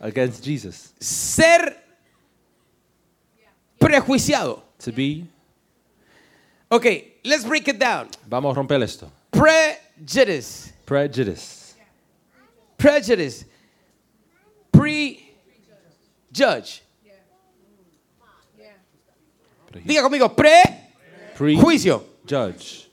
against 0.00 0.44
Jesus. 0.44 0.92
Ser 1.00 1.74
prejuiciado. 3.78 4.62
To 4.84 4.92
be, 4.92 5.26
Ok, 6.70 6.84
let's 7.24 7.44
break 7.46 7.68
it 7.68 7.78
down. 7.78 8.08
vamos 8.28 8.52
a 8.52 8.54
romper 8.56 8.82
esto. 8.82 9.10
Prejudice. 9.96 10.72
Prejudice. 10.84 11.74
Prejudice. 12.76 13.46
Prejudge. 14.72 16.82
Diga 19.84 20.02
conmigo, 20.02 20.34
prejuicio. 20.34 22.04
Prejudge. 22.26 22.90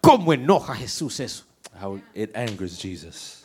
¿Cómo 0.00 0.34
enoja 0.34 0.74
Jesús 0.74 1.20
eso? 1.20 1.44
How 1.80 2.00
it 2.14 2.34
angers 2.36 2.78
Jesus. 2.78 3.43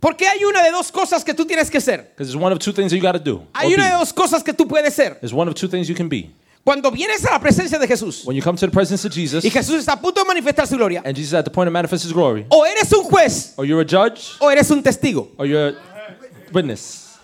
Porque 0.00 0.26
hay 0.26 0.44
una 0.44 0.62
de 0.62 0.70
dos 0.70 0.90
cosas 0.90 1.24
que 1.24 1.34
tú 1.34 1.44
tienes 1.46 1.70
que 1.70 1.80
ser. 1.80 2.12
Because 2.16 2.36
one 2.36 2.52
of 2.52 2.58
two 2.58 2.72
things 2.72 2.90
that 2.90 2.96
you 2.96 3.02
got 3.02 3.12
to 3.12 3.18
do. 3.18 3.36
or 3.36 3.46
Hay 3.54 3.74
una 3.74 3.86
de 3.86 3.92
dos 3.92 4.12
cosas 4.12 4.42
que 4.42 4.52
tú 4.52 4.66
puedes 4.66 4.94
ser. 4.94 5.18
One 5.32 5.48
of 5.48 5.54
two 5.54 5.68
things 5.68 5.88
you 5.88 5.94
can 5.94 6.08
be. 6.08 6.30
Cuando 6.64 6.90
vienes 6.90 7.22
a 7.26 7.32
la 7.32 7.38
presencia 7.40 7.78
de 7.78 7.86
Jesús 7.86 8.24
When 8.24 8.34
you 8.34 8.42
come 8.42 8.56
to 8.58 8.66
the 8.66 8.72
presence 8.72 9.04
of 9.06 9.12
Jesus, 9.12 9.44
y 9.44 9.50
Jesús 9.50 9.80
está 9.80 9.92
a 9.92 10.00
punto 10.00 10.22
de 10.22 10.26
manifestar 10.26 10.66
su 10.66 10.76
gloria, 10.76 11.02
and 11.04 11.14
Jesus 11.14 11.28
is 11.28 11.34
at 11.34 11.44
the 11.44 11.50
point 11.50 11.66
to 11.66 11.70
manifest 11.70 12.04
his 12.04 12.12
glory, 12.12 12.46
o 12.48 12.64
eres 12.64 12.90
un 12.90 13.04
juez 13.04 13.52
or 13.58 13.66
you're 13.66 13.82
a 13.82 13.86
judge, 13.86 14.30
o 14.40 14.48
eres 14.48 14.70
un 14.70 14.82
testigo. 14.82 15.28
or 15.36 15.44
you're 15.46 15.68
a 15.68 15.74
witness. 16.54 17.18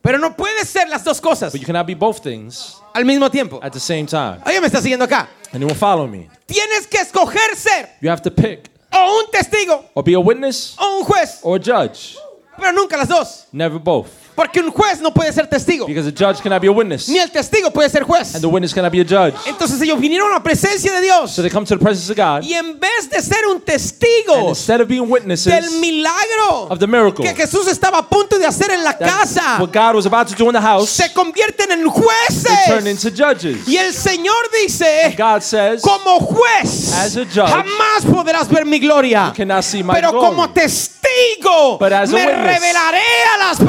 Pero 0.00 0.18
no 0.18 0.36
puedes 0.36 0.68
ser 0.68 0.88
las 0.88 1.02
dos 1.02 1.20
cosas 1.20 1.52
But 1.52 1.60
you 1.60 1.66
cannot 1.66 1.86
be 1.86 1.94
both 1.94 2.20
things 2.22 2.76
al 2.94 3.04
mismo 3.04 3.28
tiempo. 3.28 3.58
at 3.60 3.72
the 3.72 3.80
same 3.80 4.06
time. 4.06 4.40
¿Alguien 4.44 4.62
me 4.62 4.68
está 4.68 4.80
siguiendo 4.80 5.04
acá? 5.04 5.28
Anyone 5.52 5.74
follow 5.74 6.06
me? 6.06 6.28
Tienes 6.46 6.86
que 6.86 6.98
escoger 6.98 7.56
ser 7.56 7.88
You 8.00 8.08
have 8.08 8.22
to 8.22 8.30
pick 8.30 8.69
o 9.06 9.18
un 9.20 9.30
testigo 9.30 9.84
or 9.94 10.02
be 10.04 10.14
a 10.14 10.18
witness 10.18 10.74
o 10.78 10.98
un 10.98 11.04
juez, 11.04 11.40
or 11.42 11.58
a 11.60 11.62
judge. 11.62 12.16
pero 12.56 12.72
nunca 12.72 12.96
las 12.96 13.08
dos. 13.08 13.46
Never 13.52 13.78
both. 13.80 14.08
Porque 14.40 14.58
un 14.60 14.70
juez 14.70 15.02
no 15.02 15.12
puede 15.12 15.34
ser 15.34 15.46
testigo, 15.48 15.86
Because 15.86 16.08
a 16.08 16.12
judge 16.12 16.40
cannot 16.42 16.62
be 16.62 16.68
a 16.68 16.72
witness, 16.72 17.10
ni 17.10 17.18
el 17.18 17.30
testigo 17.30 17.70
puede 17.70 17.90
ser 17.90 18.04
juez. 18.04 18.34
and 18.34 18.40
the 18.42 18.48
witness 18.48 18.72
cannot 18.72 18.90
be 18.90 19.00
a 19.00 19.04
judge. 19.04 19.34
Entonces 19.44 19.78
ellos 19.82 20.00
vinieron 20.00 20.30
a 20.30 20.36
la 20.36 20.42
presencia 20.42 20.94
de 20.94 21.02
Dios 21.02 21.30
So 21.32 21.42
they 21.42 21.50
come 21.50 21.66
to 21.66 21.76
the 21.76 21.84
presence 21.84 22.08
of 22.10 22.16
God, 22.16 22.42
y 22.42 22.54
en 22.54 22.80
vez 22.80 23.10
de 23.10 23.20
ser 23.20 23.44
un 23.46 23.56
and 23.56 23.64
testigo 23.66 24.48
instead 24.48 24.80
of 24.80 24.88
being 24.88 25.10
witnesses 25.10 25.52
del 25.52 25.70
milagro 25.78 26.68
of 26.70 26.78
the 26.78 26.86
miracle 26.86 27.22
que 27.22 27.34
Jesús 27.34 27.68
estaba 27.68 27.98
a 27.98 28.08
punto 28.08 28.38
de 28.38 28.46
hacer 28.46 28.70
en 28.70 28.82
la 28.82 28.96
casa, 28.96 29.58
what 29.60 29.70
God 29.74 29.96
was 29.96 30.06
about 30.06 30.26
to 30.28 30.34
do 30.34 30.46
in 30.48 30.54
the 30.54 30.60
house, 30.60 30.88
se 30.88 31.12
convierten 31.12 31.70
en 31.72 31.80
they 31.80 31.90
turn 31.90 31.92
jueces. 31.92 32.86
into 32.86 33.10
judges. 33.10 33.68
Y 33.68 33.76
el 33.76 33.92
Señor 33.92 34.50
dice, 34.62 35.14
God 35.18 35.42
says, 35.42 35.82
como 35.82 36.18
juez, 36.20 36.92
As 36.94 37.14
a 37.16 37.26
judge, 37.26 37.50
jamás 37.50 38.06
podrás 38.10 38.48
ver 38.48 38.64
mi 38.64 38.78
gloria. 38.78 39.34
cannot 39.36 39.64
see 39.64 39.82
my 39.82 39.92
Pero 39.92 40.12
glory. 40.12 40.26
como 40.26 40.48
testigo, 40.50 41.78
But 41.78 41.92
as 41.92 42.10
a 42.10 42.14
me 42.14 42.24
witness, 42.24 42.60
revelaré 42.60 43.02
a 43.34 43.38
las 43.38 43.60
I 43.60 43.64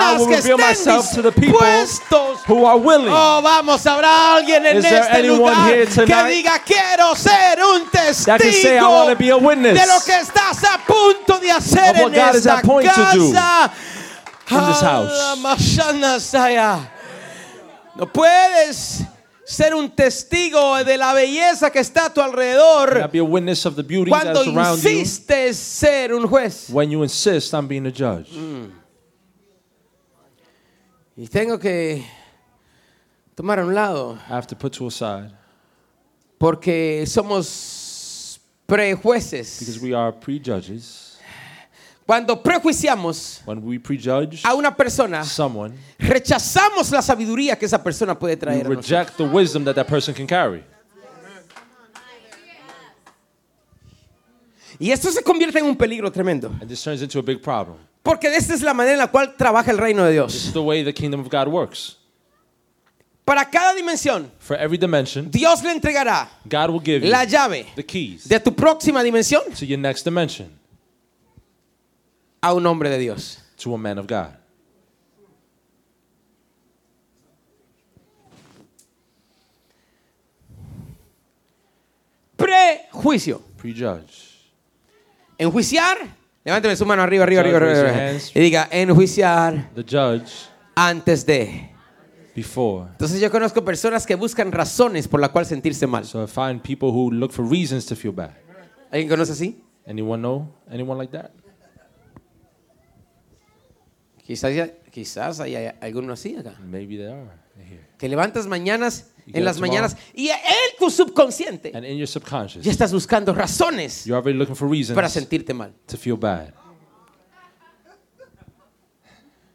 personas 0.00 0.20
will 0.20 0.28
que 0.28 0.36
reveal 0.36 0.58
estén 0.58 0.68
myself 0.68 1.14
to 1.14 1.22
the 1.22 1.32
people 1.32 1.58
dispuestos. 1.58 2.48
who 2.48 2.64
are 2.64 2.78
willing. 2.78 3.12
Oh, 3.12 3.40
vamos, 3.42 3.86
habrá 3.86 4.34
alguien 4.34 4.64
en 4.66 4.78
Is 4.78 4.84
there 4.84 5.00
este 5.00 5.22
lugar 5.22 5.72
que 5.72 6.24
diga 6.28 6.62
quiero 6.64 7.14
ser 7.14 7.62
un 7.62 7.90
testigo 7.90 8.90
want 8.90 9.10
to 9.10 9.16
be 9.16 9.30
a 9.30 9.36
witness 9.36 9.78
de 9.78 9.86
lo 9.86 10.00
que 10.00 10.18
estás 10.18 10.64
a 10.64 10.78
punto 10.86 11.38
de 11.38 11.50
hacer 11.50 11.96
en 11.96 12.14
esta 12.14 12.62
casa. 12.62 13.72
in 14.50 14.66
this 14.66 14.80
house. 14.80 16.34
Ah. 16.34 16.90
No 17.96 18.06
puedes 18.06 19.04
ser 19.44 19.74
un 19.74 19.90
testigo 19.90 20.82
de 20.84 20.96
la 20.96 21.12
belleza 21.12 21.70
que 21.70 21.80
está 21.80 22.06
a 22.06 22.14
tu 22.14 22.20
alrededor 22.20 23.10
cuando 24.08 24.44
insistes 24.44 25.56
ser 25.56 26.14
un 26.14 26.26
juez. 26.28 26.70
when 26.70 26.90
you 26.90 27.02
insist 27.02 27.52
on 27.52 27.66
being 27.66 27.86
a 27.86 27.90
judge. 27.90 28.30
Y 31.20 31.28
tengo 31.28 31.58
que 31.58 32.02
tomar 33.34 33.58
a 33.58 33.66
un 33.66 33.74
lado 33.74 34.18
I 34.26 34.32
have 34.32 34.46
to 34.46 34.56
put 34.56 34.72
to 34.78 34.86
a 34.86 34.90
side 34.90 35.30
porque 36.38 37.04
somos 37.06 38.40
prejueces. 38.66 39.58
because 39.60 39.78
we 39.78 39.92
are 39.94 40.10
prejudges. 40.12 41.18
Cuando 42.06 42.42
prejuiciamos 42.42 43.42
When 43.44 43.62
we 43.62 43.78
prejudge 43.78 44.40
a 44.46 44.54
una 44.54 44.74
persona, 44.74 45.22
someone, 45.22 45.74
rechazamos 45.98 46.90
la 46.90 47.02
sabiduría 47.02 47.58
que 47.58 47.66
esa 47.66 47.82
persona 47.82 48.18
puede 48.18 48.36
we 48.36 48.40
traer. 48.40 48.64
a 48.64 48.68
nosotros. 48.70 48.88
reject 48.90 49.16
the 49.18 49.24
wisdom 49.24 49.62
that 49.64 49.74
that 49.74 49.88
person 49.88 50.14
can 50.14 50.26
carry. 50.26 50.64
Y 54.78 54.90
esto 54.90 55.10
se 55.12 55.22
convierte 55.22 55.58
en 55.58 55.66
un 55.66 55.76
peligro 55.76 56.10
tremendo. 56.10 56.48
And 56.62 56.66
this 56.66 56.82
turns 56.82 57.02
into 57.02 57.18
a 57.18 57.22
big 57.22 57.42
problem. 57.42 57.76
Porque 58.02 58.28
esta 58.34 58.54
es 58.54 58.62
la 58.62 58.72
manera 58.74 58.94
en 58.94 58.98
la 59.00 59.08
cual 59.10 59.36
trabaja 59.36 59.70
el 59.70 59.78
reino 59.78 60.02
de 60.04 60.10
This 60.10 60.14
Dios. 60.14 60.34
is 60.46 60.52
the 60.52 60.62
way 60.62 60.82
the 60.82 60.92
kingdom 60.92 61.20
of 61.20 61.28
God 61.28 61.48
works. 61.48 61.96
Para 63.24 63.44
cada 63.44 63.74
dimensión, 63.74 64.30
For 64.38 64.56
every 64.56 64.78
dimension, 64.78 65.30
Dios 65.30 65.62
le 65.62 65.70
entregará 65.72 66.28
God 66.48 66.70
will 66.70 66.80
give 66.82 67.04
you 67.04 67.10
la 67.10 67.24
llave 67.24 67.66
the 67.76 67.84
keys 67.84 68.26
de 68.28 68.40
tu 68.40 68.50
próxima 68.52 69.02
dimensión 69.04 69.42
to 69.56 69.64
your 69.66 69.78
next 69.78 70.02
dimension 70.04 70.48
a 72.42 72.52
un 72.54 72.64
hombre 72.66 72.88
de 72.88 72.98
Dios. 72.98 73.38
to 73.58 73.74
a 73.74 73.78
man 73.78 73.98
of 73.98 74.06
God. 74.06 74.34
Prejuicio. 82.36 83.40
Prejudge. 83.56 84.38
Enjuiciar. 85.38 85.98
Levánteme 86.50 86.74
su 86.74 86.84
mano 86.84 87.00
arriba, 87.00 87.22
arriba, 87.22 87.42
arriba, 87.42 87.58
arriba. 87.58 88.18
Y 88.34 88.40
diga, 88.40 88.68
enjuiciar 88.72 89.70
The 89.72 89.84
judge 89.84 90.32
antes 90.74 91.24
de. 91.24 91.70
before. 92.34 92.88
Entonces 92.90 93.20
yo 93.20 93.30
conozco 93.30 93.64
personas 93.64 94.04
que 94.04 94.16
buscan 94.16 94.50
razones 94.50 95.06
por 95.06 95.20
la 95.20 95.28
cual 95.28 95.46
sentirse 95.46 95.86
mal. 95.86 96.04
So 96.04 96.24
I 96.24 96.26
find 96.26 96.60
people 96.60 96.88
who 96.88 97.12
look 97.12 97.30
for 97.30 97.48
reasons 97.48 97.86
to 97.86 97.94
feel 97.94 98.12
bad. 98.12 98.30
¿Alguien 98.90 99.08
conoce 99.08 99.30
así? 99.30 99.62
Anyone 99.86 100.20
know 100.20 100.48
anyone 100.68 100.98
like 101.00 101.16
that? 101.16 101.30
Quizás, 104.30 104.54
ya- 104.54 104.72
quizás 104.92 105.40
hay 105.40 105.56
alguno 105.80 106.12
así 106.12 106.36
acá. 106.36 106.54
Maybe 106.64 106.96
they 106.96 107.06
are 107.06 107.24
here. 107.58 107.80
Que 107.98 108.08
levantas 108.08 108.46
mañanas, 108.46 109.06
You 109.26 109.30
en 109.30 109.32
get 109.34 109.42
las 109.42 109.56
tomorrow. 109.56 109.72
mañanas, 109.72 109.96
y 110.14 110.28
en 110.28 110.36
tu 110.78 110.88
subconsciente 110.88 111.72
And 111.74 111.84
in 111.84 111.98
your 111.98 112.06
subconscious, 112.06 112.64
ya 112.64 112.70
estás 112.70 112.92
buscando 112.92 113.34
razones 113.34 114.04
you're 114.06 114.16
already 114.16 114.38
looking 114.38 114.54
for 114.54 114.70
reasons 114.70 114.94
para 114.94 115.08
sentirte 115.08 115.52
mal. 115.52 115.72
to 115.86 115.96
feel 115.96 116.16
bad. 116.16 116.54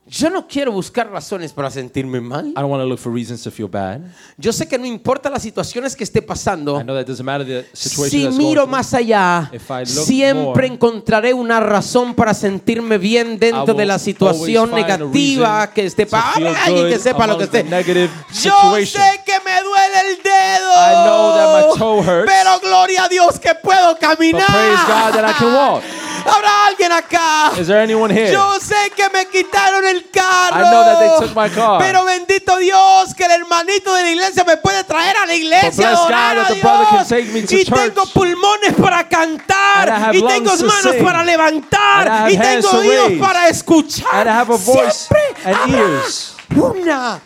Yo 0.08 0.30
no 0.30 0.48
quiero 0.48 0.72
buscar 0.72 1.10
razones 1.10 1.52
para 1.52 1.72
sentirme 1.72 2.22
mal. 2.22 2.50
I 2.50 2.54
don't 2.54 2.70
want 2.70 2.80
to 2.84 2.86
look 2.88 3.00
for 3.00 3.12
reasons 3.12 3.42
to 3.42 3.50
feel 3.50 3.68
bad. 3.68 4.02
Yo 4.38 4.54
sé 4.54 4.68
que 4.68 4.78
no 4.78 4.86
importa 4.86 5.32
las 5.32 5.42
situaciones 5.42 5.96
que 5.96 6.04
esté 6.04 6.22
pasando. 6.22 6.80
I 6.80 6.84
know 6.84 6.96
that 6.96 7.08
doesn't 7.08 7.26
matter 7.26 7.44
the 7.44 7.66
situation 7.76 8.12
Si 8.12 8.24
that's 8.26 8.38
miro 8.38 8.62
going 8.62 8.72
más 8.72 8.94
allá, 8.94 9.50
If 9.52 9.68
I 9.72 9.80
look 9.80 10.06
siempre 10.06 10.68
more, 10.68 10.68
encontraré 10.68 11.34
una 11.34 11.60
razón 11.60 12.14
para 12.14 12.36
sentirme 12.36 13.00
bien 13.00 13.40
dentro 13.40 13.74
de 13.74 13.86
la 13.88 13.98
situación 13.98 14.70
negativa 14.70 15.72
que 15.74 15.88
esté 15.88 16.06
to 16.06 16.12
pa- 16.12 16.34
feel 16.36 16.48
Hable 16.50 16.60
alguien 16.60 16.88
que 16.90 17.00
sepa 17.00 17.26
lo 17.26 17.40
que 17.40 17.46
esté. 17.46 17.64
Yo 17.64 18.76
sé 18.86 19.22
que 19.26 19.40
me 19.44 19.62
duele 19.64 20.00
el 20.12 20.22
dedo. 20.22 20.72
I 20.72 20.94
know 21.04 21.34
that 21.34 21.68
my 21.74 21.80
toe 21.80 22.02
hurts. 22.02 22.32
Pero 22.32 22.60
gloria 22.60 23.06
a 23.06 23.10
Dios 23.10 23.40
que 23.40 23.56
puedo 23.56 23.98
caminar. 23.98 24.42
But 24.42 24.56
praise 24.56 24.82
God 24.88 25.14
that 25.16 25.30
I 25.32 25.34
can 25.34 25.52
walk. 25.52 25.84
Habrá 26.26 26.68
alguien 26.68 26.92
acá. 26.92 27.52
Is 27.60 27.68
there 27.68 27.82
anyone 27.82 28.12
here? 28.12 28.32
Yo 28.32 28.60
sé 28.60 28.92
que 28.96 29.08
me 29.10 29.28
quitaron 29.28 29.86
el 29.86 29.95
carro. 30.12 30.56
I 30.56 30.72
know 30.72 30.84
that 30.86 31.00
they 31.00 31.28
took 31.28 31.36
my 31.36 31.50
car. 31.50 31.80
Pero 31.80 32.06
bendito 32.06 32.58
Dios 32.58 33.14
que 33.14 33.26
el 33.26 33.32
hermanito 33.32 33.94
de 33.94 34.04
la 34.04 34.12
iglesia 34.12 34.44
me 34.44 34.58
puede 34.58 34.84
traer 34.84 35.16
a 35.18 35.26
la 35.26 35.36
iglesia. 35.36 35.72
But 35.92 36.00
adorar 36.00 36.36
God 36.36 36.46
a 36.46 36.54
the 36.54 36.62
brother 36.62 36.86
Dios. 36.92 37.08
can 37.08 37.08
take 37.08 37.32
me 37.34 37.42
to 37.42 37.56
y 37.56 37.64
church. 37.66 37.80
tengo 37.80 38.06
pulmones 38.08 38.74
para 38.74 39.08
cantar. 39.08 39.90
have 39.90 40.18
Y 40.18 40.22
tengo 40.22 40.56
manos 40.58 40.96
para 41.04 41.24
levantar. 41.24 42.32
Y 42.32 42.38
tengo 42.38 42.70
oídos 42.72 43.12
para 43.20 43.50
escuchar. 43.50 44.14
And 44.14 44.30
I 44.30 44.34
have 44.34 44.50
a 44.54 44.58
voice 44.58 45.08
Siempre 45.08 45.44
and 45.46 45.56
habrá 45.56 45.78
ears. 45.78 46.36
una 46.56 47.22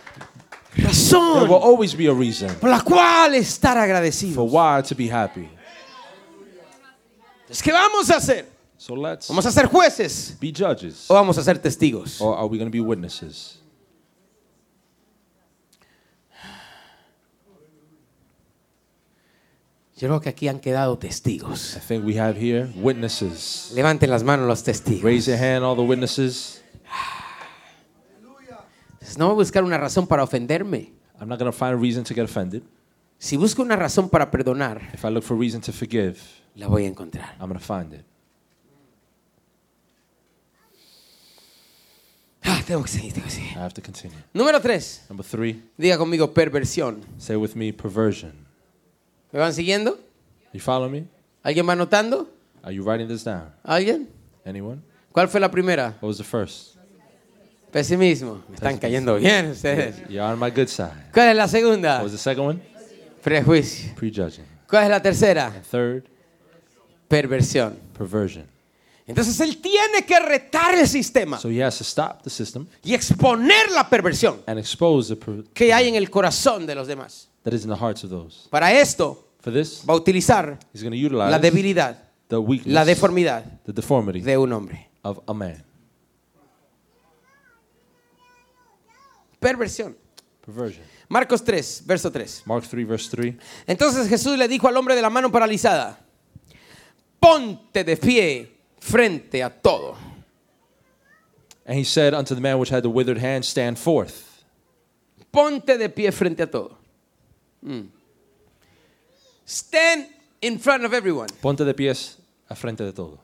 There 0.76 0.88
razón 0.88 1.50
will 1.50 1.56
always 1.62 1.94
be 1.96 2.08
a 2.08 2.14
reason 2.14 2.56
por 2.56 2.70
la 2.70 2.82
cual 2.82 3.36
estar 3.36 3.74
for 3.74 3.84
agradecido. 3.84 4.44
why 4.44 4.82
to 4.82 4.96
be 4.96 5.10
happy. 5.10 5.50
Es 7.50 7.62
que 7.62 7.72
vamos 7.72 8.10
a 8.12 8.18
hacer. 8.18 8.49
So 8.80 8.96
let's 8.96 9.28
Vamos 9.28 9.46
a 9.46 9.52
ser 9.52 9.68
jueces 9.68 10.38
be 10.40 10.54
judges. 10.54 11.12
o 11.12 11.14
vamos 11.14 11.38
a 11.38 11.44
ser 11.44 11.60
testigos. 11.60 12.22
Or 12.22 12.38
are 12.38 12.48
we 12.48 12.58
going 12.58 12.72
to 12.72 12.72
be 12.72 12.80
witnesses? 12.80 13.60
Yo 19.98 20.08
creo 20.08 20.22
que 20.22 20.30
aquí 20.30 20.48
han 20.48 20.60
quedado 20.62 20.98
testigos. 20.98 21.76
I 21.76 21.80
think 21.82 22.06
we 22.06 22.18
have 22.18 22.38
here 22.40 22.70
witnesses. 22.78 23.72
Levanten 23.76 24.10
las 24.10 24.24
manos 24.24 24.48
los 24.48 24.64
testigos. 24.64 25.04
Raise 25.04 25.30
your 25.30 25.38
hand, 25.38 25.64
all 25.66 25.76
the 25.76 25.82
witnesses. 25.84 26.62
No 29.18 29.26
voy 29.26 29.34
a 29.34 29.36
buscar 29.36 29.64
una 29.66 29.78
razón 29.78 30.08
para 30.08 30.24
ofenderme. 30.24 30.94
I'm 31.20 31.28
not 31.28 31.38
going 31.38 31.52
to 31.52 31.58
find 31.58 31.74
a 31.74 31.78
reason 31.78 32.06
to 32.06 32.14
get 32.14 32.24
offended. 32.24 32.64
Si 33.18 33.36
busco 33.36 33.62
una 33.62 33.76
razón 33.76 34.08
para 34.10 34.32
perdonar, 34.32 34.82
If 34.94 35.04
I 35.04 35.10
look 35.10 35.24
for 35.26 35.36
a 35.36 35.40
reason 35.40 35.60
to 35.62 35.74
forgive, 35.74 36.18
la 36.56 36.68
voy 36.68 36.86
a 36.86 36.88
encontrar. 36.88 37.36
I'm 37.42 37.50
going 37.50 37.60
to 37.60 37.66
find 37.66 37.94
it. 37.94 38.06
Ah, 42.46 42.59
tengo 42.70 42.84
que 42.84 42.90
seguir, 42.90 43.12
tengo 43.14 43.26
que 43.26 43.32
seguir. 43.34 43.50
I 43.54 43.60
have 43.62 43.74
to 43.74 43.82
continue. 43.82 44.16
Número 44.32 44.62
tres. 44.62 45.02
Number 45.10 45.26
three, 45.26 45.60
Diga 45.76 45.98
conmigo 45.98 46.32
perversión. 46.32 47.02
say 47.18 47.36
with 47.36 47.56
me 47.56 47.74
perversion. 47.74 48.32
¿Me 49.32 49.40
van 49.40 49.54
siguiendo? 49.54 49.98
You 50.54 50.60
follow 50.60 50.88
me? 50.88 51.06
¿Alguien 51.44 51.68
va 51.68 51.74
anotando? 51.74 52.30
Are 52.62 52.72
you 52.74 52.84
writing 52.84 53.08
this 53.08 53.24
down? 53.24 53.52
¿Alguien? 53.64 54.08
Anyone? 54.46 54.82
¿Cuál 55.12 55.28
fue 55.30 55.40
la 55.40 55.50
primera? 55.50 55.98
What 56.00 56.10
was 56.10 56.18
the 56.18 56.24
first? 56.24 56.76
Pesimismo. 57.72 58.44
Me 58.48 58.56
están 58.56 58.78
cayendo 58.78 59.16
bien 59.18 59.48
ustedes. 59.52 59.96
You're 60.08 60.22
on 60.22 60.40
my 60.40 60.52
good 60.52 60.68
side. 60.68 61.10
¿Cuál 61.12 61.30
es 61.30 61.36
la 61.38 61.48
segunda? 61.48 61.96
What 61.96 62.04
was 62.04 62.12
the 62.12 62.18
second 62.20 62.46
one? 62.46 62.62
Prejuicio. 63.24 63.96
Prejudging. 63.96 64.46
¿Cuál 64.70 64.84
es 64.84 64.90
la 64.92 65.02
tercera? 65.02 65.48
And 65.48 65.64
third, 65.64 66.04
Perversión. 67.08 67.76
perversion. 67.98 68.46
Entonces 69.10 69.40
él 69.40 69.58
tiene 69.58 70.06
que 70.06 70.20
retar 70.20 70.76
el 70.76 70.88
sistema 70.88 71.40
So 71.40 71.50
he 71.50 71.64
has 71.64 71.78
to 71.80 71.84
stop 71.84 72.22
the 72.24 72.30
system 72.30 72.68
y 72.84 72.94
exponer 72.94 73.72
la 73.72 73.90
perversión 73.90 74.42
and 74.46 74.60
expose 74.60 75.10
the 75.10 75.16
per- 75.20 75.44
que 75.54 75.74
hay 75.74 75.88
en 75.90 75.96
el 75.96 76.10
corazón 76.10 76.66
de 76.68 76.76
los 76.76 76.88
demás. 76.88 77.28
that 77.44 77.54
is 77.54 77.64
in 77.64 77.70
the 77.70 77.76
hearts 77.76 78.04
of 78.04 78.10
those. 78.12 78.48
Para 78.50 78.72
esto 78.72 79.26
For 79.42 79.52
this, 79.52 79.84
va 79.90 79.94
a 79.94 79.98
utilizar 79.98 80.60
he's 80.74 80.84
going 80.84 80.92
to 80.92 80.98
utilize 81.06 81.32
la 81.32 81.40
debilidad, 81.40 81.98
the 82.28 82.38
weakness, 82.38 82.74
la 82.74 82.86
deformidad 82.86 83.44
the 83.66 83.74
deformity 83.74 84.22
de 84.22 84.38
un 84.38 84.52
hombre. 84.54 84.90
of 85.02 85.20
a 85.28 85.34
man. 85.34 85.64
Perversión. 89.40 89.96
Perversion. 90.46 90.84
Marcos 91.08 91.44
3, 91.44 91.84
verso 91.86 92.12
3. 92.12 92.44
Mark 92.46 92.68
3, 92.68 92.86
verse 92.88 93.10
3. 93.10 93.36
Entonces 93.66 94.08
Jesús 94.08 94.38
le 94.38 94.48
dijo 94.48 94.68
al 94.68 94.76
hombre 94.78 94.96
de 94.96 95.02
la 95.02 95.10
mano 95.10 95.32
paralizada, 95.32 96.00
ponte 97.20 97.84
de 97.84 97.98
pie 97.98 98.59
frente 98.80 99.42
a 99.42 99.50
todo. 99.50 99.96
And 101.66 101.78
he 101.78 101.84
said 101.84 102.14
unto 102.14 102.34
the 102.34 102.42
man 102.42 102.58
which 102.58 102.70
had 102.70 102.84
the 102.84 102.90
withered 102.90 103.20
hand, 103.20 103.46
Stand 103.46 103.78
forth. 103.78 104.44
Ponte 105.32 105.78
de 105.78 105.90
pie 105.90 106.12
frente 106.12 106.40
a 106.40 106.48
todo. 106.48 106.76
Mm. 107.66 107.88
Stand 109.46 110.08
in 110.42 110.58
front 110.58 110.84
of 110.84 110.94
everyone. 110.94 111.30
Ponte 111.42 111.64
de 111.64 111.74
pies 111.74 112.18
a 112.50 112.56
frente 112.56 112.84
de 112.84 112.92
todo. 112.92 113.20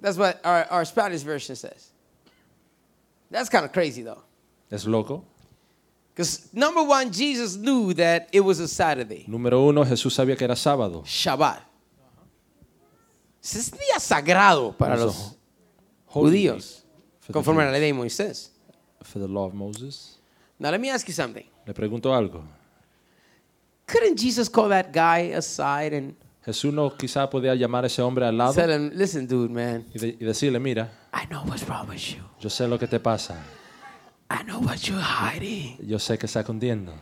That's 0.00 0.16
what 0.16 0.40
our, 0.44 0.64
our 0.70 0.84
Spanish 0.84 1.22
version 1.22 1.56
says. 1.56 1.90
That's 3.30 3.48
kind 3.48 3.64
of 3.64 3.72
crazy 3.72 4.02
though. 4.02 4.22
Es 4.70 4.86
loco. 4.86 5.24
Because 6.14 6.48
number 6.52 6.82
one, 6.84 7.10
Jesus 7.10 7.56
knew 7.56 7.92
that 7.94 8.28
it 8.32 8.40
was 8.40 8.60
a 8.60 8.68
Saturday, 8.68 9.24
Número 9.28 9.68
uno, 9.68 9.84
Jesús 9.84 10.14
sabía 10.14 10.38
que 10.38 10.44
era 10.44 10.54
sábado. 10.54 11.02
Shabbat. 11.04 11.60
Es 13.44 13.70
día 13.72 14.00
sagrado 14.00 14.72
para 14.76 14.96
los 14.96 15.36
judíos, 16.06 16.82
day 16.82 17.20
for 17.20 17.26
the 17.26 17.32
conforme 17.34 17.62
a 17.62 17.66
la 17.66 17.72
ley 17.72 17.80
de 17.80 17.92
Moisés. 17.94 18.50
For 19.02 19.20
the 19.20 19.28
law 19.28 19.46
of 19.46 19.52
Moses. 19.54 20.18
Now 20.58 20.70
let 20.70 20.78
me 20.80 20.90
ask 20.90 21.06
you 21.06 21.12
something. 21.12 21.44
Le 21.66 21.74
pregunto 21.74 22.14
algo. 22.14 22.42
Couldn't 23.86 24.18
Jesus 24.18 24.48
call 24.48 24.70
that 24.70 24.92
guy 24.92 25.32
aside 25.34 25.94
and 25.94 26.14
Jesús 26.46 26.72
no 26.72 26.90
quizá 26.96 27.28
podía 27.28 27.54
llamar 27.54 27.84
a 27.84 27.86
ese 27.86 28.00
hombre 28.02 28.26
al 28.26 28.36
lado 28.36 28.54
tell 28.54 28.70
him, 28.70 28.90
listen, 28.94 29.26
dude, 29.26 29.50
man, 29.52 29.84
y, 29.94 29.98
de- 29.98 30.16
y 30.20 30.24
decirle, 30.24 30.58
mira, 30.58 30.90
I 31.12 31.26
know 31.26 31.42
what's 31.44 31.66
wrong 31.68 31.88
with 31.88 32.00
you. 32.14 32.22
yo 32.40 32.48
sé 32.50 32.66
lo 32.66 32.78
que 32.78 32.86
te 32.86 32.98
pasa. 32.98 33.42
I 34.30 34.42
know 34.44 34.58
what 34.60 34.78
you're 34.88 35.02
hiding. 35.02 35.76
Yo 35.86 35.98
sé 35.98 36.16
que 36.18 36.26
está 36.26 36.40
escondiendo. 36.40 36.92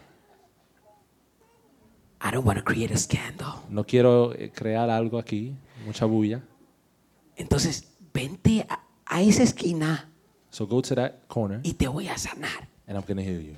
I 2.20 2.30
don't 2.30 2.44
want 2.44 2.58
to 2.58 2.64
create 2.64 2.92
a 2.92 2.98
scandal. 2.98 3.62
No 3.68 3.84
quiero 3.84 4.32
eh, 4.34 4.50
crear 4.54 4.90
algo 4.90 5.18
aquí, 5.18 5.54
mucha 5.86 6.04
bulla. 6.06 6.40
Entonces, 7.36 7.84
vente 8.12 8.66
a, 8.68 8.80
a 9.06 9.22
esa 9.22 9.42
esquina 9.42 10.08
So 10.50 10.66
go 10.66 10.82
to 10.82 10.94
that 10.94 11.12
corner 11.28 11.60
y 11.62 11.72
te 11.74 11.88
voy 11.88 12.08
a 12.08 12.18
sanar. 12.18 12.68
and 12.86 12.96
I'm 12.98 13.04
going 13.06 13.16
to 13.16 13.22
heal 13.22 13.40
you. 13.40 13.56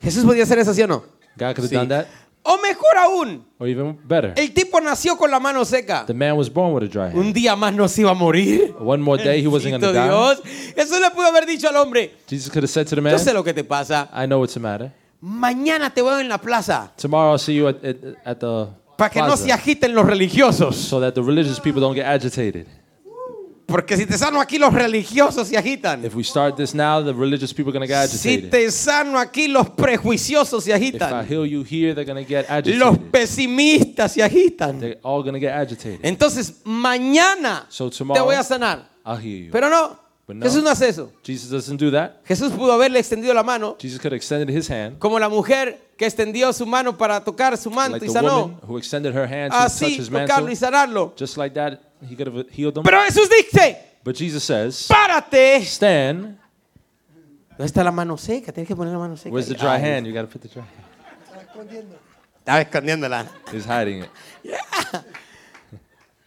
Jesús 0.00 0.24
podía 0.24 0.44
hacer 0.44 0.58
eso, 0.58 0.72
¿sí 0.72 0.82
o 0.82 0.86
no? 0.86 1.00
God 1.36 1.54
could 1.54 1.58
have 1.58 1.68
Sí. 1.68 1.74
done 1.74 1.88
that. 1.88 2.06
O 2.44 2.56
mejor 2.62 2.96
aún, 2.96 3.44
Or 3.58 3.68
even 3.68 3.98
better. 4.06 4.32
el 4.36 4.54
tipo 4.54 4.80
nació 4.80 5.18
con 5.18 5.30
la 5.30 5.38
mano 5.38 5.64
seca. 5.66 6.06
The 6.06 6.14
man 6.14 6.36
was 6.38 6.48
born 6.50 6.72
with 6.72 6.84
a 6.84 6.88
dry 6.88 7.08
hand. 7.10 7.18
Un 7.18 7.32
día 7.34 7.54
más 7.56 7.74
no 7.74 7.86
se 7.88 8.00
iba 8.02 8.12
a 8.12 8.14
morir. 8.14 8.74
One 8.78 9.02
more 9.02 9.22
day, 9.22 9.42
he 9.42 9.48
wasn't 9.48 9.72
going 9.72 9.80
to 9.82 9.88
Bendito 9.88 9.92
die. 9.92 10.08
Dios. 10.08 10.74
Jesús 10.74 11.00
le 11.00 11.10
pudo 11.10 11.26
haber 11.26 11.44
dicho 11.44 11.68
al 11.68 11.76
hombre, 11.76 12.14
Jesus 12.26 12.50
could 12.50 12.62
have 12.64 12.70
said 12.70 12.86
to 12.86 12.90
the 12.96 13.02
yo 13.02 13.02
man, 13.02 13.18
sé 13.18 13.34
lo 13.34 13.44
que 13.44 13.52
te 13.52 13.64
pasa. 13.64 14.08
I 14.14 14.26
know 14.26 14.38
what's 14.40 14.54
the 14.54 14.60
matter. 14.60 14.92
Mañana 15.20 15.92
te 15.92 16.00
veo 16.00 16.20
en 16.20 16.28
la 16.28 16.38
plaza 16.38 16.92
Tomorrow 16.96 17.32
I'll 17.32 17.38
see 17.40 17.56
you 17.56 17.66
at, 17.68 17.84
at, 17.84 17.96
at 18.24 18.38
the 18.38 18.68
para 18.98 19.10
que 19.10 19.20
no 19.22 19.36
se 19.36 19.52
agiten 19.52 19.94
los 19.94 20.04
religiosos. 20.04 20.76
so 20.76 21.00
that 21.00 21.12
the 21.14 21.22
religious 21.22 21.58
people 21.60 21.80
don't 21.80 21.94
get 21.94 22.04
agitated. 22.04 22.66
Porque 23.66 23.98
si 23.98 24.06
te 24.06 24.16
sano 24.16 24.40
aquí, 24.40 24.58
los 24.58 24.72
religiosos 24.72 25.46
se 25.46 25.56
agitan. 25.58 26.02
If 26.02 26.14
we 26.14 26.24
start 26.24 26.56
this 26.56 26.74
now, 26.74 27.04
the 27.04 27.12
religious 27.12 27.52
people 27.52 27.70
are 27.70 27.78
going 27.78 27.86
to 27.86 27.94
get 27.94 28.08
Si 28.08 28.28
agitated. 28.30 28.50
te 28.50 28.70
sano 28.70 29.18
aquí, 29.18 29.46
los 29.46 29.68
prejuiciosos 29.68 30.64
se 30.64 30.70
If 30.70 30.76
I 30.76 30.78
agitan. 30.78 31.26
heal 31.28 31.44
you 31.46 31.62
here, 31.62 31.94
they're 31.94 32.06
going 32.06 32.16
to 32.16 32.26
get 32.26 32.46
Los 32.48 32.94
agitated. 32.96 33.10
pesimistas 33.10 34.12
se 34.12 34.22
agitan. 34.22 34.80
They're 34.80 34.98
all 35.02 35.22
going 35.22 35.34
to 35.34 35.38
get 35.40 35.52
agitated. 35.52 36.00
Entonces, 36.02 36.62
mañana 36.64 37.66
So 37.68 37.90
te 37.90 37.98
tomorrow, 37.98 38.24
voy 38.24 38.36
a 38.36 38.42
sanar. 38.42 38.88
I'll 39.04 39.18
heal 39.18 39.44
you. 39.46 39.50
Pero 39.52 39.68
no, 39.68 39.98
But 40.26 40.36
no. 40.36 40.46
Jesús 40.46 40.62
no 40.62 40.70
hace 40.70 40.88
eso. 40.88 41.12
Jesus 41.22 41.50
doesn't 41.50 41.78
do 41.78 41.90
that. 41.90 42.24
Jesús 42.26 42.50
pudo 42.52 42.72
haberle 42.72 42.98
extendido 42.98 43.34
la 43.34 43.42
mano, 43.42 43.76
Jesus 43.78 43.98
could 44.00 44.12
have 44.12 44.16
extended 44.16 44.48
his 44.48 44.68
hand 44.70 44.98
como 44.98 45.18
la 45.18 45.28
mujer 45.28 45.78
que 45.98 46.06
extendió 46.06 46.52
su 46.52 46.64
mano 46.64 46.96
para 46.96 47.22
tocar 47.22 47.58
su 47.58 47.70
manto 47.70 47.96
like 47.96 48.06
y 48.06 48.08
sanó. 48.08 48.60
Así, 49.50 49.98
tocarlo 50.08 50.48
y 50.48 50.56
sanarlo. 50.56 51.12
Just 51.18 51.36
like 51.36 51.52
that, 51.54 51.80
he 52.08 52.14
could 52.14 52.28
have 52.28 52.46
healed 52.50 52.72
them. 52.72 52.84
Pero 52.84 53.02
Jesús 53.02 53.28
dice, 53.28 53.76
But 54.04 54.16
Jesus 54.16 54.44
says, 54.44 54.86
párate. 54.88 55.60
stand. 55.64 56.38
¿Dónde 57.50 57.66
está 57.66 57.82
la 57.82 57.90
mano 57.90 58.16
seca? 58.16 58.52
Tienes 58.52 58.68
que 58.68 58.76
poner 58.76 58.92
la 58.92 59.00
mano 59.00 59.16
seca. 59.16 59.34
Where's 59.34 59.48
the 59.48 59.54
dry 59.54 59.74
Ay, 59.74 59.82
hand? 59.82 60.06
You 60.06 60.14
got 60.14 60.22
to 60.22 60.28
put 60.28 60.40
the 60.40 60.48
dry 60.48 60.62
hand. 60.62 60.86
Estaba 62.38 62.60
escondiéndola. 62.60 63.26
He's 63.52 63.66
hiding 63.66 64.04
it. 64.04 64.10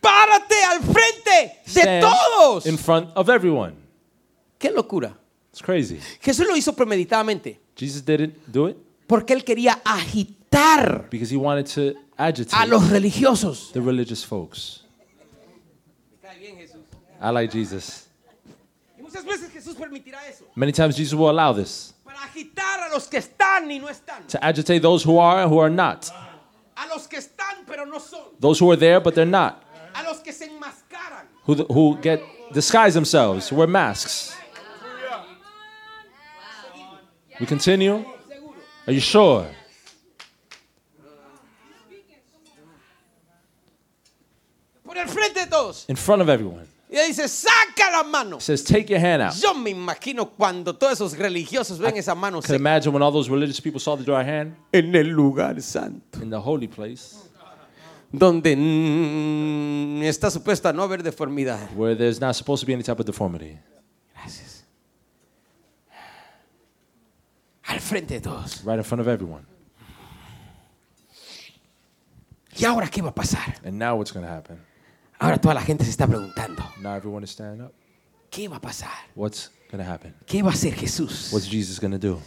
Párate 0.01 0.55
al 0.69 0.81
frente 0.81 1.61
de 1.65 1.71
Stand 1.71 2.03
todos. 2.03 2.65
in 2.65 2.77
front 2.77 3.09
of 3.15 3.29
everyone. 3.29 3.75
Qué 4.59 4.69
locura. 4.69 5.17
It's 5.51 5.61
crazy. 5.61 5.97
Jesús 6.21 6.45
lo 6.45 6.55
hizo 6.57 6.73
premeditadamente 6.75 7.59
Jesus 7.75 8.03
didn't 8.03 8.35
do 8.47 8.67
it 8.67 8.77
porque 9.11 9.33
él 9.33 9.43
quería 9.43 9.81
agitar 9.83 11.09
because 11.09 11.29
he 11.29 11.35
wanted 11.35 11.65
to 11.65 11.93
a 12.17 12.27
agitate 12.27 12.65
los 12.69 12.89
religiosos. 12.89 13.73
the 13.73 13.81
religious 13.81 14.23
folks. 14.23 14.83
I 17.19 17.29
like 17.29 17.51
Jesus. 17.51 18.07
Muchas 18.97 19.25
veces 19.25 19.51
Jesús 19.51 19.75
permitirá 19.75 20.25
eso. 20.29 20.45
Many 20.55 20.71
times 20.71 20.95
Jesus 20.95 21.13
will 21.13 21.29
allow 21.29 21.51
this 21.51 21.93
Para 22.05 22.19
agitar 22.19 22.89
a 22.89 22.89
los 22.93 23.09
que 23.09 23.19
están 23.19 23.69
y 23.69 23.79
no 23.79 23.89
están. 23.89 24.25
to 24.29 24.41
agitate 24.41 24.81
those 24.81 25.03
who 25.03 25.19
are 25.19 25.41
and 25.41 25.51
who 25.51 25.59
are 25.59 25.69
not. 25.69 26.09
A 26.77 26.87
los 26.87 27.05
que 27.05 27.17
están 27.17 27.65
pero 27.67 27.83
no 27.85 27.99
son. 27.99 28.29
Those 28.39 28.59
who 28.59 28.71
are 28.71 28.77
there 28.77 29.01
but 29.01 29.13
they're 29.13 29.25
not. 29.25 29.61
A 29.93 30.03
los 30.03 30.21
que 30.21 30.31
se 30.31 30.45
enmascaran. 30.47 31.27
Who, 31.43 31.55
who 31.65 31.97
get 32.01 32.21
disguise 32.53 32.93
themselves, 32.93 33.51
wear 33.51 33.67
masks. 33.67 34.33
We 37.41 37.45
continue? 37.45 38.05
Are 38.87 38.93
you 38.93 38.99
sure? 38.99 39.47
Por 44.83 44.97
el 44.97 45.07
frente 45.07 45.41
de 45.41 45.47
todos. 45.47 45.85
In 45.87 45.95
front 45.95 46.21
of 46.21 46.29
everyone. 46.29 46.67
Y 46.89 46.97
él 46.97 47.07
dice, 47.07 47.27
saca 47.29 47.89
la 47.89 48.03
mano. 48.03 48.37
It 48.37 48.41
says, 48.41 48.63
take 48.63 48.89
your 48.89 48.99
hand 48.99 49.21
out. 49.21 49.33
Yo 49.41 49.53
me 49.53 49.71
imagino 49.71 50.29
cuando 50.35 50.73
todos 50.73 50.99
esos 50.99 51.17
religiosos 51.17 51.79
ven 51.79 51.95
esa 51.95 52.13
mano 52.13 52.41
Can 52.41 52.55
imagine 52.55 52.91
when 52.91 53.01
all 53.01 53.11
those 53.13 53.29
religious 53.29 53.61
people 53.61 53.79
saw 53.79 53.95
the 53.95 54.03
dry 54.03 54.23
hand 54.23 54.55
en 54.73 54.93
el 54.93 55.05
lugar 55.05 55.61
santo, 55.61 56.21
in 56.21 56.29
the 56.29 56.39
holy 56.39 56.67
place 56.67 57.15
donde 58.11 58.55
mm, 58.57 60.03
está 60.03 60.29
supuesto 60.29 60.67
a 60.67 60.73
no 60.73 60.83
haber 60.83 61.01
deformidad. 61.01 61.69
where 61.75 61.95
there's 61.95 62.19
not 62.19 62.35
supposed 62.35 62.59
to 62.59 62.67
be 62.67 62.73
any 62.73 62.83
type 62.83 62.99
of 62.99 63.05
deformity. 63.05 63.57
Al 67.81 67.87
frente 67.87 68.13
de 68.13 68.21
todos. 68.21 68.63
Right 68.63 68.77
in 68.77 68.83
front 68.83 69.01
of 69.01 69.07
everyone. 69.07 69.43
¿Y 72.55 72.65
ahora 72.65 72.87
qué 72.87 73.01
va 73.01 73.09
a 73.09 73.15
pasar? 73.15 73.55
And 73.65 73.79
now 73.79 73.95
what's 73.95 74.11
going 74.11 74.23
to 74.25 74.31
happen? 74.31 74.59
Ahora 75.19 75.39
toda 75.39 75.55
la 75.55 75.61
gente 75.61 75.83
se 75.83 75.89
está 75.89 76.05
preguntando, 76.05 76.63
Now 76.79 76.95
everyone 76.95 77.23
is 77.23 77.31
standing 77.31 77.65
up. 77.65 77.73
¿qué 78.29 78.47
va 78.47 78.57
a 78.57 78.61
pasar? 78.61 78.91
What's 79.15 79.49
going 79.71 79.83
to 79.83 79.89
happen? 79.89 80.13
¿Qué 80.27 80.43
va 80.43 80.51
a 80.51 80.53
hacer 80.53 80.75
Jesús? 80.75 81.31
What's 81.33 81.47
Jesus 81.47 81.79
going 81.79 81.91
to 81.91 81.97
do? 81.97 82.21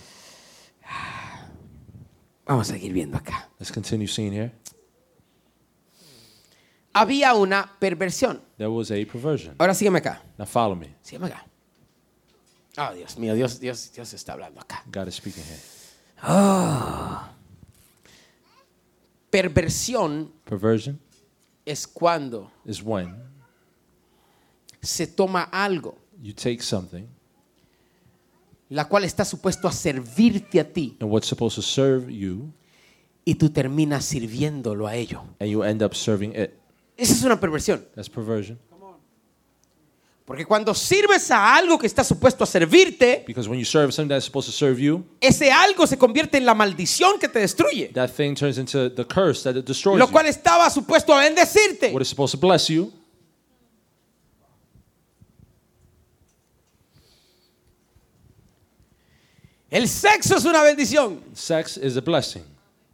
Vamos 2.47 2.69
a 2.69 2.73
seguir 2.75 2.93
viendo 2.93 3.17
acá. 3.17 3.49
Let's 3.61 3.71
continue 3.71 4.09
seeing 4.09 4.33
here. 4.33 4.53
Había 6.93 7.35
una 7.35 7.71
perversión. 7.81 8.41
There 8.59 8.71
was 8.71 8.91
a 8.91 9.05
perversion. 9.05 9.55
Ahora 9.59 9.73
sígueme 9.73 9.99
acá. 9.99 10.21
Now 10.37 10.47
follow 10.47 10.75
me. 10.75 10.95
Sígueme 11.01 11.27
acá. 11.27 11.45
Oh, 12.77 12.93
Dios 12.93 13.17
mío, 13.19 13.35
Dios, 13.35 13.61
Dios, 13.61 13.93
Dios 13.93 14.13
está 14.15 14.33
hablando 14.33 14.61
acá. 14.61 14.83
God 14.91 15.09
is 15.09 15.15
speaking 15.15 15.45
here. 15.45 15.61
Perversión 19.31 20.33
Perversion 20.45 20.99
es 21.65 21.87
cuando 21.87 22.51
is 22.65 22.83
when 22.83 23.15
se 24.81 25.07
toma 25.07 25.43
algo, 25.43 25.97
you 26.23 26.33
take 26.33 26.63
something 26.63 27.07
la 28.71 28.89
cual 28.89 29.05
está 29.05 29.25
supuesto 29.25 29.69
a 29.69 29.73
servirte 29.73 30.61
a 30.61 30.65
ti 30.65 30.97
and 31.01 31.11
what's 31.11 31.27
supposed 31.29 31.57
to 31.57 31.63
serve 31.63 32.13
you, 32.13 32.53
y 33.25 33.35
tú 33.35 33.51
terminas 33.51 34.05
sirviéndolo 34.05 34.87
a 34.87 34.95
ello. 34.95 35.23
and 35.41 35.51
you 35.51 35.63
end 35.63 35.83
up 35.83 35.95
serving 35.95 36.33
it. 36.35 36.53
Esa 36.97 37.13
es 37.13 37.25
una 37.25 37.41
perversión. 37.41 37.85
That's 37.97 38.09
perversion. 38.09 38.59
Porque 40.27 40.47
cuando 40.47 40.73
sirves 40.75 41.31
a 41.31 41.55
algo 41.55 41.79
que 41.79 41.87
está 41.87 42.03
supuesto 42.03 42.45
a 42.45 42.47
servirte, 42.47 43.25
Because 43.27 43.47
when 43.47 43.59
you 43.59 43.65
serve 43.67 43.93
something 43.93 44.09
that's 44.09 44.25
supposed 44.25 44.47
to 44.51 44.57
serve 44.57 44.81
you, 44.81 45.05
ese 45.21 45.51
algo 45.53 45.87
se 45.87 45.99
convierte 45.99 46.39
en 46.39 46.47
la 46.47 46.55
maldición 46.55 47.19
que 47.21 47.29
te 47.29 47.41
destruye. 47.41 47.93
that 47.93 48.09
thing 48.11 48.35
turns 48.35 48.57
into 48.57 48.89
the 48.89 49.05
curse 49.05 49.43
that 49.43 49.55
it 49.59 49.67
destroys 49.67 49.99
Lo 49.99 50.07
you. 50.07 50.13
cual 50.13 50.25
estaba 50.27 50.71
supuesto 50.71 51.13
a 51.13 51.21
bendecirte. 51.21 51.93
What 51.93 52.01
is 52.01 52.09
supposed 52.09 52.33
to 52.33 52.39
bless 52.47 52.69
you 52.71 52.91
El 59.71 59.89
sexo 59.89 60.37
es 60.37 60.45
una 60.45 60.63
bendición. 60.63 61.21
Sex 61.35 61.77
is 61.77 61.97
a 61.97 62.01
blessing. 62.01 62.45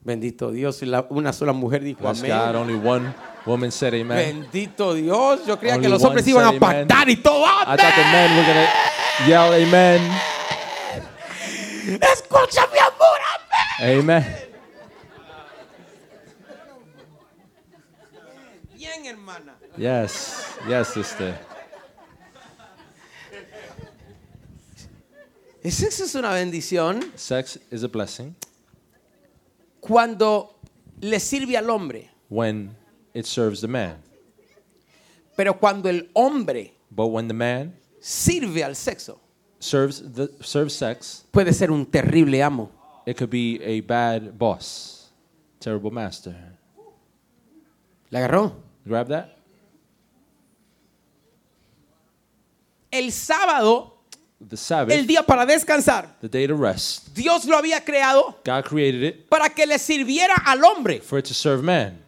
Bendito 0.03 0.51
Dios. 0.51 0.83
Y 0.83 0.87
la- 0.87 1.07
una 1.11 1.33
sola 1.33 1.53
mujer 1.53 1.83
dijo 1.85 2.01
Bless 2.01 2.21
amén. 2.21 2.33
God. 2.33 2.57
Only 2.57 2.75
one 2.75 3.15
woman 3.47 3.71
said 3.71 3.95
amen. 3.95 4.17
Bendito 4.51 4.95
Dios. 4.95 5.41
Yo 5.47 5.59
creía 5.59 5.75
Only 5.75 5.87
que 5.87 5.89
los 5.91 6.03
hombres 6.05 6.27
iban 6.27 6.55
a 6.57 6.59
pactar 6.59 7.09
y 7.09 7.17
todo. 7.17 7.45
I 7.45 7.77
thought 7.77 7.79
the 7.79 8.03
¡Amén! 8.03 8.31
men 8.31 8.37
were 8.37 8.55
to 8.55 9.27
yell 9.27 9.53
amen. 9.53 10.01
Escucha 12.13 12.67
mi 12.73 12.79
amor. 12.79 13.21
Amén. 13.81 14.01
Amen. 14.01 14.37
Bien, 18.77 19.05
hermana. 19.07 19.57
Yes. 19.77 20.45
Yes, 20.69 20.89
sister. 20.89 21.39
El 25.63 25.73
sexo 25.73 26.05
es 26.05 26.15
una 26.15 26.31
bendición 26.33 27.13
Sex 27.17 27.59
is 27.71 27.85
a 27.85 27.89
blessing 27.89 28.35
cuando 29.91 30.55
le 31.01 31.19
sirve 31.19 31.57
al 31.57 31.69
hombre. 31.69 32.09
when 32.29 32.77
it 33.13 33.27
serves 33.27 33.61
the 33.61 33.67
man. 33.69 33.97
Pero 35.37 35.55
cuando 35.59 35.89
el 35.89 36.09
hombre 36.15 36.73
But 36.91 37.07
when 37.09 37.27
the 37.29 37.35
man 37.35 37.75
sirve 38.01 38.63
al 38.63 38.75
sexo, 38.77 39.19
serves 39.59 40.01
the 40.01 40.29
serves 40.43 40.75
sex, 40.75 41.25
puede 41.33 41.53
ser 41.53 41.71
un 41.71 41.87
terrible 41.87 42.41
amo. 42.43 42.71
it 43.07 43.17
could 43.17 43.31
be 43.31 43.61
a 43.63 43.81
bad 43.81 44.39
boss, 44.39 45.11
terrible 45.59 45.91
master. 45.91 46.35
¿La 48.11 48.21
agarró? 48.21 48.53
Grab 48.85 49.09
that. 49.09 49.37
El 52.91 53.13
sábado, 53.13 54.00
The 54.49 54.57
Sabbath, 54.57 54.95
el 54.95 55.07
día 55.07 55.23
para 55.23 55.45
descansar, 55.45 56.17
the 56.21 56.29
day 56.29 56.47
to 56.47 56.55
rest. 56.57 57.09
Dios 57.15 57.45
lo 57.45 57.59
había 57.59 57.85
creado 57.85 58.37
God 58.45 58.65
created 58.65 59.03
it 59.03 59.29
para 59.29 59.51
que 59.51 59.67
le 59.67 59.79
sirviera 59.79 60.35
al 60.47 60.65
hombre, 60.65 61.01
for 61.01 61.19
it 61.19 61.27
to 61.27 61.35
serve 61.35 61.63
man, 61.63 61.99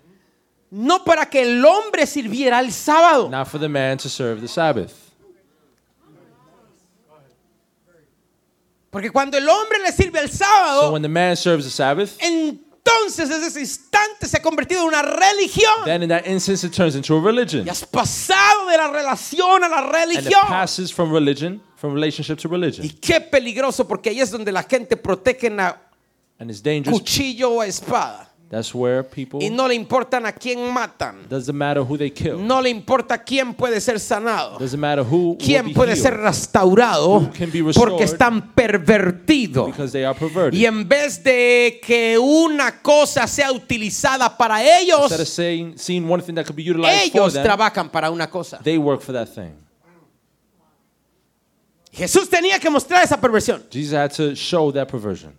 no 0.71 1.05
para 1.05 1.27
que 1.27 1.43
el 1.43 1.63
hombre 1.65 2.07
sirviera 2.07 2.59
al 2.59 2.73
sábado. 2.73 3.29
not 3.29 3.47
for 3.49 3.59
the 3.61 3.69
man 3.69 3.99
to 3.99 4.09
serve 4.09 4.41
the 4.41 4.49
Sabbath. 4.49 4.93
Porque 8.91 9.11
cuando 9.11 9.39
el 9.39 9.49
hombre 9.49 9.79
le 9.79 9.93
sirve 9.93 10.19
al 10.19 10.29
So 10.31 10.45
sábado, 10.45 10.93
when 10.93 11.03
the 11.03 11.09
man 11.09 11.37
serves 11.37 11.65
the 11.65 11.71
Sabbath, 11.71 12.17
entonces 12.85 13.31
ese 13.31 13.61
instante 13.61 14.27
se 14.27 14.37
ha 14.39 14.43
convertido 14.43 14.83
en 14.83 14.89
una 14.89 15.03
religión. 15.03 15.85
then 15.85 16.03
in 16.03 16.09
that 16.09 16.25
instance 16.27 16.67
it 16.67 16.73
turns 16.73 16.95
into 16.97 17.17
a 17.17 17.21
religion. 17.21 17.65
Y 17.67 17.71
has 17.71 17.85
pasado 17.85 18.67
de 18.67 18.77
la 18.77 18.89
relación 18.91 19.63
a 19.63 19.69
la 19.69 19.79
And 19.79 19.87
it 19.89 19.95
religión. 19.95 20.41
passes 20.49 20.93
from 20.93 21.13
religion, 21.13 21.63
from 21.77 21.95
relationship 21.95 22.37
to 22.39 22.49
Y 22.49 22.51
religion. 22.53 22.89
qué 23.01 23.21
peligroso, 23.21 23.87
porque 23.87 24.11
ahí 24.11 24.21
es 24.21 24.31
donde 24.31 24.51
la 24.53 24.63
gente 24.65 24.97
protege 24.97 25.49
a 25.61 25.81
And 26.39 26.51
it's 26.51 26.63
dangerous. 26.63 26.99
cuchillo 26.99 27.51
o 27.53 27.63
espada. 27.63 28.29
That's 28.53 28.75
where 28.75 29.03
people, 29.03 29.43
Y 29.43 29.49
no 29.49 29.67
le 29.67 29.75
importan 29.75 30.27
a 30.27 30.33
quién 30.33 30.71
matan. 30.71 31.27
doesn't 31.27 31.57
matter 31.57 31.81
who 31.83 31.97
they 31.97 32.11
kill. 32.11 32.37
No 32.39 32.61
le 32.61 32.69
importa 32.69 33.17
quién 33.25 33.55
puede 33.55 33.81
ser 33.81 33.99
sanado. 33.99 34.59
Doesn't 34.59 34.79
matter 34.79 35.03
who 35.03 35.39
quién 35.39 35.69
be 35.69 35.73
puede 35.73 35.97
ser 35.97 36.19
restaurado 36.19 37.19
Who 37.19 37.31
can 37.33 37.51
be 37.51 37.63
restored 37.63 37.93
porque 37.93 38.05
están 38.05 38.53
pervertidos. 38.53 39.69
because 39.69 39.91
they 39.93 40.05
are 40.05 40.15
perverted. 40.15 40.53
Y 40.53 40.67
en 40.67 40.87
vez 40.87 41.25
de 41.25 41.81
que 41.83 42.19
una 42.19 42.83
cosa 42.83 43.27
sea 43.27 43.51
utilizada 43.53 44.37
para 44.37 44.63
ellos, 44.63 45.11
saying, 45.27 45.79
seeing 45.79 46.07
one 46.07 46.23
thing 46.23 46.35
that 46.35 46.45
could 46.45 46.55
be 46.55 46.63
utilized 46.63 47.11
for 47.11 47.21
ellos 47.23 47.33
them, 47.33 47.45
trabajan 47.45 47.89
para 47.91 48.11
una 48.11 48.29
cosa. 48.29 48.61
they 48.63 48.77
work 48.77 49.01
for 49.01 49.15
that 49.15 49.29
thing. 49.35 49.55
Jesús 51.91 52.29
tenía 52.29 52.59
que 52.59 52.69
mostrar 52.69 53.03
esa 53.03 53.19
perversión. 53.19 53.63
Jesus 53.71 53.95
had 53.95 54.11
to 54.15 54.35
show 54.37 54.71
that 54.73 54.89
perversion. 54.89 55.33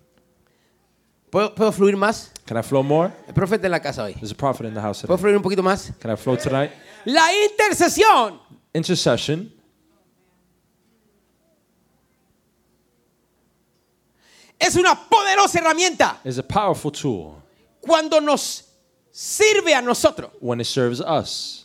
¿Puedo, 1.33 1.55
puedo 1.55 1.71
fluir 1.71 1.97
más? 1.97 2.29
Can 2.45 2.59
I 2.59 2.61
flow 2.61 2.83
more? 2.83 3.11
El 3.27 3.33
profeta 3.33 3.65
en 3.65 3.71
la 3.71 3.79
casa 3.79 4.03
hoy. 4.03 4.13
There's 4.13 4.31
a 4.31 4.35
prophet 4.35 4.67
in 4.67 4.75
the 4.75 4.79
house 4.79 5.01
¿Puedo 5.01 5.17
today. 5.17 5.21
fluir 5.31 5.35
un 5.37 5.41
poquito 5.41 5.63
más? 5.63 5.91
Can 5.99 6.11
I 6.11 6.15
flow 6.15 6.37
tonight? 6.37 6.69
La 7.05 7.25
intercesión 7.33 8.39
Intercession 8.71 9.51
es 14.59 14.75
una 14.75 14.93
poderosa 15.09 15.57
herramienta 15.59 16.19
is 16.23 16.37
a 16.37 16.43
powerful 16.43 16.91
tool 16.91 17.41
cuando 17.81 18.19
nos 18.21 18.65
sirve 19.11 19.73
a 19.73 19.81
nosotros. 19.81 20.29
when 20.39 20.61
it 20.61 20.67
serves 20.67 21.01
us. 21.01 21.62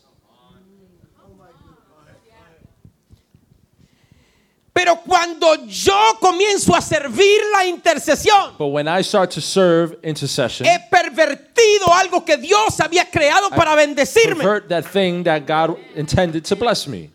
Pero 4.79 5.01
cuando 5.01 5.57
yo 5.67 6.17
comienzo 6.21 6.73
a 6.73 6.81
servir 6.81 7.41
la 7.53 7.65
intercesión, 7.67 8.57
But 8.57 8.69
when 8.69 8.87
I 8.87 9.03
start 9.03 9.33
to 9.33 9.41
serve 9.41 9.99
intercession, 10.05 10.69
he 10.69 10.79
pervertido 10.89 11.93
algo 11.93 12.25
que 12.25 12.37
Dios 12.37 12.79
había 12.79 13.05
creado 13.11 13.51
para 13.51 13.75
bendecirme. 13.75 14.37
pervert 14.45 14.69
that 14.69 14.85
thing 14.85 15.25
that 15.25 15.41
God 15.49 15.77
intended 15.97 16.45
to 16.45 16.55
bless 16.55 16.87
me. 16.87 17.11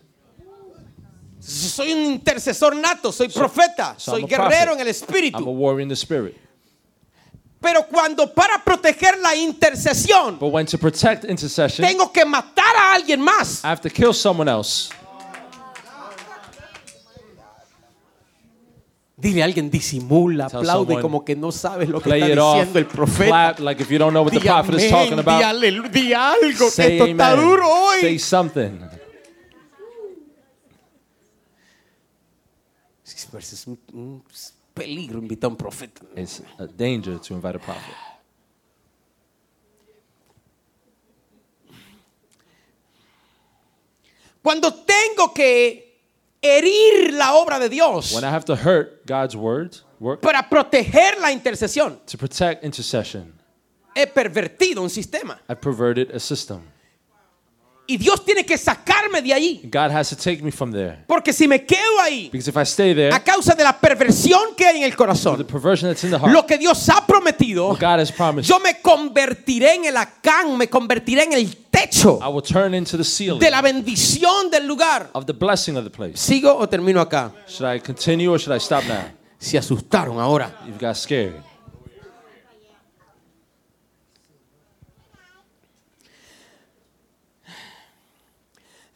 Soy 1.40 1.90
un 1.92 2.12
intercesor 2.12 2.76
nato, 2.76 3.10
soy 3.10 3.28
profeta, 3.28 3.94
So 3.96 4.12
soy 4.12 4.24
guerrero 4.24 4.72
en 4.72 4.78
prophet. 4.78 4.80
el 4.80 4.86
I'm 4.86 4.86
a 4.86 4.90
espíritu. 4.90 5.44
warrior 5.46 5.80
in 5.80 5.88
the 5.88 5.96
spirit. 5.96 6.36
Pero 7.62 7.84
cuando 7.86 8.26
para 8.26 8.62
proteger 8.62 9.18
la 9.22 9.34
intercesión 9.34 10.38
But 10.38 10.48
when 10.52 10.66
to 10.66 10.76
protect 10.76 11.24
intercession, 11.24 11.86
tengo 11.86 12.12
que 12.12 12.26
matar 12.26 12.76
a 12.76 12.92
alguien 12.94 13.22
más, 13.22 13.64
I 13.64 13.68
have 13.68 13.80
to 13.80 13.88
kill 13.88 14.12
someone 14.12 14.50
else. 14.50 14.90
Dile 19.24 19.40
a 19.40 19.46
alguien, 19.46 19.70
disimula, 19.70 20.48
Tell 20.48 20.58
aplaude 20.58 20.84
someone, 20.86 21.00
como 21.02 21.24
que 21.24 21.34
no 21.34 21.50
sabes 21.50 21.88
lo 21.88 21.98
que 21.98 22.10
está 22.10 22.26
diciendo 22.26 22.78
el 22.78 22.84
profeta. 22.86 23.54
Like 23.58 23.82
if 23.82 23.88
you 23.90 23.98
don't 23.98 24.12
know 24.12 24.22
what 24.22 24.32
the 24.32 24.38
Di 24.38 24.46
prophet 24.46 24.74
is 24.74 24.90
talking 24.90 25.14
di, 25.16 25.20
about. 25.20 25.42
alelu- 25.42 25.88
di 25.90 26.12
algo, 26.12 26.66
que 26.66 26.70
Say 26.70 26.92
esto 26.98 27.06
está 27.06 27.32
amen. 27.32 27.44
duro 27.46 27.66
Say 28.00 28.12
hoy. 28.12 28.18
something. 28.18 28.80
Sí, 33.02 33.26
pues 33.30 33.52
Es 33.54 33.66
un, 33.66 33.78
un 33.94 34.22
peligro 34.74 35.18
invitar 35.20 35.48
a 35.48 35.52
un 35.52 35.56
profeta. 35.56 36.02
It's 36.16 36.42
a 36.58 36.66
danger 36.66 37.18
to 37.18 37.32
invite 37.34 37.56
a 37.56 37.60
prophet. 37.60 37.94
Cuando 44.42 44.74
tengo 44.74 45.32
que 45.32 45.83
herir 46.44 47.14
la 47.14 47.34
obra 47.34 47.58
de 47.58 47.68
Dios 47.68 48.12
When 48.12 48.22
I 48.22 48.28
have 48.28 48.44
to 48.44 48.54
hurt 48.54 49.06
God's 49.06 49.34
word, 49.34 49.76
work 49.98 50.20
para 50.20 50.48
proteger 50.48 51.18
la 51.20 51.32
intercesión, 51.32 51.98
to 52.06 52.18
protect 52.18 52.62
intercession, 52.62 53.32
he 53.94 54.06
pervertido 54.06 54.82
un 54.82 54.90
sistema. 54.90 55.40
I've 55.48 55.60
perverted 55.60 56.10
a 56.14 56.20
system. 56.20 56.62
Y 57.86 57.98
Dios 57.98 58.24
tiene 58.24 58.46
que 58.46 58.56
sacarme 58.56 59.20
de 59.20 59.34
ahí. 59.34 59.60
God 59.64 59.90
has 59.90 60.08
to 60.08 60.16
take 60.16 60.42
me 60.42 60.50
from 60.50 60.72
there. 60.72 61.04
Porque 61.06 61.34
si 61.34 61.46
me 61.46 61.64
quedo 61.66 62.00
ahí, 62.02 62.30
Because 62.32 62.48
if 62.48 62.56
I 62.56 62.62
stay 62.62 62.94
there, 62.94 63.12
a 63.12 63.20
causa 63.20 63.54
de 63.54 63.62
la 63.62 63.78
perversión 63.78 64.54
que 64.56 64.66
hay 64.66 64.78
en 64.78 64.84
el 64.84 64.90
the 64.92 64.96
corazón, 64.96 65.44
perversion 65.44 65.90
that's 65.90 66.02
in 66.02 66.10
the 66.10 66.18
heart, 66.18 66.32
lo 66.32 66.46
que 66.46 66.56
Dios 66.56 66.88
ha 66.88 67.06
prometido, 67.06 67.68
what 67.68 67.78
God 67.80 68.00
has 68.00 68.10
promised, 68.10 68.48
yo 68.48 68.58
me 68.58 68.80
convertiré 68.80 69.74
en 69.74 69.84
el 69.84 69.96
acán, 69.98 70.56
me 70.56 70.68
convertiré 70.68 71.24
en 71.24 71.34
el 71.34 71.54
techo 71.70 72.18
I 72.22 72.28
will 72.28 72.42
turn 72.42 72.74
into 72.74 72.96
the 72.96 73.04
ceiling 73.04 73.38
de 73.38 73.50
la 73.50 73.60
bendición 73.60 74.50
del 74.50 74.66
lugar. 74.66 75.10
of 75.12 75.26
the 75.26 75.34
blessing 75.34 75.76
of 75.76 75.84
the 75.84 75.90
place. 75.90 76.16
¿Sigo 76.16 76.56
o 76.56 76.66
termino 76.66 77.02
acá? 77.02 77.32
Should 77.46 77.70
I 77.70 77.80
continue 77.80 78.30
or 78.30 78.38
should 78.38 78.56
I 78.56 78.60
stop 78.60 78.84
now? 78.84 79.10
Se 79.38 79.58
asustaron 79.58 80.18
ahora. 80.18 80.58
You've 80.66 80.80
got 80.80 80.96
scared. 80.96 81.34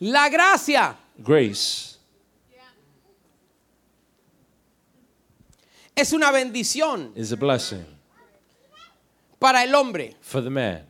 La 0.00 0.28
gracia 0.28 0.96
Grace 1.18 1.96
es 5.96 6.12
una 6.12 6.30
bendición 6.30 7.12
is 7.16 7.32
a 7.32 7.36
blessing 7.36 7.84
para 9.40 9.64
el 9.64 9.74
hombre. 9.74 10.14
for 10.20 10.42
the 10.42 10.50
man. 10.50 10.84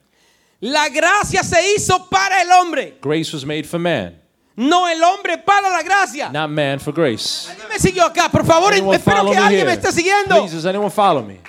La 0.61 0.89
gracia 0.89 1.43
se 1.43 1.75
hizo 1.75 2.09
para 2.11 2.43
el 2.43 2.51
hombre, 2.53 2.99
Grace 3.01 3.33
was 3.33 3.45
made 3.47 3.65
for 3.65 3.79
man, 3.81 4.21
no 4.57 4.87
el 4.89 5.03
hombre 5.03 5.39
para 5.39 5.71
la 5.71 5.83
gracia. 5.83 6.31
not 6.31 6.51
man 6.51 6.79
for 6.79 6.93
grace. 6.93 7.49
¿Alguien 7.49 7.69
me 7.69 7.79
siguió 7.79 8.05
acá? 8.05 8.29
Por 8.31 8.45
favor, 8.45 8.73
Anyone 8.75 8.97
espero 8.97 9.25
que 9.25 9.31
me 9.31 9.37
alguien 9.39 9.61
here? 9.61 9.67
me 9.67 9.73
esté 9.81 9.91
siguiendo. 9.93 10.37
Please, 10.37 10.55
does 10.55 10.67
anyone 10.67 10.91
follow 10.91 11.23
me? 11.23 11.41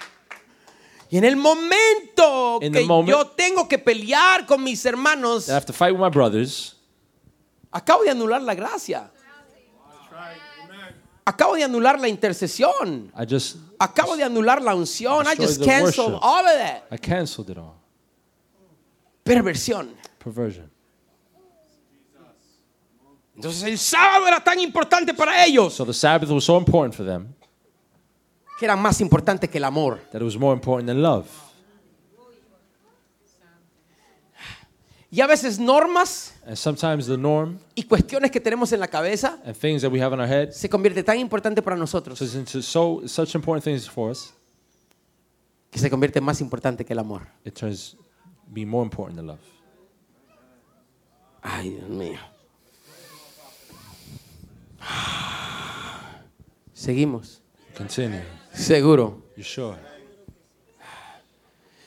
Y 1.12 1.18
en 1.18 1.26
el 1.26 1.36
momento 1.36 2.60
In 2.62 2.72
que 2.72 2.86
moment- 2.86 3.10
yo 3.10 3.28
tengo 3.32 3.68
que 3.68 3.80
pelear 3.80 4.46
con 4.46 4.64
mis 4.64 4.86
hermanos, 4.86 5.50
I 5.50 5.54
have 5.54 5.66
to 5.66 5.74
fight 5.74 5.92
with 5.92 6.00
my 6.00 6.10
brothers. 6.10 6.76
Acabo 7.72 8.04
de 8.04 8.10
anular 8.12 8.42
la 8.42 8.54
gracia. 8.56 9.12
Acabo 11.26 11.56
de 11.56 11.64
anular 11.64 12.00
la 12.00 12.08
intercesión. 12.08 13.12
I 13.16 13.26
just 13.30 13.58
Acabo 13.78 14.18
de 14.18 14.24
anular 14.24 14.62
la 14.62 14.74
unción. 14.76 15.26
I 15.26 15.36
just 15.36 15.64
canceled 15.64 16.14
worship. 16.14 16.20
all 16.24 16.46
of 16.46 16.54
that. 16.58 16.84
I 16.92 16.98
canceled 16.98 17.50
it 17.50 17.58
all. 17.58 17.76
Perversión. 19.24 19.92
Perversion. 20.18 20.70
Entonces 23.36 23.64
el 23.64 23.78
sábado 23.78 24.28
era 24.28 24.44
tan 24.44 24.60
importante 24.60 25.14
para 25.14 25.46
ellos 25.46 25.74
So 25.74 25.86
the 25.86 25.94
Sabbath 25.94 26.30
was 26.30 26.44
so 26.44 26.58
important 26.58 26.94
for 26.94 27.06
them 27.06 27.34
que 28.60 28.66
era 28.66 28.76
más 28.76 29.00
importante 29.00 29.48
que 29.50 29.58
el 29.58 29.64
amor. 29.64 30.00
that 30.12 30.20
it 30.22 30.26
was 30.26 30.36
more 30.38 30.54
important 30.54 30.88
than 30.88 31.02
love. 31.02 31.26
Y 35.12 35.22
a 35.22 35.28
veces 35.28 35.60
normas 35.60 36.34
And 36.46 36.56
sometimes 36.56 37.08
the 37.08 37.18
norm 37.18 37.58
y 37.74 37.84
cuestiones 37.84 38.30
que 38.30 38.40
tenemos 38.40 38.72
en 38.74 38.80
la 38.80 38.88
cabeza 38.88 39.40
and 39.44 39.56
things 39.56 39.82
that 39.82 39.92
we 39.92 40.00
have 40.02 40.14
in 40.14 40.20
our 40.20 40.28
head 40.28 40.52
se 40.52 40.70
convierte 40.70 41.04
tan 41.04 41.18
importante 41.18 41.62
para 41.64 41.76
nosotros 41.76 42.20
so 42.20 43.02
such 43.08 43.34
important 43.34 43.64
things 43.64 43.90
for 43.90 44.12
us. 44.12 44.34
que 45.72 45.80
se 45.80 45.90
convierte 45.90 46.22
más 46.22 46.42
importante 46.42 46.86
que 46.86 46.94
el 46.94 47.00
amor. 47.00 47.28
It 47.44 47.54
turns 47.56 47.96
be 48.48 48.66
more 48.66 48.84
important 48.84 49.18
than 49.18 49.28
love. 49.28 49.40
Ay, 51.42 51.70
Dios 51.70 51.90
mío. 51.90 52.20
Seguimos. 56.74 57.42
Continue. 57.78 58.24
Seguro. 58.54 59.22
You 59.36 59.44
sure? 59.44 59.78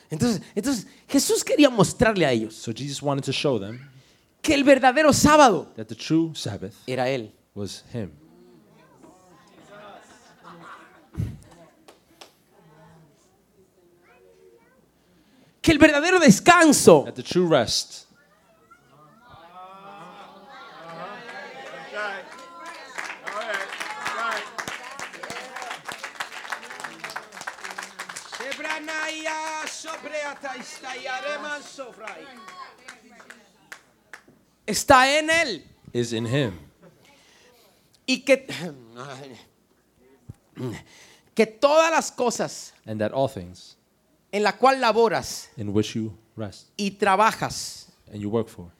Entonces, 0.09 0.41
entonces 0.53 0.87
Jesús 1.13 1.43
quería 1.43 1.69
mostrarle 1.69 2.25
a 2.25 2.31
ellos 2.31 2.55
So 2.55 2.71
Jesus 2.75 3.03
wanted 3.03 3.23
to 3.25 3.31
show 3.31 3.59
them 3.59 3.79
que 4.41 4.55
el 4.55 4.63
verdadero 4.63 5.13
sábado 5.13 5.67
that 5.75 5.85
the 5.85 5.95
true 5.95 6.31
Sabbath 6.33 6.73
era 6.87 7.07
Él. 7.07 7.31
was 7.53 7.83
Him. 7.93 8.11
Que 15.61 15.71
el 15.71 15.77
verdadero 15.77 16.19
descanso 16.19 17.03
That 17.05 17.13
the 17.13 17.23
true 17.23 17.47
rest 17.47 18.07
está 34.65 35.19
en 35.19 35.29
Él. 35.29 35.63
is 35.93 36.13
in 36.13 36.25
Him. 36.25 36.59
Y 38.05 38.23
que, 38.25 38.45
que 41.35 41.45
todas 41.45 41.91
las 41.91 42.11
cosas 42.11 42.73
And 42.85 42.99
that 42.99 43.11
all 43.13 43.29
things 43.29 43.77
en 44.31 44.43
la 44.43 44.57
cual 44.57 44.81
laboras 44.81 45.49
in 45.55 45.69
which 45.69 45.95
you 45.95 46.17
rest 46.35 46.67
y 46.77 46.91
trabajas 46.91 47.87
and 48.11 48.21
you 48.21 48.29
work 48.29 48.49
for 48.49 48.71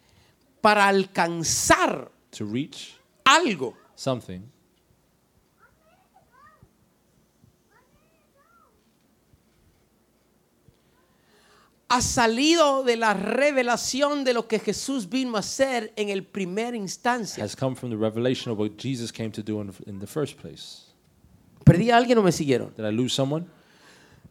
para 0.61 0.87
alcanzar 0.87 2.11
to 2.31 2.45
reach 2.45 2.97
algo 3.23 3.75
something 3.95 4.41
ha 11.89 12.01
salido 12.01 12.83
de 12.83 12.97
la 12.97 13.13
revelación 13.13 14.23
de 14.23 14.33
lo 14.33 14.47
que 14.47 14.59
Jesús 14.59 15.09
vino 15.09 15.35
a 15.35 15.39
hacer 15.39 15.93
en 15.95 16.09
el 16.09 16.23
primer 16.23 16.75
instancia. 16.75 17.43
has 17.43 17.55
come 17.55 17.75
from 17.75 17.89
the 17.91 17.97
revelation 17.97 18.51
of 18.51 18.57
what 18.57 18.71
Jesus 18.77 19.11
came 19.11 19.31
to 19.31 19.43
do 19.43 19.61
in, 19.61 19.71
in 19.85 19.99
the 19.99 20.07
first 20.07 20.37
place. 20.37 20.93
¿Perdí 21.65 21.91
a 21.91 21.97
alguien 21.97 22.17
o 22.17 22.23
me 22.23 22.31
siguieron? 22.31 22.73
Did 22.75 22.85
I 22.85 22.91
lose 22.91 23.13
someone? 23.13 23.45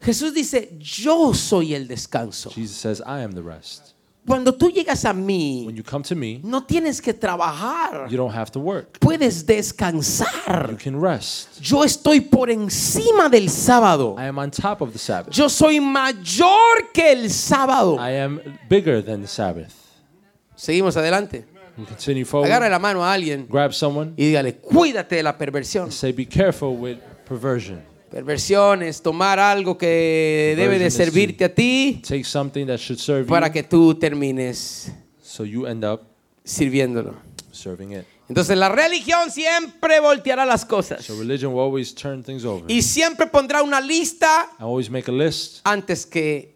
Jesús 0.01 0.33
dice, 0.33 0.77
yo 0.79 1.33
soy 1.33 1.73
el 1.73 1.87
descanso. 1.87 2.49
Jesus 2.49 2.75
says, 2.75 3.01
I 3.05 3.21
am 3.21 3.31
the 3.31 3.41
rest. 3.41 3.93
Cuando 4.25 4.53
tú 4.53 4.69
llegas 4.69 5.03
a 5.03 5.11
mí, 5.13 5.63
When 5.65 5.75
you 5.75 5.83
come 5.83 6.01
to 6.03 6.15
me, 6.15 6.39
no 6.43 6.63
tienes 6.63 7.01
que 7.01 7.13
trabajar. 7.13 8.07
you 8.09 8.15
don't 8.17 8.33
have 8.33 8.49
to 8.51 8.59
work. 8.59 8.97
Puedes 8.99 9.41
You 9.41 9.47
descansar. 9.47 10.77
can 10.81 10.99
rest. 11.01 11.59
Yo 11.61 11.83
estoy 11.83 12.21
por 12.21 12.49
encima 12.49 13.27
del 13.29 13.49
sábado. 13.49 14.15
I 14.17 14.27
am 14.27 14.37
on 14.39 14.49
top 14.51 14.81
of 14.81 14.93
the 14.93 14.99
Sabbath. 14.99 15.33
Yo 15.33 15.49
soy 15.49 15.79
mayor 15.79 16.91
que 16.93 17.11
el 17.11 17.29
sábado. 17.29 17.97
I 17.99 18.17
am 18.19 18.39
bigger 18.69 19.03
than 19.03 19.21
the 19.21 19.27
Sabbath. 19.27 19.73
Seguimos 20.55 20.95
adelante. 20.95 21.45
You 21.77 21.85
continue 21.85 22.23
forward. 22.23 22.45
Agarra 22.51 22.69
la 22.69 22.79
mano 22.79 23.03
a 23.03 23.11
alguien 23.11 23.47
Grab 23.49 23.73
someone. 23.73 24.13
y 24.15 24.27
dígale, 24.27 24.55
cuídate 24.57 25.15
de 25.15 25.23
la 25.23 25.37
perversión. 25.37 25.91
Say, 25.91 26.11
be 26.13 26.25
careful 26.25 26.77
with 26.77 26.97
perversion. 27.27 27.81
Perversión 28.13 28.83
es 28.83 29.01
tomar 29.01 29.39
algo 29.39 29.75
que 29.75 30.53
debe 30.55 30.77
de 30.77 30.91
servirte 30.91 31.45
a 31.45 31.53
ti 31.55 31.99
Take 32.07 32.23
something 32.23 32.67
that 32.67 32.77
should 32.77 32.99
serve 32.99 33.25
para 33.27 33.47
you, 33.47 33.53
que 33.53 33.63
tú 33.63 33.95
termines 33.95 34.91
so 35.19 35.43
you 35.43 35.65
end 35.65 35.83
up 35.83 36.01
sirviéndolo. 36.43 37.15
serving 37.51 37.93
it. 37.93 38.05
Entonces 38.29 38.55
la 38.55 38.69
religión 38.69 39.31
siempre 39.31 39.99
volteará 39.99 40.45
las 40.45 40.63
cosas 40.63 41.03
So 41.03 41.17
religion 41.17 41.53
will 41.53 41.61
always 41.63 41.93
turn 41.95 42.21
things 42.23 42.45
over. 42.45 42.69
y 42.71 42.83
siempre 42.83 43.25
pondrá 43.25 43.63
una 43.63 43.81
lista 43.81 44.47
I 44.59 44.63
always 44.63 44.91
make 44.91 45.09
a 45.09 45.13
list 45.13 45.61
antes 45.63 46.05
que 46.05 46.55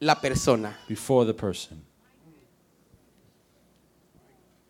la 0.00 0.18
persona. 0.18 0.78
before 0.88 1.26
the 1.26 1.34
person. 1.34 1.82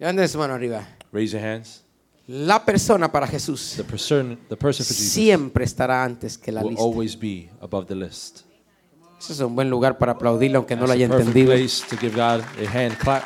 Levanten 0.00 0.28
su 0.28 0.38
mano 0.38 0.54
arriba. 0.54 0.84
Raise 1.12 1.32
your 1.32 1.40
hands. 1.46 1.83
La 2.26 2.64
persona 2.64 3.12
para 3.12 3.26
Jesús 3.26 3.74
The 3.76 3.84
person, 3.84 4.38
the 4.48 4.56
person 4.56 4.84
for 4.86 4.94
Jesus 4.94 5.12
siempre 5.12 5.64
estará 5.64 6.02
antes 6.04 6.38
que 6.38 6.50
la 6.52 6.62
will 6.62 6.70
lista. 6.70 6.82
always 6.84 7.18
be 7.18 7.50
above 7.60 7.86
the 7.86 7.94
list. 7.94 8.40
Ese 9.20 9.34
es 9.34 9.40
un 9.40 9.54
buen 9.54 9.68
lugar 9.70 9.98
para 9.98 10.12
aplaudirle 10.12 10.56
aunque 10.56 10.74
no 10.74 10.82
lo 10.82 10.88
That's 10.88 10.96
haya 10.96 11.06
a 11.06 11.10
perfect 11.10 11.28
entendido. 11.36 11.52
place 11.54 11.84
to 11.88 11.96
give 11.98 12.14
God 12.14 12.40
a 12.64 12.70
hand 12.70 12.96
clap. 12.98 13.24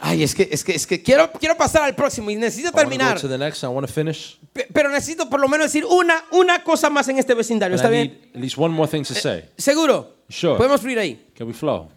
Ay, 0.00 0.22
es 0.22 0.34
que, 0.34 0.48
es 0.50 0.64
que, 0.64 0.74
es 0.74 0.86
que 0.86 1.02
quiero, 1.02 1.30
quiero 1.32 1.56
pasar 1.56 1.82
al 1.82 1.94
próximo 1.94 2.30
y 2.30 2.36
necesito 2.36 2.68
I 2.68 2.72
want 2.72 2.76
to 2.76 2.84
go 2.84 2.90
terminar. 2.90 3.20
to 3.20 3.28
the 3.28 3.36
next. 3.36 3.62
I 3.62 3.66
want 3.66 3.86
to 3.86 3.92
finish. 3.92 4.38
Pe- 4.52 4.68
Pero 4.72 4.88
necesito 4.90 5.28
por 5.28 5.40
lo 5.40 5.48
menos 5.48 5.66
decir 5.66 5.84
una, 5.84 6.24
una 6.30 6.62
cosa 6.64 6.88
más 6.88 7.08
en 7.08 7.18
este 7.18 7.34
vecindario. 7.34 7.74
And 7.76 7.84
¿Está 7.84 7.88
I 7.88 7.96
bien? 8.06 8.08
need 8.22 8.36
at 8.36 8.40
least 8.40 8.56
one 8.56 8.72
more 8.74 8.88
thing 8.90 9.02
to 9.02 9.12
say. 9.14 9.44
¿Seguro? 9.58 10.14
Sure. 10.28 10.56
Podemos 10.56 10.80
fluir 10.80 10.98
ahí. 10.98 11.26
Can 11.36 11.46
we 11.48 11.52
flow? 11.52 11.88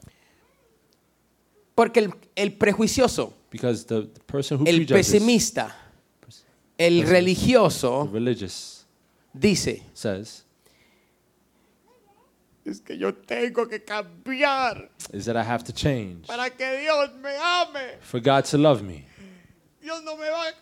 Porque 1.76 2.00
el, 2.02 2.14
el 2.36 2.54
prejuicioso, 2.54 3.34
Because 3.52 3.84
the, 3.86 4.10
the 4.14 4.20
person 4.22 4.58
who 4.58 4.66
el 4.66 4.78
prejudges, 4.78 5.14
pesimista, 5.14 5.72
el 6.78 7.02
the 7.02 7.06
religioso 7.06 8.10
religious, 8.12 8.86
dice, 9.38 9.84
says, 9.94 10.46
Es 12.64 12.80
que 12.80 12.96
yo 12.98 13.12
tengo 13.12 13.68
que 13.68 13.80
cambiar 13.80 14.88
is 15.12 15.26
that 15.26 15.36
I 15.36 15.44
have 15.44 15.64
to 15.66 15.74
change 15.74 16.28
para 16.28 16.50
que 16.50 16.80
Dios 16.80 17.10
me 17.22 17.32
ame. 17.36 17.98
for 18.00 18.20
God 18.22 18.46
to 18.46 18.58
love 18.58 18.84
me. 18.84 19.06
Dios 19.82 20.02
no 20.06 20.16
me 20.16 20.30
va 20.30 20.54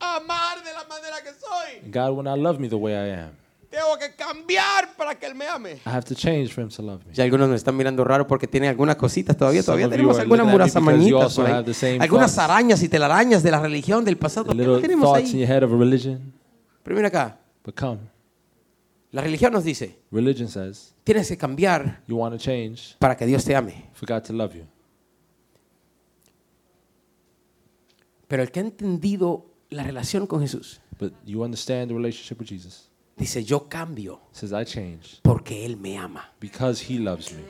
a 0.00 0.16
amar 0.16 0.56
de 0.62 0.72
la 0.72 0.84
manera 0.88 1.22
que 1.22 1.32
soy. 1.32 1.90
God 1.90 2.16
will 2.16 2.24
not 2.24 2.38
love 2.38 2.60
me 2.60 2.68
the 2.68 2.76
way 2.76 2.94
I 2.94 3.06
am. 3.20 3.36
Tengo 3.74 3.98
que 3.98 4.14
cambiar 4.14 4.94
para 4.96 5.18
que 5.18 5.26
Él 5.26 5.34
me 5.34 5.48
ame. 5.48 5.72
I 5.72 5.80
have 5.86 6.04
to 6.04 6.14
change 6.14 6.52
for 6.52 6.62
Him 6.62 6.68
to 6.70 6.82
love 6.82 7.04
me. 7.04 7.12
Ya 7.12 7.24
algunos 7.24 7.48
me 7.48 7.56
están 7.56 7.76
mirando 7.76 8.04
raro 8.04 8.24
porque 8.24 8.46
tienen 8.46 8.70
algunas 8.70 8.94
cositas 8.94 9.36
todavía. 9.36 9.62
Some 9.62 9.76
Todavía 9.78 9.90
tenemos 9.90 10.18
algunas 10.18 10.76
also 10.76 11.40
por 11.40 11.46
ahí. 11.50 11.98
Algunas 11.98 12.34
thoughts. 12.34 12.38
arañas 12.38 12.82
y 12.84 12.88
telarañas 12.88 13.42
de 13.42 13.50
la 13.50 13.60
religión 13.60 14.04
del 14.04 14.16
pasado. 14.16 14.52
¿Qué 14.52 14.80
tenemos 14.80 15.04
thoughts 15.12 15.30
in 15.30 15.36
ahí? 15.36 15.40
your 15.40 15.50
head 15.50 15.62
of 15.64 15.72
a 15.72 15.76
religion. 15.76 16.32
Pero 16.84 16.94
mira 16.94 17.08
acá. 17.08 17.40
But 17.64 17.74
come, 17.74 17.98
La 19.10 19.22
religión 19.22 19.52
nos 19.52 19.64
dice, 19.64 19.98
religion 20.12 20.48
says 20.48 20.94
tienes 21.02 21.28
que 21.28 21.36
cambiar 21.36 22.02
you 22.06 22.16
want 22.16 22.32
to 22.34 22.38
change 22.38 22.96
para 22.98 23.16
que 23.16 23.26
Dios 23.26 23.44
te 23.44 23.56
ame. 23.56 23.90
for 23.94 24.06
God 24.08 24.22
to 24.22 24.32
love 24.32 24.54
you. 24.54 24.66
Pero 28.28 28.42
el 28.42 28.50
que 28.50 28.60
ha 28.60 28.62
entendido 28.62 29.46
la 29.70 29.82
relación 29.82 30.26
con 30.26 30.40
Jesús 30.40 30.80
But 30.98 31.12
you 31.24 31.42
understand 31.42 31.88
the 31.88 31.94
relationship 31.94 32.38
with 32.38 32.48
Jesus. 32.48 32.88
Dice, 33.16 33.44
yo 33.44 33.68
cambio 33.68 34.20
says 34.32 34.52
I 34.52 34.64
change 34.64 35.20
porque 35.22 35.64
Él 35.64 35.76
me 35.76 35.96
ama. 35.98 36.30
because 36.40 36.80
He 36.82 36.98
loves 36.98 37.32
me. 37.32 37.42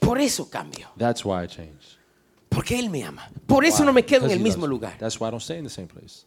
Por 0.00 0.20
eso 0.20 0.48
cambio. 0.48 0.88
That's 0.96 1.24
why 1.24 1.44
I 1.44 1.46
change. 1.46 1.98
Porque 2.48 2.78
Él 2.78 2.88
me 2.90 3.04
ama. 3.04 3.28
Por 3.46 3.64
eso 3.64 3.80
Why? 3.80 3.86
no 3.86 3.92
me 3.92 4.04
quedo 4.04 4.22
en 4.24 4.28
Because 4.28 4.34
el 4.34 4.40
he 4.40 4.42
mismo 4.42 4.66
loves 4.66 4.68
me. 4.68 4.74
lugar. 4.88 4.98
That's 4.98 5.20
why 5.20 5.28
I 5.28 5.30
don't 5.30 5.42
stay 5.42 5.58
in 5.58 5.64
the 5.64 5.70
same 5.70 5.86
place. 5.88 6.24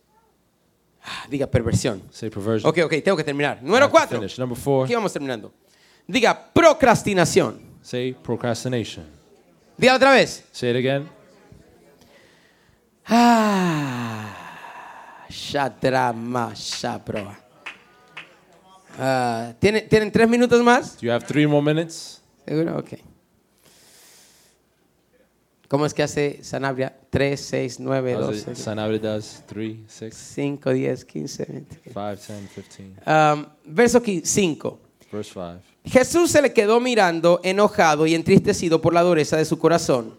Ah, 1.04 1.26
Diga 1.30 1.48
perversión. 1.50 2.02
Say 2.12 2.30
perversion. 2.30 2.70
Ok, 2.70 2.78
ok, 2.86 3.02
tengo 3.04 3.18
que 3.18 3.24
terminar. 3.24 3.58
I 3.60 3.66
Número 3.66 3.86
have 3.86 3.88
to 3.88 3.92
cuatro. 3.92 4.20
Finish. 4.20 4.38
Number 4.38 4.56
four. 4.58 4.86
Aquí 4.86 4.94
vamos 4.94 5.12
terminando. 5.12 5.52
Diga 6.08 6.52
procrastinación. 6.54 7.60
Say 7.82 8.14
procrastination. 8.14 9.06
Diga 9.78 9.96
otra 9.96 10.12
vez. 10.12 10.44
Say 10.52 10.70
it 10.72 10.76
again. 10.78 11.10
Ah, 13.06 14.36
shadrama, 15.30 16.54
shaproa. 16.54 17.38
Ah, 19.00 19.54
¿tienen, 19.60 19.88
¿Tienen 19.90 20.12
tres 20.12 20.28
minutos 20.30 20.62
más? 20.64 20.96
Do 20.98 21.02
you 21.08 21.12
have 21.12 21.26
three 21.26 21.48
more 21.48 21.64
minutes? 21.64 22.22
¿Seguro? 22.46 22.78
Ok. 22.78 22.94
¿Cómo 25.68 25.86
es 25.86 25.94
que 25.94 26.04
hace 26.04 26.44
Sanabria? 26.44 26.94
3, 27.10 27.40
6, 27.40 27.80
9, 27.80 28.16
How's 28.16 28.38
it? 28.40 28.46
12, 28.46 28.56
Sanabria 28.62 29.00
does 29.00 29.42
three, 29.48 29.86
six, 29.88 30.18
5, 30.18 30.74
10, 30.74 31.06
15, 31.06 31.46
20. 31.46 31.90
five, 31.94 32.18
ten, 32.18 32.48
fifteen. 32.50 32.94
Um, 33.06 33.46
verso 33.66 34.02
5. 34.02 34.78
Verse 35.10 35.32
five. 35.32 35.62
Jesús 35.86 36.32
se 36.32 36.42
le 36.42 36.54
quedó 36.54 36.80
mirando 36.80 37.40
enojado 37.44 38.06
y 38.06 38.14
entristecido 38.16 38.82
por 38.82 38.94
la 38.94 39.02
dureza 39.02 39.38
de 39.38 39.46
su 39.46 39.58
corazón. 39.58 40.14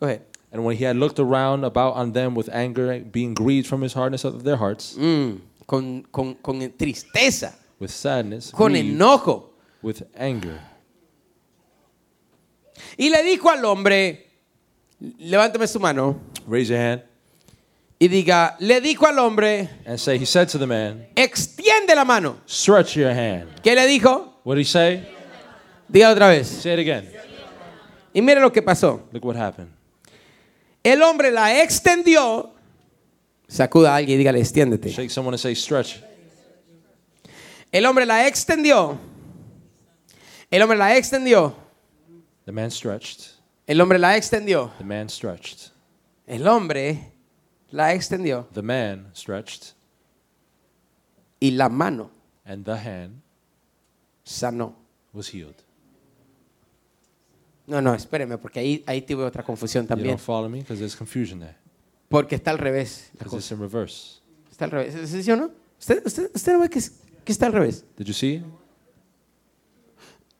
Go 0.00 0.06
ahead. 0.06 0.22
And 0.50 0.64
when 0.64 0.76
he 0.78 0.84
had 0.86 0.96
looked 0.96 1.18
around 1.18 1.64
about 1.64 1.94
on 1.96 2.12
them 2.12 2.34
with 2.34 2.48
anger, 2.50 3.00
being 3.00 3.34
grieved 3.34 3.66
from 3.66 3.82
his 3.82 3.92
hardness 3.92 4.24
of 4.24 4.44
their 4.44 4.56
hearts, 4.56 4.96
Mm, 4.96 5.40
con, 5.66 6.02
con- 6.10 6.34
con 6.36 6.60
tristeza, 6.78 7.54
with 7.78 7.90
sadness, 7.90 8.50
con 8.50 8.72
grieved, 8.72 8.94
enojo. 8.96 9.50
with 9.82 10.02
anger, 10.16 10.58
Y 12.96 13.10
le 13.10 13.22
dijo 13.24 13.50
al 13.50 13.62
hombre, 13.66 14.26
levántame 15.18 15.66
su 15.66 15.78
mano 15.80 16.18
raise 16.46 16.68
your 16.70 16.78
hand 16.78 17.02
y 17.98 18.08
diga, 18.08 18.56
le 18.60 18.80
dijo 18.80 19.06
al 19.06 19.18
hombre, 19.18 19.68
and 19.84 19.98
say, 19.98 20.18
He 20.18 20.26
said 20.26 20.48
to 20.48 20.58
the 20.58 20.66
man, 20.66 21.08
extiende 21.16 21.94
la 21.94 22.04
mano. 22.04 22.38
Stretch 22.46 22.96
your 22.96 23.10
hand. 23.10 23.60
¿Qué 23.62 23.74
le 23.74 23.86
dijo? 23.86 24.40
What 24.44 24.54
did 24.54 24.62
he 24.62 24.64
say? 24.64 25.08
Diga 25.90 26.10
otra 26.10 26.28
vez. 26.28 26.46
Say 26.46 26.74
it 26.74 26.78
again. 26.78 27.10
Y 28.14 28.20
mire 28.20 28.40
lo 28.40 28.50
que 28.50 28.62
pasó. 28.62 29.02
Look 29.12 29.24
what 29.24 29.36
happened. 29.36 29.70
El 30.84 31.02
hombre 31.02 31.30
la 31.30 31.60
extendió. 31.62 32.52
Sacuda 33.48 33.94
a 33.94 33.96
alguien 33.96 34.20
y 34.20 34.24
dígale, 34.24 34.40
extiéndete. 34.40 34.90
Shake 34.90 35.10
someone 35.10 35.34
and 35.34 35.40
say, 35.40 35.54
Stretch. 35.54 36.00
El 37.72 37.84
hombre 37.84 38.06
la 38.06 38.26
extendió. 38.26 38.98
El 40.50 40.62
hombre 40.62 40.78
la 40.78 40.96
extendió. 40.96 41.54
The 42.46 42.52
man 42.52 42.70
stretched. 42.70 43.34
El 43.66 43.80
hombre 43.80 43.98
la 43.98 44.16
extendió. 44.16 44.72
The 44.78 44.84
man 44.84 45.08
stretched. 45.08 45.72
El 46.26 46.46
hombre 46.46 47.12
la 47.70 47.92
extendió. 47.94 48.46
The 48.52 48.62
man 48.62 49.10
stretched. 49.14 49.74
Y 51.40 51.52
la 51.52 51.68
mano 51.68 52.10
And 52.44 52.64
the 52.64 52.72
hand 52.76 53.20
sanó. 54.24 54.74
was 55.12 55.28
healed. 55.32 55.54
No, 57.66 57.80
no, 57.82 57.94
espéreme, 57.94 58.38
porque 58.38 58.60
ahí, 58.60 58.82
ahí 58.86 59.02
tuve 59.02 59.24
otra 59.24 59.42
confusión 59.42 59.84
You 59.84 59.88
también. 59.88 60.10
don't 60.16 60.20
follow 60.20 60.48
me? 60.48 60.60
Because 60.60 60.78
there's 60.78 60.96
confusion 60.96 61.38
there. 61.40 61.56
Porque 62.08 62.36
está 62.36 62.50
al 62.50 62.58
revés. 62.58 63.10
la 63.12 63.24
Because 63.24 63.30
cosa. 63.30 63.38
it's 63.38 63.50
in 63.52 63.58
reverse. 63.60 64.20
Está 64.50 64.64
al 64.64 64.70
revés. 64.70 65.10
¿Sí, 65.10 65.22
sí 65.22 65.30
o 65.30 65.36
no? 65.36 65.50
¿Usted, 65.78 66.02
usted, 66.06 66.30
usted 66.34 66.52
no 66.54 66.60
ve 66.60 66.70
que, 66.70 66.78
es- 66.78 66.92
que 67.24 67.30
está 67.32 67.46
al 67.46 67.52
revés? 67.52 67.84
Did 67.98 68.06
you 68.06 68.14
see? 68.14 68.42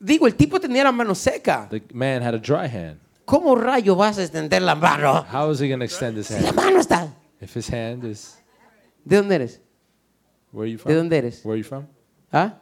Digo, 0.01 0.27
el 0.27 0.35
tipo 0.37 0.59
tenía 0.61 0.85
la 0.85 0.93
mano 0.93 1.15
seca. 1.15 1.69
The 1.69 1.83
man 1.93 2.23
had 2.23 2.35
a 2.35 2.39
dry 2.39 2.67
hand. 2.69 2.99
¿Cómo 3.27 3.55
rayo 3.57 3.95
vas 3.95 4.17
a 4.19 4.23
extender 4.23 4.63
la 4.63 4.75
mano? 4.75 5.27
How 5.31 5.51
is 5.53 5.61
he 5.61 5.69
going 5.69 5.81
to 5.81 5.85
extend 5.85 6.17
his 6.17 6.29
Si 6.29 6.35
la 6.35 6.49
hand? 6.49 6.57
mano 6.57 6.81
está. 6.81 7.15
If 7.41 7.55
his 7.57 7.69
hand 7.69 8.05
is. 8.05 8.39
¿De 9.05 9.17
dónde 9.17 9.35
eres? 9.37 9.61
Where 10.53 10.65
are 10.65 10.71
you 10.71 10.77
¿De 10.79 10.83
from? 10.83 10.95
dónde 10.95 11.19
eres? 11.19 11.45
Where 11.45 11.55
are 11.55 11.59
you 11.59 11.65
from? 11.65 11.87
¿Ah? 12.33 12.59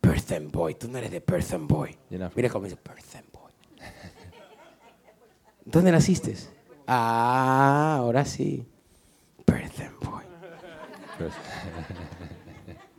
Perth 0.00 0.32
and 0.32 0.50
Boy. 0.50 0.74
Tú 0.74 0.88
no 0.88 0.98
eres 0.98 1.10
de 1.10 1.20
Perth 1.20 1.52
and 1.54 1.68
Boy. 1.68 1.96
Mira 2.10 2.48
cómo 2.48 2.64
dice 2.64 2.76
Perth 2.76 3.16
and 3.16 3.30
Boy. 3.32 3.52
¿Dónde 5.64 5.92
naciste? 5.92 6.34
Ah, 6.86 7.96
ahora 7.98 8.24
sí. 8.24 8.66
Perth 9.44 9.80
and 9.80 9.98
Boy. 10.00 10.24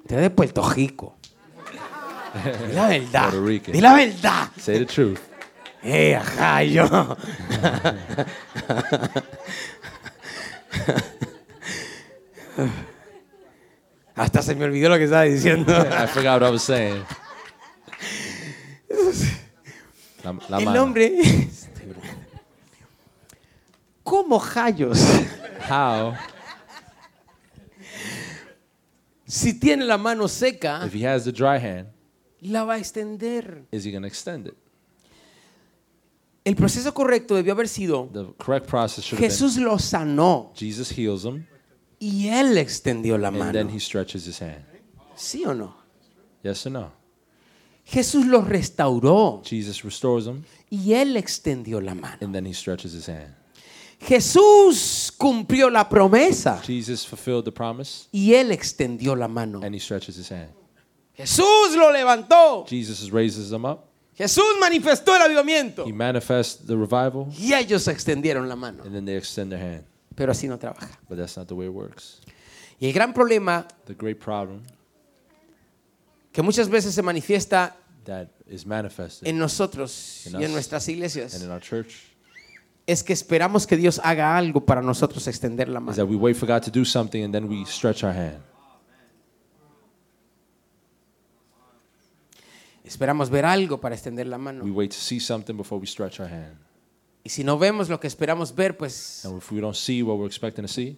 Tú 0.08 0.14
eres 0.16 0.24
de 0.24 0.30
Puerto 0.30 0.70
Rico. 0.70 1.16
Di 2.68 2.74
la 2.74 2.88
verdad. 2.88 3.32
Di 3.72 3.82
la 3.82 3.94
verdad. 3.94 4.50
Say 4.58 4.80
the 4.80 4.86
truth. 4.86 5.20
Eh, 5.84 6.16
ajá, 6.16 6.64
yo. 6.64 6.86
Hasta 14.16 14.42
se 14.44 14.56
me 14.56 14.66
olvidó 14.66 14.90
lo 14.90 14.98
que 14.98 15.06
estaba 15.06 15.24
diciendo. 15.24 15.72
I 16.04 16.08
forgot 16.08 16.42
what 16.42 16.50
I 16.50 16.52
was 16.52 16.64
saying. 16.64 17.04
La, 20.24 20.34
la 20.50 20.58
El 20.60 20.66
mano. 20.66 20.84
hombre. 20.84 21.12
¿Cómo 24.04 24.40
rayos? 24.40 25.00
How, 25.70 26.14
Si 29.26 29.58
tiene 29.60 29.84
la 29.86 29.98
mano 29.98 30.28
seca, 30.28 30.86
if 30.86 30.94
he 30.94 31.08
has 31.08 31.24
the 31.26 31.32
dry 31.32 31.58
hand, 31.58 31.88
la 32.42 32.64
va 32.66 32.76
a 32.76 32.78
extender. 32.78 33.64
is 33.72 33.84
he 33.84 33.90
going 33.92 34.04
to 34.04 34.08
extend 34.08 34.46
it? 34.48 34.56
El 36.46 36.56
proceso 36.56 36.94
correcto 36.94 37.36
debió 37.36 37.54
haber 37.54 37.68
sido: 37.68 38.10
The 38.12 38.34
correct 38.38 38.68
process 38.68 39.06
should 39.06 39.20
have 39.20 39.30
Jesús 39.30 39.58
lo 39.58 39.78
sanó 39.80 40.52
Jesus 40.56 40.92
heals 40.98 41.24
him, 41.24 41.46
y 42.00 42.28
él 42.28 42.58
extendió 42.58 43.18
la 43.18 43.30
and 43.30 43.38
then 43.54 43.68
mano. 43.68 43.70
he 43.70 43.80
stretches 43.80 44.26
his 44.28 44.42
hand. 44.42 44.66
¿Sí 45.16 45.46
o 45.46 45.54
no? 45.54 45.76
Yes 46.44 46.66
or 46.66 46.72
no? 46.74 46.92
Jesús 47.86 48.26
lo 48.26 48.42
restauró 48.42 49.42
Jesus 49.46 49.84
restores 49.84 50.26
him, 50.28 50.44
y 50.70 50.94
él 50.94 51.16
extendió 51.16 51.80
la 51.82 51.96
mano. 51.96 52.18
and 52.22 52.34
then 52.34 52.46
he 52.46 52.54
stretches 52.54 52.94
his 52.94 53.08
hand. 53.08 53.36
Jesús 54.02 55.14
cumplió 55.18 55.70
la 55.70 55.88
promesa 55.88 56.62
Jesus 56.62 57.06
fulfilled 57.06 57.46
the 57.46 57.52
promise, 57.52 58.08
y 58.12 58.34
él 58.34 58.52
extendió 58.52 59.16
la 59.16 59.28
mano. 59.30 59.62
and 59.64 59.74
he 59.74 59.80
stretches 59.80 60.18
his 60.18 60.30
hand. 60.30 60.50
Jesús 61.16 61.76
lo 61.76 61.92
levantó. 61.92 62.66
Jesus 62.68 63.12
raises 63.12 63.50
them 63.50 63.66
up. 63.66 63.86
Jesús 64.16 64.44
manifestó 64.60 65.16
el 65.16 65.22
avivamiento 65.24 65.86
He 65.88 65.94
manifests 65.94 66.66
the 66.68 66.76
revival, 66.76 67.28
y 67.38 67.54
ellos 67.54 67.88
extendieron 67.88 68.48
la 68.48 68.56
mano. 68.56 68.84
and 68.84 68.94
then 68.94 69.06
they 69.06 69.16
extend 69.18 69.52
their 69.52 69.62
hand. 69.62 69.84
Pero 70.16 70.32
así 70.32 70.48
no 70.48 70.60
trabaja. 70.60 70.90
But 71.10 71.18
that's 71.18 71.36
not 71.38 71.48
the 71.48 71.56
way 71.56 71.66
it 71.68 71.74
works. 71.74 72.22
Y 72.80 72.88
el 72.88 72.94
gran 72.94 73.14
problema 73.14 73.68
The 73.86 73.94
great 73.96 74.20
problem 74.20 74.62
que 76.32 76.42
muchas 76.42 76.68
veces 76.70 76.94
se 76.96 77.02
manifiesta 77.02 77.76
that 78.06 78.28
is 78.48 78.66
manifested 78.66 79.28
en 79.28 79.38
nosotros 79.38 80.26
In 80.28 80.40
y 80.42 80.44
en 80.44 80.52
nuestras 80.52 80.88
and 80.88 80.96
iglesias 80.98 81.42
in 81.42 81.50
our 81.50 81.62
church 81.62 81.94
es 82.86 83.02
que 83.04 83.14
esperamos 83.14 83.66
que 83.66 83.78
Dios 83.78 84.02
haga 84.04 84.36
algo 84.38 84.66
para 84.66 84.82
nosotros 84.82 85.26
extender 85.28 85.70
la 85.70 85.80
is 85.80 85.86
mano. 85.86 85.96
that 85.96 86.06
we 86.08 86.16
wait 86.18 86.36
for 86.36 86.46
God 86.48 86.62
to 86.64 86.72
do 86.72 86.84
something 86.84 87.24
and 87.24 87.34
then 87.34 87.48
we 87.48 87.64
stretch 87.66 88.04
our 88.04 88.14
hand. 88.14 88.38
Esperamos 92.84 93.30
ver 93.30 93.46
algo 93.46 93.80
para 93.80 93.96
extender 93.96 94.28
la 94.28 94.38
We 94.38 94.44
mano. 94.44 94.66
wait 94.66 94.92
to 94.92 94.98
see 94.98 95.20
something 95.20 95.56
before 95.56 95.80
we 95.80 95.88
stretch 95.88 96.20
our 96.20 96.28
hand. 96.30 96.58
Y 97.24 97.30
si 97.30 97.44
no 97.44 97.58
vemos 97.58 97.88
lo 97.90 98.00
que 98.00 98.08
esperamos 98.08 98.54
ver, 98.54 98.76
pues 98.78 99.24
And 99.26 99.38
if 99.38 99.52
we 99.52 99.62
don't 99.62 99.76
see 99.76 100.04
what 100.04 100.18
we're 100.18 100.28
expecting 100.28 100.66
to 100.66 100.72
see, 100.72 100.98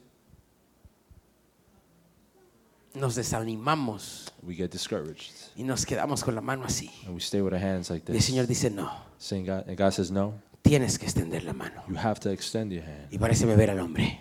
nos 2.95 3.15
desanimamos 3.15 4.31
we 4.41 4.55
get 4.55 4.71
discouraged 4.71 5.31
y 5.55 5.63
nos 5.63 5.85
quedamos 5.85 6.23
con 6.23 6.33
la 6.33 6.41
mano 6.41 6.63
así. 6.65 6.89
and 7.05 7.13
we 7.13 7.19
stay 7.19 7.41
with 7.41 7.53
our 7.53 7.61
hands 7.61 7.89
like 7.89 8.05
Y 8.07 8.11
el 8.13 8.17
this. 8.17 8.25
Señor 8.25 8.47
dice, 8.47 8.69
no, 8.71 8.89
Saying 9.17 9.45
God, 9.45 9.67
and 9.67 9.77
God 9.77 9.91
says, 9.91 10.11
No, 10.11 10.33
tienes 10.61 10.97
que 10.97 11.05
extender 11.05 11.43
la 11.43 11.53
mano. 11.53 11.83
you 11.89 11.95
have 11.97 12.19
to 12.21 12.29
extend 12.31 12.71
your 12.71 12.83
hand 12.83 13.07
Y 13.11 13.17
parece 13.17 13.45
ver 13.45 13.69
al 13.69 13.79
hombre. 13.79 14.19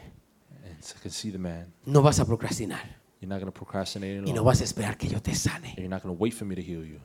and 0.66 0.82
so 0.84 0.96
I 0.98 1.02
can 1.02 1.10
see 1.12 1.30
the 1.30 1.38
man. 1.38 1.72
No 1.86 2.02
vas 2.02 2.18
a 2.20 2.24
procrastinar 2.26 2.80
You're 3.20 3.28
not 3.28 3.40
going 3.40 3.50
to 3.50 3.58
procrastinate 3.58 4.22
y 4.28 4.32
no 4.34 4.44
vas 4.44 4.60
a 4.60 4.64
esperar 4.64 4.98
que 4.98 5.08
yo 5.08 5.18
te 5.22 5.34
sane. 5.34 5.68
And 5.68 5.78
you're 5.78 5.88
not 5.88 6.02
going 6.02 6.14
to 6.14 6.20
wait 6.20 6.34
for 6.34 6.44
me 6.44 6.54
to 6.56 6.60
heal 6.62 6.84
you. 6.84 7.00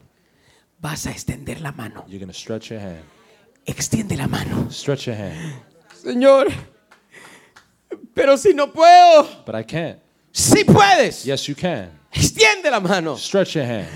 Vas 0.81 1.05
a 1.07 1.11
extender 1.11 1.59
la 1.61 1.71
mano. 1.71 2.05
You're 2.07 2.25
to 2.25 2.33
stretch 2.33 2.69
your 2.71 2.79
hand. 2.79 3.03
Extiende 3.65 4.15
la 4.15 4.27
mano. 4.27 4.69
Stretch 4.71 5.07
your 5.07 5.15
hand. 5.17 5.61
Señor, 5.93 6.47
pero 8.13 8.37
si 8.37 8.53
no 8.53 8.71
puedo, 8.71 9.43
But 9.45 9.55
I 9.55 9.63
can't. 9.63 9.99
si 10.31 10.63
puedes, 10.63 11.25
Yes, 11.25 11.47
you 11.47 11.55
can. 11.55 11.91
extiende 12.11 12.71
la 12.71 12.79
mano. 12.79 13.15
Stretch 13.17 13.55
your 13.55 13.65
hand. 13.65 13.87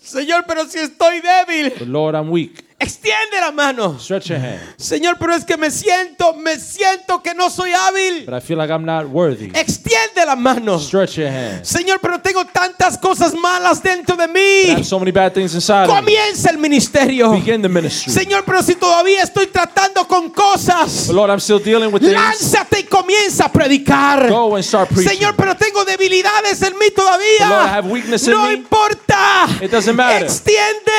Señor, 0.00 0.44
pero 0.46 0.64
si 0.66 0.78
estoy 0.78 1.20
débil, 1.20 1.70
But 1.78 1.88
Lord, 1.88 2.14
I'm 2.14 2.30
weak. 2.30 2.64
Extiende 2.80 3.40
la 3.40 3.50
mano. 3.52 3.98
Stretch 3.98 4.28
your 4.30 4.38
hand. 4.38 4.60
Señor, 4.78 5.16
pero 5.18 5.34
es 5.34 5.44
que 5.44 5.56
me 5.56 5.70
siento, 5.70 6.34
me 6.34 6.58
siento 6.58 7.22
que 7.22 7.34
no 7.34 7.50
soy 7.50 7.72
hábil. 7.72 8.24
But 8.24 8.34
I 8.34 8.40
feel 8.40 8.56
like 8.58 8.72
I'm 8.72 8.84
not 8.84 9.06
worthy. 9.06 9.50
Extiende 9.54 10.24
la 10.26 10.34
mano. 10.34 10.78
Stretch 10.78 11.16
your 11.18 11.28
hand. 11.28 11.64
Señor, 11.64 12.00
pero 12.00 12.20
tengo 12.20 12.44
tantas 12.46 12.96
cosas 12.98 13.34
malas 13.34 13.82
dentro 13.82 14.16
de 14.16 14.24
I 14.24 14.28
mí. 14.28 14.70
have 14.72 14.84
so 14.84 14.98
many 14.98 15.10
bad 15.12 15.32
things 15.34 15.54
inside 15.54 15.84
of 15.84 15.88
me. 15.90 15.94
Comienza 16.00 16.50
el 16.50 16.58
ministerio. 16.58 17.30
Begin 17.32 17.62
the 17.62 17.68
ministry. 17.68 18.12
Señor, 18.12 18.44
pero 18.44 18.62
si 18.62 18.74
todavía 18.74 19.22
estoy 19.22 19.46
tratando 19.48 20.06
con 20.08 20.30
cosas, 20.30 21.06
But 21.06 21.16
Lord, 21.16 21.30
I'm 21.30 21.40
still 21.40 21.60
dealing 21.62 21.92
with 21.92 22.00
things. 22.00 22.12
lánzate 22.14 22.80
y 22.80 22.84
comienza 22.84 23.46
a 23.46 23.52
predicar. 23.52 24.28
Go 24.28 24.56
and 24.56 24.64
start 24.64 24.88
preaching. 24.88 25.10
Señor, 25.18 25.34
pero 25.36 25.54
tengo 25.56 25.84
debilidades 25.84 26.62
en 26.62 26.78
mí 26.78 26.86
But 26.96 27.04
Lord, 27.04 27.20
I 27.20 27.38
todavía. 27.38 27.74
have 27.76 27.88
weakness 27.90 28.26
in 28.26 28.32
No 28.32 28.46
me. 28.46 28.54
importa. 28.54 29.46
It 29.60 29.70
doesn't 29.70 29.94
matter. 29.96 30.24
Extiende 30.24 30.90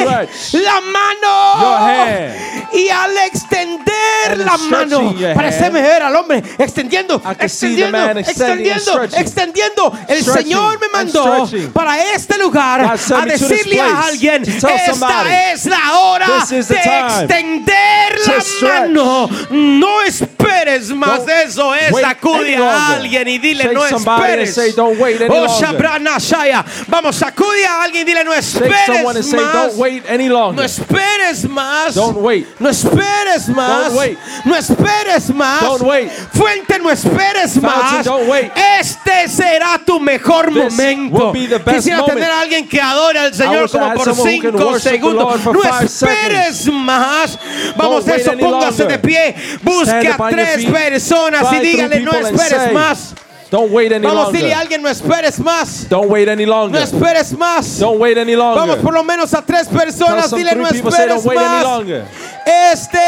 Stretch 0.00 0.54
la 0.64 0.80
mano. 0.80 1.03
Hand. 1.12 2.54
Y 2.72 2.88
al 2.88 3.16
extender 3.18 4.38
la 4.38 4.56
mano, 4.56 5.14
pareceme 5.34 5.80
ver 5.80 6.02
al 6.02 6.16
hombre 6.16 6.42
extendiendo, 6.58 7.22
extendiendo, 7.38 8.18
extendiendo, 8.18 9.02
extendiendo. 9.04 9.98
El 10.08 10.24
Señor 10.24 10.80
me 10.80 10.88
and 10.88 10.92
mandó 10.92 11.48
para 11.72 12.02
este 12.12 12.36
lugar 12.38 12.80
a 12.80 13.24
decirle 13.26 13.80
a 13.80 14.06
alguien, 14.06 14.42
esta 14.42 15.52
es 15.52 15.66
la 15.66 15.98
hora 15.98 16.26
de 16.48 16.58
extender 16.58 18.18
la 18.26 18.68
mano. 18.68 19.30
No 19.50 20.02
esperes 20.02 20.90
más 20.90 21.24
de 21.26 21.42
eso, 21.44 21.74
es 21.74 21.94
sacude 22.00 22.54
any 22.54 22.62
a 22.62 22.88
alguien 22.94 23.28
y 23.28 23.38
dile 23.38 23.72
no 23.72 23.84
esperes. 23.84 24.54
say, 24.54 24.72
"Don't 24.72 25.00
wait 25.00 25.20
any 25.20 25.30
oh, 25.30 25.46
longer." 25.46 25.66
Shabrana 25.66 26.18
Shaya. 26.18 26.64
Vamos, 26.88 27.16
sacude 27.16 27.66
a 27.66 27.82
alguien 27.82 28.02
y 28.02 28.04
dile 28.04 28.24
no 28.24 28.32
esperes 28.32 29.26
say, 29.26 29.40
más. 29.40 29.52
Don't 29.52 29.76
wait 29.76 30.04
any 30.08 30.28
No 30.28 30.40
longer. 30.40 30.64
Esperes 30.94 31.48
más. 31.48 31.94
Don't 31.94 32.18
wait. 32.18 32.46
No 32.60 32.68
esperes 32.68 33.48
más. 33.48 33.86
Don't 33.86 33.98
wait. 33.98 34.18
No 34.44 34.56
esperes 34.56 35.34
más. 35.34 35.60
Don't 35.62 35.82
wait. 35.82 36.10
Fuente, 36.32 36.78
no 36.78 36.90
esperes 36.90 37.60
más. 37.60 38.04
don't 38.04 38.28
wait. 38.28 38.52
Este 38.80 39.28
será 39.28 39.78
tu 39.84 39.98
mejor 40.00 40.46
This 40.46 40.72
momento. 40.72 41.32
Quisiera 41.32 41.98
moment. 41.98 42.14
tener 42.14 42.30
a 42.30 42.40
alguien 42.40 42.68
que 42.68 42.80
adore 42.80 43.18
al 43.18 43.34
Señor 43.34 43.70
como 43.70 43.94
por 43.94 44.14
cinco 44.14 44.78
segundos. 44.78 45.44
No 45.44 45.80
esperes 45.80 46.66
más. 46.72 47.38
Vamos, 47.76 48.06
wait 48.06 48.20
eso, 48.20 48.32
póngase 48.38 48.84
de 48.84 48.98
pie. 48.98 49.34
Busque 49.62 50.08
a 50.08 50.28
tres 50.28 50.64
personas 50.66 51.52
y 51.52 51.58
dígale 51.60 52.00
no 52.00 52.12
esperes 52.12 52.72
más. 52.72 53.14
Don't 53.54 53.70
wait 53.70 53.92
any 53.92 54.04
Vamos, 54.04 54.24
longer. 54.24 54.40
dile 54.40 54.52
a 54.52 54.58
alguien 54.58 54.82
no 54.82 54.88
esperes 54.88 55.38
más. 55.38 55.86
Don't 55.88 56.08
wait 56.10 56.28
any 56.28 56.44
No 56.44 56.50
longer. 56.64 56.80
esperes 56.82 57.32
más. 57.38 57.78
Don't 57.78 58.00
wait 58.00 58.18
any 58.18 58.34
longer. 58.34 58.58
Vamos 58.60 58.78
por 58.78 58.92
lo 58.92 59.04
menos 59.04 59.32
a 59.32 59.42
tres 59.42 59.68
Tell 59.68 59.78
personas, 59.78 60.28
some 60.30 60.42
dile 60.42 60.56
no 60.56 60.68
people 60.70 60.90
say 60.90 61.04
esperes 61.04 61.22
don't 61.22 61.24
wait 61.24 61.38
any 61.38 61.46
más. 61.46 61.62
longer. 61.62 62.04
Este 62.44 62.98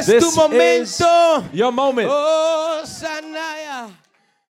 es 0.00 0.06
This 0.06 0.24
tu 0.24 0.32
momento. 0.32 0.82
is 0.82 1.52
your 1.52 1.70
moment. 1.70 2.08
Oh, 2.10 2.80
Sanaya. 2.84 3.86